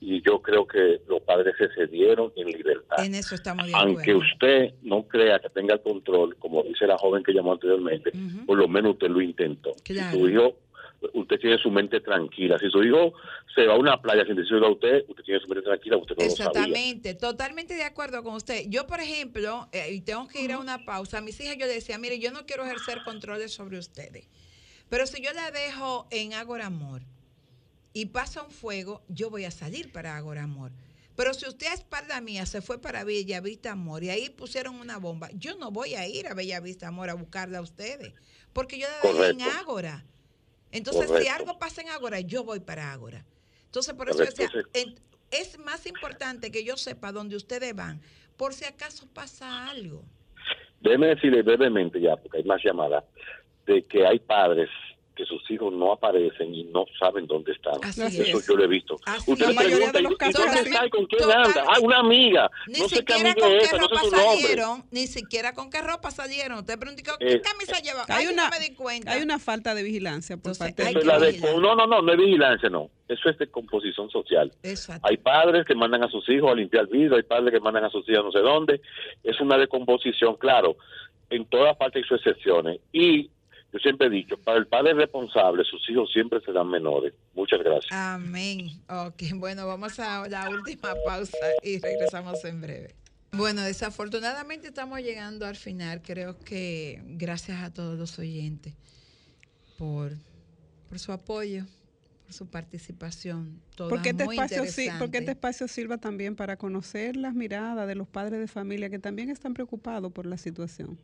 y 0.00 0.22
yo 0.22 0.40
creo 0.40 0.66
que 0.66 1.00
los 1.08 1.22
padres 1.22 1.54
se 1.58 1.68
cedieron 1.74 2.32
en 2.36 2.46
libertad. 2.48 3.02
En 3.04 3.14
eso 3.14 3.34
estamos 3.34 3.66
de 3.66 3.72
Aunque 3.74 4.12
acuerdo. 4.12 4.20
usted 4.20 4.74
no 4.82 5.02
crea 5.04 5.38
que 5.38 5.48
tenga 5.48 5.74
el 5.74 5.80
control, 5.80 6.36
como 6.36 6.62
dice 6.62 6.86
la 6.86 6.98
joven 6.98 7.22
que 7.22 7.32
llamó 7.32 7.52
anteriormente, 7.52 8.12
por 8.46 8.58
lo 8.58 8.68
menos 8.68 8.92
usted 8.92 9.08
lo 9.08 9.20
intentó. 9.20 9.72
Claro. 9.82 10.12
Si 10.12 10.18
su 10.20 10.28
hijo, 10.28 10.54
usted 11.14 11.38
tiene 11.38 11.58
su 11.58 11.70
mente 11.70 12.00
tranquila. 12.00 12.58
Si 12.58 12.68
su 12.70 12.82
hijo 12.82 13.12
se 13.54 13.66
va 13.66 13.74
a 13.74 13.78
una 13.78 14.00
playa 14.00 14.24
sin 14.24 14.36
decirle 14.36 14.66
a 14.66 14.70
usted, 14.70 15.04
usted 15.08 15.24
tiene 15.24 15.40
su 15.40 15.48
mente 15.48 15.62
tranquila, 15.62 15.96
usted 15.96 16.16
no 16.16 16.24
lo 16.24 16.30
sabía. 16.30 16.46
Exactamente, 16.46 17.14
totalmente 17.14 17.74
de 17.74 17.84
acuerdo 17.84 18.22
con 18.22 18.34
usted. 18.34 18.64
Yo, 18.68 18.86
por 18.86 19.00
ejemplo, 19.00 19.68
eh, 19.72 19.92
y 19.92 20.00
tengo 20.00 20.28
que 20.28 20.42
ir 20.42 20.52
a 20.52 20.58
una 20.58 20.84
pausa, 20.84 21.18
a 21.18 21.20
mis 21.20 21.40
hijas 21.40 21.56
yo 21.58 21.66
decía, 21.66 21.98
mire, 21.98 22.18
yo 22.18 22.32
no 22.32 22.46
quiero 22.46 22.64
ejercer 22.64 23.02
controles 23.04 23.52
sobre 23.52 23.78
ustedes, 23.78 24.28
pero 24.88 25.06
si 25.06 25.22
yo 25.22 25.32
la 25.32 25.50
dejo 25.50 26.06
en 26.10 26.34
Agora 26.34 26.66
Amor 26.66 27.02
y 27.92 28.06
pasa 28.06 28.42
un 28.42 28.50
fuego, 28.50 29.02
yo 29.08 29.30
voy 29.30 29.44
a 29.44 29.50
salir 29.50 29.92
para 29.92 30.16
Agora 30.16 30.42
Amor. 30.42 30.72
Pero 31.16 31.32
si 31.32 31.48
usted 31.48 31.68
a 31.68 31.72
espalda 31.72 32.20
mía 32.20 32.44
se 32.44 32.60
fue 32.60 32.78
para 32.78 33.02
Bella 33.02 33.40
Vista 33.40 33.72
Amor 33.72 34.04
y 34.04 34.10
ahí 34.10 34.28
pusieron 34.28 34.74
una 34.76 34.98
bomba, 34.98 35.30
yo 35.32 35.56
no 35.56 35.70
voy 35.70 35.94
a 35.94 36.06
ir 36.06 36.28
a 36.28 36.34
Bella 36.34 36.60
Vista 36.60 36.88
Amor 36.88 37.08
a 37.08 37.14
buscarla 37.14 37.58
a 37.58 37.62
ustedes, 37.62 38.12
porque 38.52 38.78
yo 38.78 38.86
la 38.86 39.12
dejé 39.12 39.30
en. 39.30 39.42
Ágora. 39.42 40.04
Entonces, 40.76 41.10
si 41.22 41.28
algo 41.28 41.58
pasa 41.58 41.80
en 41.82 41.88
Ágora, 41.88 42.20
yo 42.20 42.44
voy 42.44 42.60
para 42.60 42.92
Ágora. 42.92 43.24
Entonces, 43.64 43.94
por 43.94 44.08
eso 44.08 44.18
Correcto, 44.18 44.42
decía, 44.42 44.62
en- 44.74 44.94
es 45.30 45.58
más 45.58 45.86
importante 45.86 46.50
que 46.50 46.64
yo 46.64 46.76
sepa 46.76 47.12
dónde 47.12 47.34
ustedes 47.36 47.74
van, 47.74 48.00
por 48.36 48.52
si 48.52 48.64
acaso 48.64 49.06
pasa 49.12 49.68
algo. 49.68 50.04
Déjeme 50.80 51.08
decirle 51.08 51.42
brevemente 51.42 52.00
ya, 52.00 52.16
porque 52.16 52.38
hay 52.38 52.44
más 52.44 52.62
llamadas, 52.62 53.04
de 53.66 53.82
que 53.82 54.06
hay 54.06 54.18
padres 54.20 54.68
que 55.16 55.24
sus 55.24 55.50
hijos 55.50 55.72
no 55.72 55.92
aparecen 55.92 56.54
y 56.54 56.64
no 56.64 56.84
saben 57.00 57.26
dónde 57.26 57.52
están. 57.52 57.74
Así 57.82 58.02
Eso 58.20 58.38
es. 58.38 58.46
yo 58.46 58.54
lo 58.54 58.64
he 58.64 58.66
visto. 58.68 58.96
Así 59.06 59.32
Usted 59.32 59.48
le 59.48 59.54
pregunta, 59.54 59.98
¿y 59.98 60.02
dónde 60.32 60.60
está 60.60 60.86
y 60.86 60.90
con 60.90 61.06
quién 61.06 61.22
Total- 61.22 61.42
anda? 61.46 61.64
Ah, 61.66 61.78
una 61.82 61.98
amiga. 62.00 62.50
Ni 62.68 62.80
no 62.80 62.88
sé 62.88 63.02
qué 63.02 63.14
siquiera 63.14 63.30
amiga 63.32 63.46
con 63.46 63.52
es 63.52 63.58
qué 63.58 63.64
esa, 63.66 63.76
no 63.78 63.82
ropa 63.88 64.00
sé 64.02 64.04
su 64.10 64.16
nombre. 64.16 64.40
salieron, 64.42 64.84
ni 64.90 65.06
siquiera 65.06 65.54
con 65.54 65.70
qué 65.70 65.80
ropa 65.80 66.10
salieron. 66.10 66.58
Usted 66.58 66.78
preguntó, 66.78 67.02
¿qué 67.18 67.32
Eh, 67.32 67.40
camisa 67.40 67.80
lleva? 67.80 68.04
Hay 68.08 68.26
Ay, 68.26 68.32
una, 68.34 68.44
no 68.44 68.50
me 68.50 68.60
di 68.60 68.74
cuenta. 68.74 69.10
hay 69.12 69.22
una 69.22 69.38
falta 69.38 69.74
de 69.74 69.82
vigilancia 69.82 70.36
por 70.36 70.56
parte 70.56 70.82
hay 70.82 70.90
Eso 70.90 70.98
de 71.00 71.04
la 71.06 71.18
de- 71.18 71.38
no, 71.40 71.74
no, 71.74 71.86
no, 71.86 72.02
no 72.02 72.12
es 72.12 72.18
vigilancia, 72.18 72.68
no. 72.68 72.90
Eso 73.08 73.30
es 73.30 73.38
de 73.38 73.46
composición 73.46 74.10
social. 74.10 74.52
Exacto. 74.62 75.08
Hay 75.08 75.16
padres 75.16 75.64
que 75.64 75.74
mandan 75.74 76.04
a 76.04 76.10
sus 76.10 76.28
hijos 76.28 76.50
a 76.50 76.54
limpiar 76.54 76.88
vidrio, 76.88 77.16
hay 77.16 77.22
padres 77.22 77.54
que 77.54 77.60
mandan 77.60 77.84
a 77.84 77.90
sus 77.90 78.06
hijos 78.08 78.20
a 78.20 78.22
no 78.24 78.32
sé 78.32 78.40
dónde. 78.40 78.80
Es 79.24 79.40
una 79.40 79.56
decomposición, 79.56 80.36
claro. 80.36 80.76
En 81.30 81.44
todas 81.46 81.76
partes 81.76 82.02
hay 82.02 82.08
sus 82.08 82.18
excepciones. 82.18 82.80
Y 82.92 83.30
yo 83.76 83.80
siempre 83.80 84.06
he 84.06 84.10
dicho, 84.10 84.38
para 84.38 84.58
el 84.58 84.66
padre 84.66 84.94
responsable, 84.94 85.62
sus 85.64 85.88
hijos 85.90 86.10
siempre 86.10 86.40
serán 86.40 86.68
menores. 86.68 87.12
Muchas 87.34 87.60
gracias. 87.60 87.92
Amén. 87.92 88.68
Ok, 88.88 89.22
bueno, 89.34 89.66
vamos 89.66 89.98
a 90.00 90.26
la 90.28 90.48
última 90.48 90.94
pausa 91.04 91.36
y 91.62 91.78
regresamos 91.78 92.42
en 92.46 92.62
breve. 92.62 92.94
Bueno, 93.32 93.62
desafortunadamente 93.62 94.68
estamos 94.68 95.00
llegando 95.00 95.44
al 95.44 95.56
final. 95.56 96.00
Creo 96.00 96.38
que 96.38 97.02
gracias 97.04 97.62
a 97.62 97.72
todos 97.72 97.98
los 97.98 98.18
oyentes 98.18 98.72
por, 99.76 100.12
por 100.88 100.98
su 100.98 101.12
apoyo, 101.12 101.64
por 102.24 102.32
su 102.32 102.46
participación. 102.46 103.60
Todas 103.74 103.90
Porque 103.90 104.10
este, 104.10 104.24
muy 104.24 104.36
espacio, 104.36 104.64
sí, 104.64 104.88
porque 104.98 105.18
este 105.18 105.32
espacio 105.32 105.68
sirva 105.68 105.98
también 105.98 106.34
para 106.34 106.56
conocer 106.56 107.14
las 107.16 107.34
miradas 107.34 107.86
de 107.86 107.94
los 107.94 108.08
padres 108.08 108.40
de 108.40 108.48
familia 108.48 108.88
que 108.88 108.98
también 108.98 109.28
están 109.28 109.52
preocupados 109.52 110.10
por 110.12 110.24
la 110.24 110.38
situación. 110.38 110.98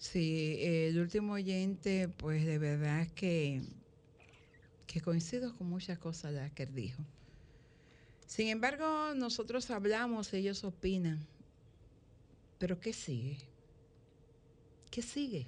Sí, 0.00 0.56
el 0.62 0.98
último 0.98 1.34
oyente, 1.34 2.08
pues 2.08 2.46
de 2.46 2.56
verdad 2.56 3.06
que, 3.08 3.60
que 4.86 5.02
coincido 5.02 5.54
con 5.54 5.68
muchas 5.68 5.98
cosas 5.98 6.50
que 6.52 6.62
él 6.62 6.74
dijo. 6.74 7.04
Sin 8.26 8.48
embargo, 8.48 9.12
nosotros 9.14 9.70
hablamos, 9.70 10.32
ellos 10.32 10.64
opinan. 10.64 11.26
Pero 12.58 12.80
¿qué 12.80 12.94
sigue? 12.94 13.40
¿Qué 14.90 15.02
sigue? 15.02 15.44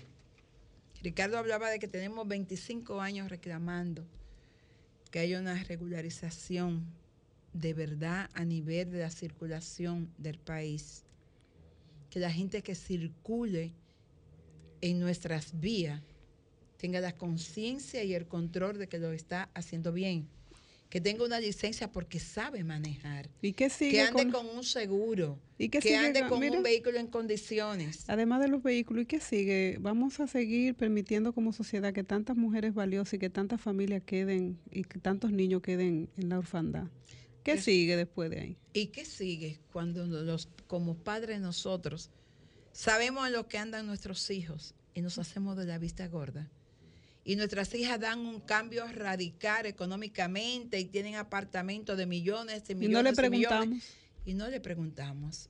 Ricardo 1.03 1.39
hablaba 1.39 1.71
de 1.71 1.79
que 1.79 1.89
tenemos 1.89 2.29
25 2.29 3.01
años 3.01 3.31
reclamando 3.31 4.05
que 5.11 5.21
haya 5.21 5.41
una 5.41 5.65
regularización 5.65 6.85
de 7.55 7.73
verdad 7.73 8.29
a 8.35 8.45
nivel 8.45 8.91
de 8.91 8.99
la 8.99 9.11
circulación 9.11 10.13
del 10.19 10.39
país. 10.39 11.05
Que 12.11 12.21
la 12.21 12.31
gente 12.31 12.63
que 12.63 12.75
circule 12.75 13.73
en 14.83 15.01
nuestras 15.01 15.59
vías 15.59 16.03
tenga 16.77 17.01
la 17.01 17.17
conciencia 17.17 18.03
y 18.05 18.13
el 18.15 18.27
control 18.27 18.77
de 18.79 18.89
que 18.89 18.99
lo 18.99 19.13
está 19.13 19.49
haciendo 19.55 19.93
bien. 19.93 20.29
Que 20.91 21.01
tenga 21.01 21.25
una 21.25 21.41
licencia 21.41 21.91
porque 21.91 22.21
sabe 22.21 22.65
manejar. 22.65 23.31
¿Y 23.41 23.53
qué 23.55 23.71
sigue 23.71 23.93
Que 23.93 24.01
ande 24.03 24.25
con- 24.25 24.33
con, 24.47 24.57
un 24.59 24.63
seguro. 24.63 25.39
¿Y 25.57 25.71
que 25.71 25.81
sigue 25.81 25.97
ande 25.97 26.21
con- 26.21 26.29
con 26.29 26.41
mira? 26.41 26.57
un 26.59 26.63
vehículo 26.63 26.99
en 26.99 27.07
condiciones. 27.07 28.05
Además 28.09 28.43
de 28.43 28.49
los 28.49 28.63
vehículos, 28.63 29.05
¿y 29.05 29.07
qué 29.07 29.19
sigue? 29.21 29.79
Vamos 29.81 30.21
a 30.21 30.27
seguir 30.27 30.75
permitiendo 30.75 31.33
como 31.33 31.55
sociedad 31.55 31.95
que 31.95 32.05
tantas 32.05 32.37
mujeres 32.37 32.75
valiosas 32.75 33.15
y 33.15 33.19
que 33.19 33.31
tantas 33.31 33.59
familias 33.61 34.03
queden 34.05 34.59
y 34.71 34.85
que 34.85 34.99
tantos 34.99 35.33
niños 35.33 35.63
queden 35.63 36.11
en 36.19 36.29
la 36.29 36.39
orfandad. 36.39 36.89
¿Qué 37.43 37.53
Es- 37.53 37.65
sigue 37.65 37.97
después 37.97 38.29
de 38.29 38.41
ahí? 38.41 38.57
¿Y 38.75 38.89
qué 38.89 39.07
sigue 39.07 39.61
cuando 39.73 40.05
los, 40.07 40.49
como 40.67 40.95
padres 40.97 41.41
nosotros 41.41 42.11
sabemos 42.73 43.27
en 43.27 43.33
lo 43.35 43.49
que 43.49 43.59
andan 43.59 43.87
nuestros 43.87 44.31
hijos 44.31 44.75
y 44.95 45.01
nos 45.03 45.19
hacemos 45.19 45.57
de 45.57 45.67
la 45.67 45.79
vista 45.79 46.07
gorda? 46.09 46.51
Y 47.25 47.37
nuestras 47.37 47.73
hijas 47.75 48.01
dan 48.01 48.21
un 48.21 48.41
cambio 48.41 48.87
radical 48.89 49.67
económicamente 49.67 50.81
y 50.81 50.87
tienen 50.87 51.15
apartamentos 51.17 51.97
de 51.97 52.07
millones 52.07 52.65
de 52.67 52.75
Y 52.75 52.77
millones 52.77 53.15
no 53.15 53.23
le 53.23 53.31
millones. 53.31 53.81
preguntamos. 53.81 53.85
Y 54.25 54.35
no 54.35 54.49
le 54.49 54.61
preguntamos. 54.61 55.49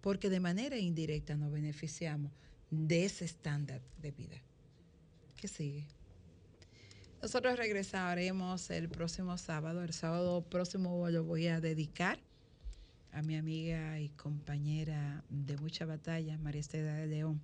porque 0.00 0.30
de 0.30 0.40
manera 0.40 0.76
indirecta 0.78 1.36
nos 1.36 1.52
beneficiamos 1.52 2.32
de 2.70 3.04
ese 3.04 3.24
estándar 3.24 3.82
de 3.98 4.12
vida. 4.12 4.42
¿Qué 5.36 5.48
sigue? 5.48 5.86
Nosotros 7.22 7.56
regresaremos 7.56 8.70
el 8.70 8.88
próximo 8.88 9.36
sábado. 9.38 9.82
El 9.82 9.92
sábado 9.92 10.42
próximo 10.48 11.08
lo 11.10 11.24
voy 11.24 11.48
a 11.48 11.60
dedicar 11.60 12.20
a 13.18 13.22
mi 13.22 13.36
amiga 13.36 13.98
y 13.98 14.10
compañera 14.10 15.24
de 15.28 15.56
mucha 15.56 15.84
batalla, 15.84 16.38
María 16.38 16.60
Estela 16.60 16.94
de 16.94 17.08
León. 17.08 17.40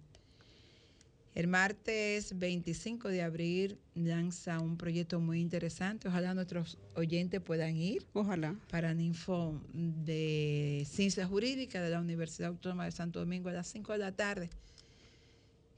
El 1.35 1.49
martes 1.49 2.39
25 2.39 3.09
de 3.09 3.23
abril 3.23 3.77
lanza 3.97 4.61
un 4.61 4.77
proyecto 4.77 5.19
muy 5.19 5.41
interesante. 5.41 6.07
Ojalá 6.07 6.33
nuestros 6.33 6.79
oyentes 6.95 7.41
puedan 7.41 7.77
ir. 7.77 8.07
Ojalá. 8.13 8.55
Para 8.71 8.95
Ninfo 8.95 9.61
de 9.73 10.87
Ciencia 10.89 11.27
Jurídica 11.27 11.83
de 11.83 11.91
la 11.91 12.01
Universidad 12.01 12.51
Autónoma 12.51 12.85
de 12.85 12.93
Santo 12.93 13.19
Domingo 13.19 13.49
a 13.49 13.53
las 13.53 13.67
5 13.67 13.95
de 13.95 13.99
la 13.99 14.13
tarde. 14.13 14.51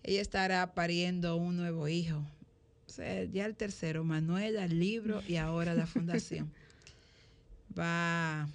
Ella 0.03 0.21
estará 0.21 0.75
pariendo 0.75 1.37
un 1.37 1.57
nuevo 1.57 1.89
hijo. 1.89 2.19
O 2.87 2.91
sea, 2.91 3.25
ya 3.25 3.47
el 3.47 3.57
tercero, 3.57 4.05
Manuela, 4.05 4.67
el 4.67 4.79
libro 4.79 5.23
y 5.27 5.37
ahora 5.37 5.73
la 5.73 5.87
fundación. 5.87 6.53
Va 7.79 8.47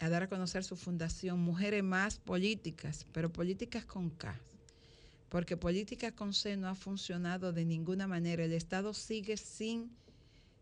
a 0.00 0.08
dar 0.08 0.24
a 0.24 0.28
conocer 0.28 0.64
su 0.64 0.74
fundación 0.76 1.38
Mujeres 1.38 1.84
Más 1.84 2.18
Políticas, 2.18 3.06
pero 3.12 3.32
políticas 3.32 3.84
con 3.84 4.10
K 4.10 4.36
porque 5.30 5.56
política 5.56 6.10
con 6.10 6.34
C 6.34 6.56
no 6.56 6.68
ha 6.68 6.74
funcionado 6.74 7.52
de 7.52 7.64
ninguna 7.64 8.06
manera. 8.06 8.44
El 8.44 8.52
Estado 8.52 8.92
sigue 8.92 9.36
sin 9.36 9.90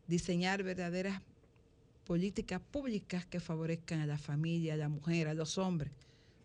diseñar 0.07 0.62
verdaderas 0.62 1.20
políticas 2.05 2.61
públicas 2.61 3.24
que 3.26 3.41
favorezcan 3.41 4.01
a 4.01 4.07
la 4.07 4.18
familia, 4.18 4.74
a 4.74 4.76
la 4.76 4.89
mujer, 4.89 5.26
a 5.26 5.34
los 5.34 5.59
hombres, 5.59 5.93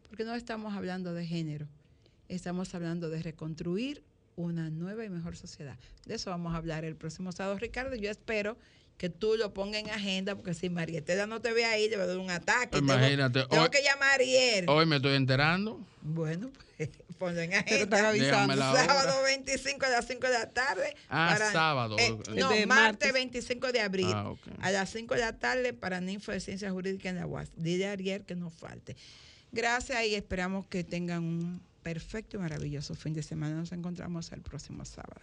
porque 0.08 0.24
no 0.24 0.34
estamos 0.36 0.74
hablando 0.74 1.14
de 1.14 1.26
género, 1.26 1.68
estamos 2.30 2.74
hablando 2.74 3.10
de 3.10 3.22
reconstruir 3.22 4.04
una 4.36 4.70
nueva 4.70 5.06
y 5.06 5.10
mejor 5.10 5.36
sociedad. 5.36 5.78
De 6.06 6.16
eso 6.16 6.30
vamos 6.30 6.54
a 6.54 6.58
hablar 6.58 6.86
el 6.86 6.96
próximo 6.96 7.32
sábado, 7.34 7.60
Ricardo. 7.60 7.96
Yo 7.96 8.10
espero 8.10 8.58
que 8.98 9.10
tú 9.10 9.36
lo 9.36 9.54
pongas 9.54 9.82
en 9.82 9.90
agenda, 9.90 10.36
porque 10.36 10.54
si 10.54 10.70
Marietela 10.70 11.28
no 11.28 11.42
te 11.42 11.52
ve 11.52 11.66
ahí, 11.66 11.90
le 11.90 11.98
va 11.98 12.04
a 12.04 12.08
dar 12.08 12.18
un 12.18 12.30
ataque. 12.30 12.78
Imagínate. 12.78 13.46
Tengo, 13.48 13.70
que 13.70 13.82
llamar 13.82 14.10
a 14.10 14.14
Ariel. 14.14 14.66
Hoy 14.70 14.86
me 14.86 14.98
estoy 14.98 15.16
enterando. 15.16 15.80
Bueno, 16.02 16.52
pues 16.78 16.90
ponlo 17.18 17.42
en 17.42 17.54
agenda. 17.54 18.10
avisando. 18.10 18.56
Sábado 18.56 19.24
25 19.24 19.86
a 19.86 19.90
las 19.90 20.08
5 20.08 20.28
de 20.28 20.34
la 20.34 20.50
tarde. 20.50 20.96
Ah, 21.10 21.38
sábado. 21.52 21.96
Eh, 22.00 22.18
no, 22.36 22.52
martes. 22.68 23.12
25 23.12 23.72
de 23.72 23.82
abril. 23.82 24.12
Ah, 24.14 24.34
a 24.62 24.72
las 24.72 24.90
5 24.92 25.14
de 25.16 25.22
la 25.22 25.38
tarde 25.38 25.74
para 25.74 26.00
Ninfo 26.00 26.32
de 26.32 26.40
Ciencias 26.40 26.72
Jurídicas 26.72 27.12
en 27.12 27.18
la 27.18 27.26
UAS. 27.26 27.50
Dile 27.56 27.88
a 27.88 27.92
Ariel 27.92 28.24
que 28.24 28.36
no 28.36 28.50
falte. 28.50 28.96
Gracias 29.52 30.04
y 30.06 30.16
esperamos 30.16 30.66
que 30.68 30.84
tengan 30.84 31.24
un 31.24 31.62
perfecto 31.84 32.38
y 32.38 32.40
maravilloso 32.40 32.96
fin 32.96 33.14
de 33.14 33.22
semana. 33.22 33.56
Nos 33.56 33.72
encontramos 33.72 34.32
el 34.32 34.42
próximo 34.42 34.84
sábado. 34.86 35.22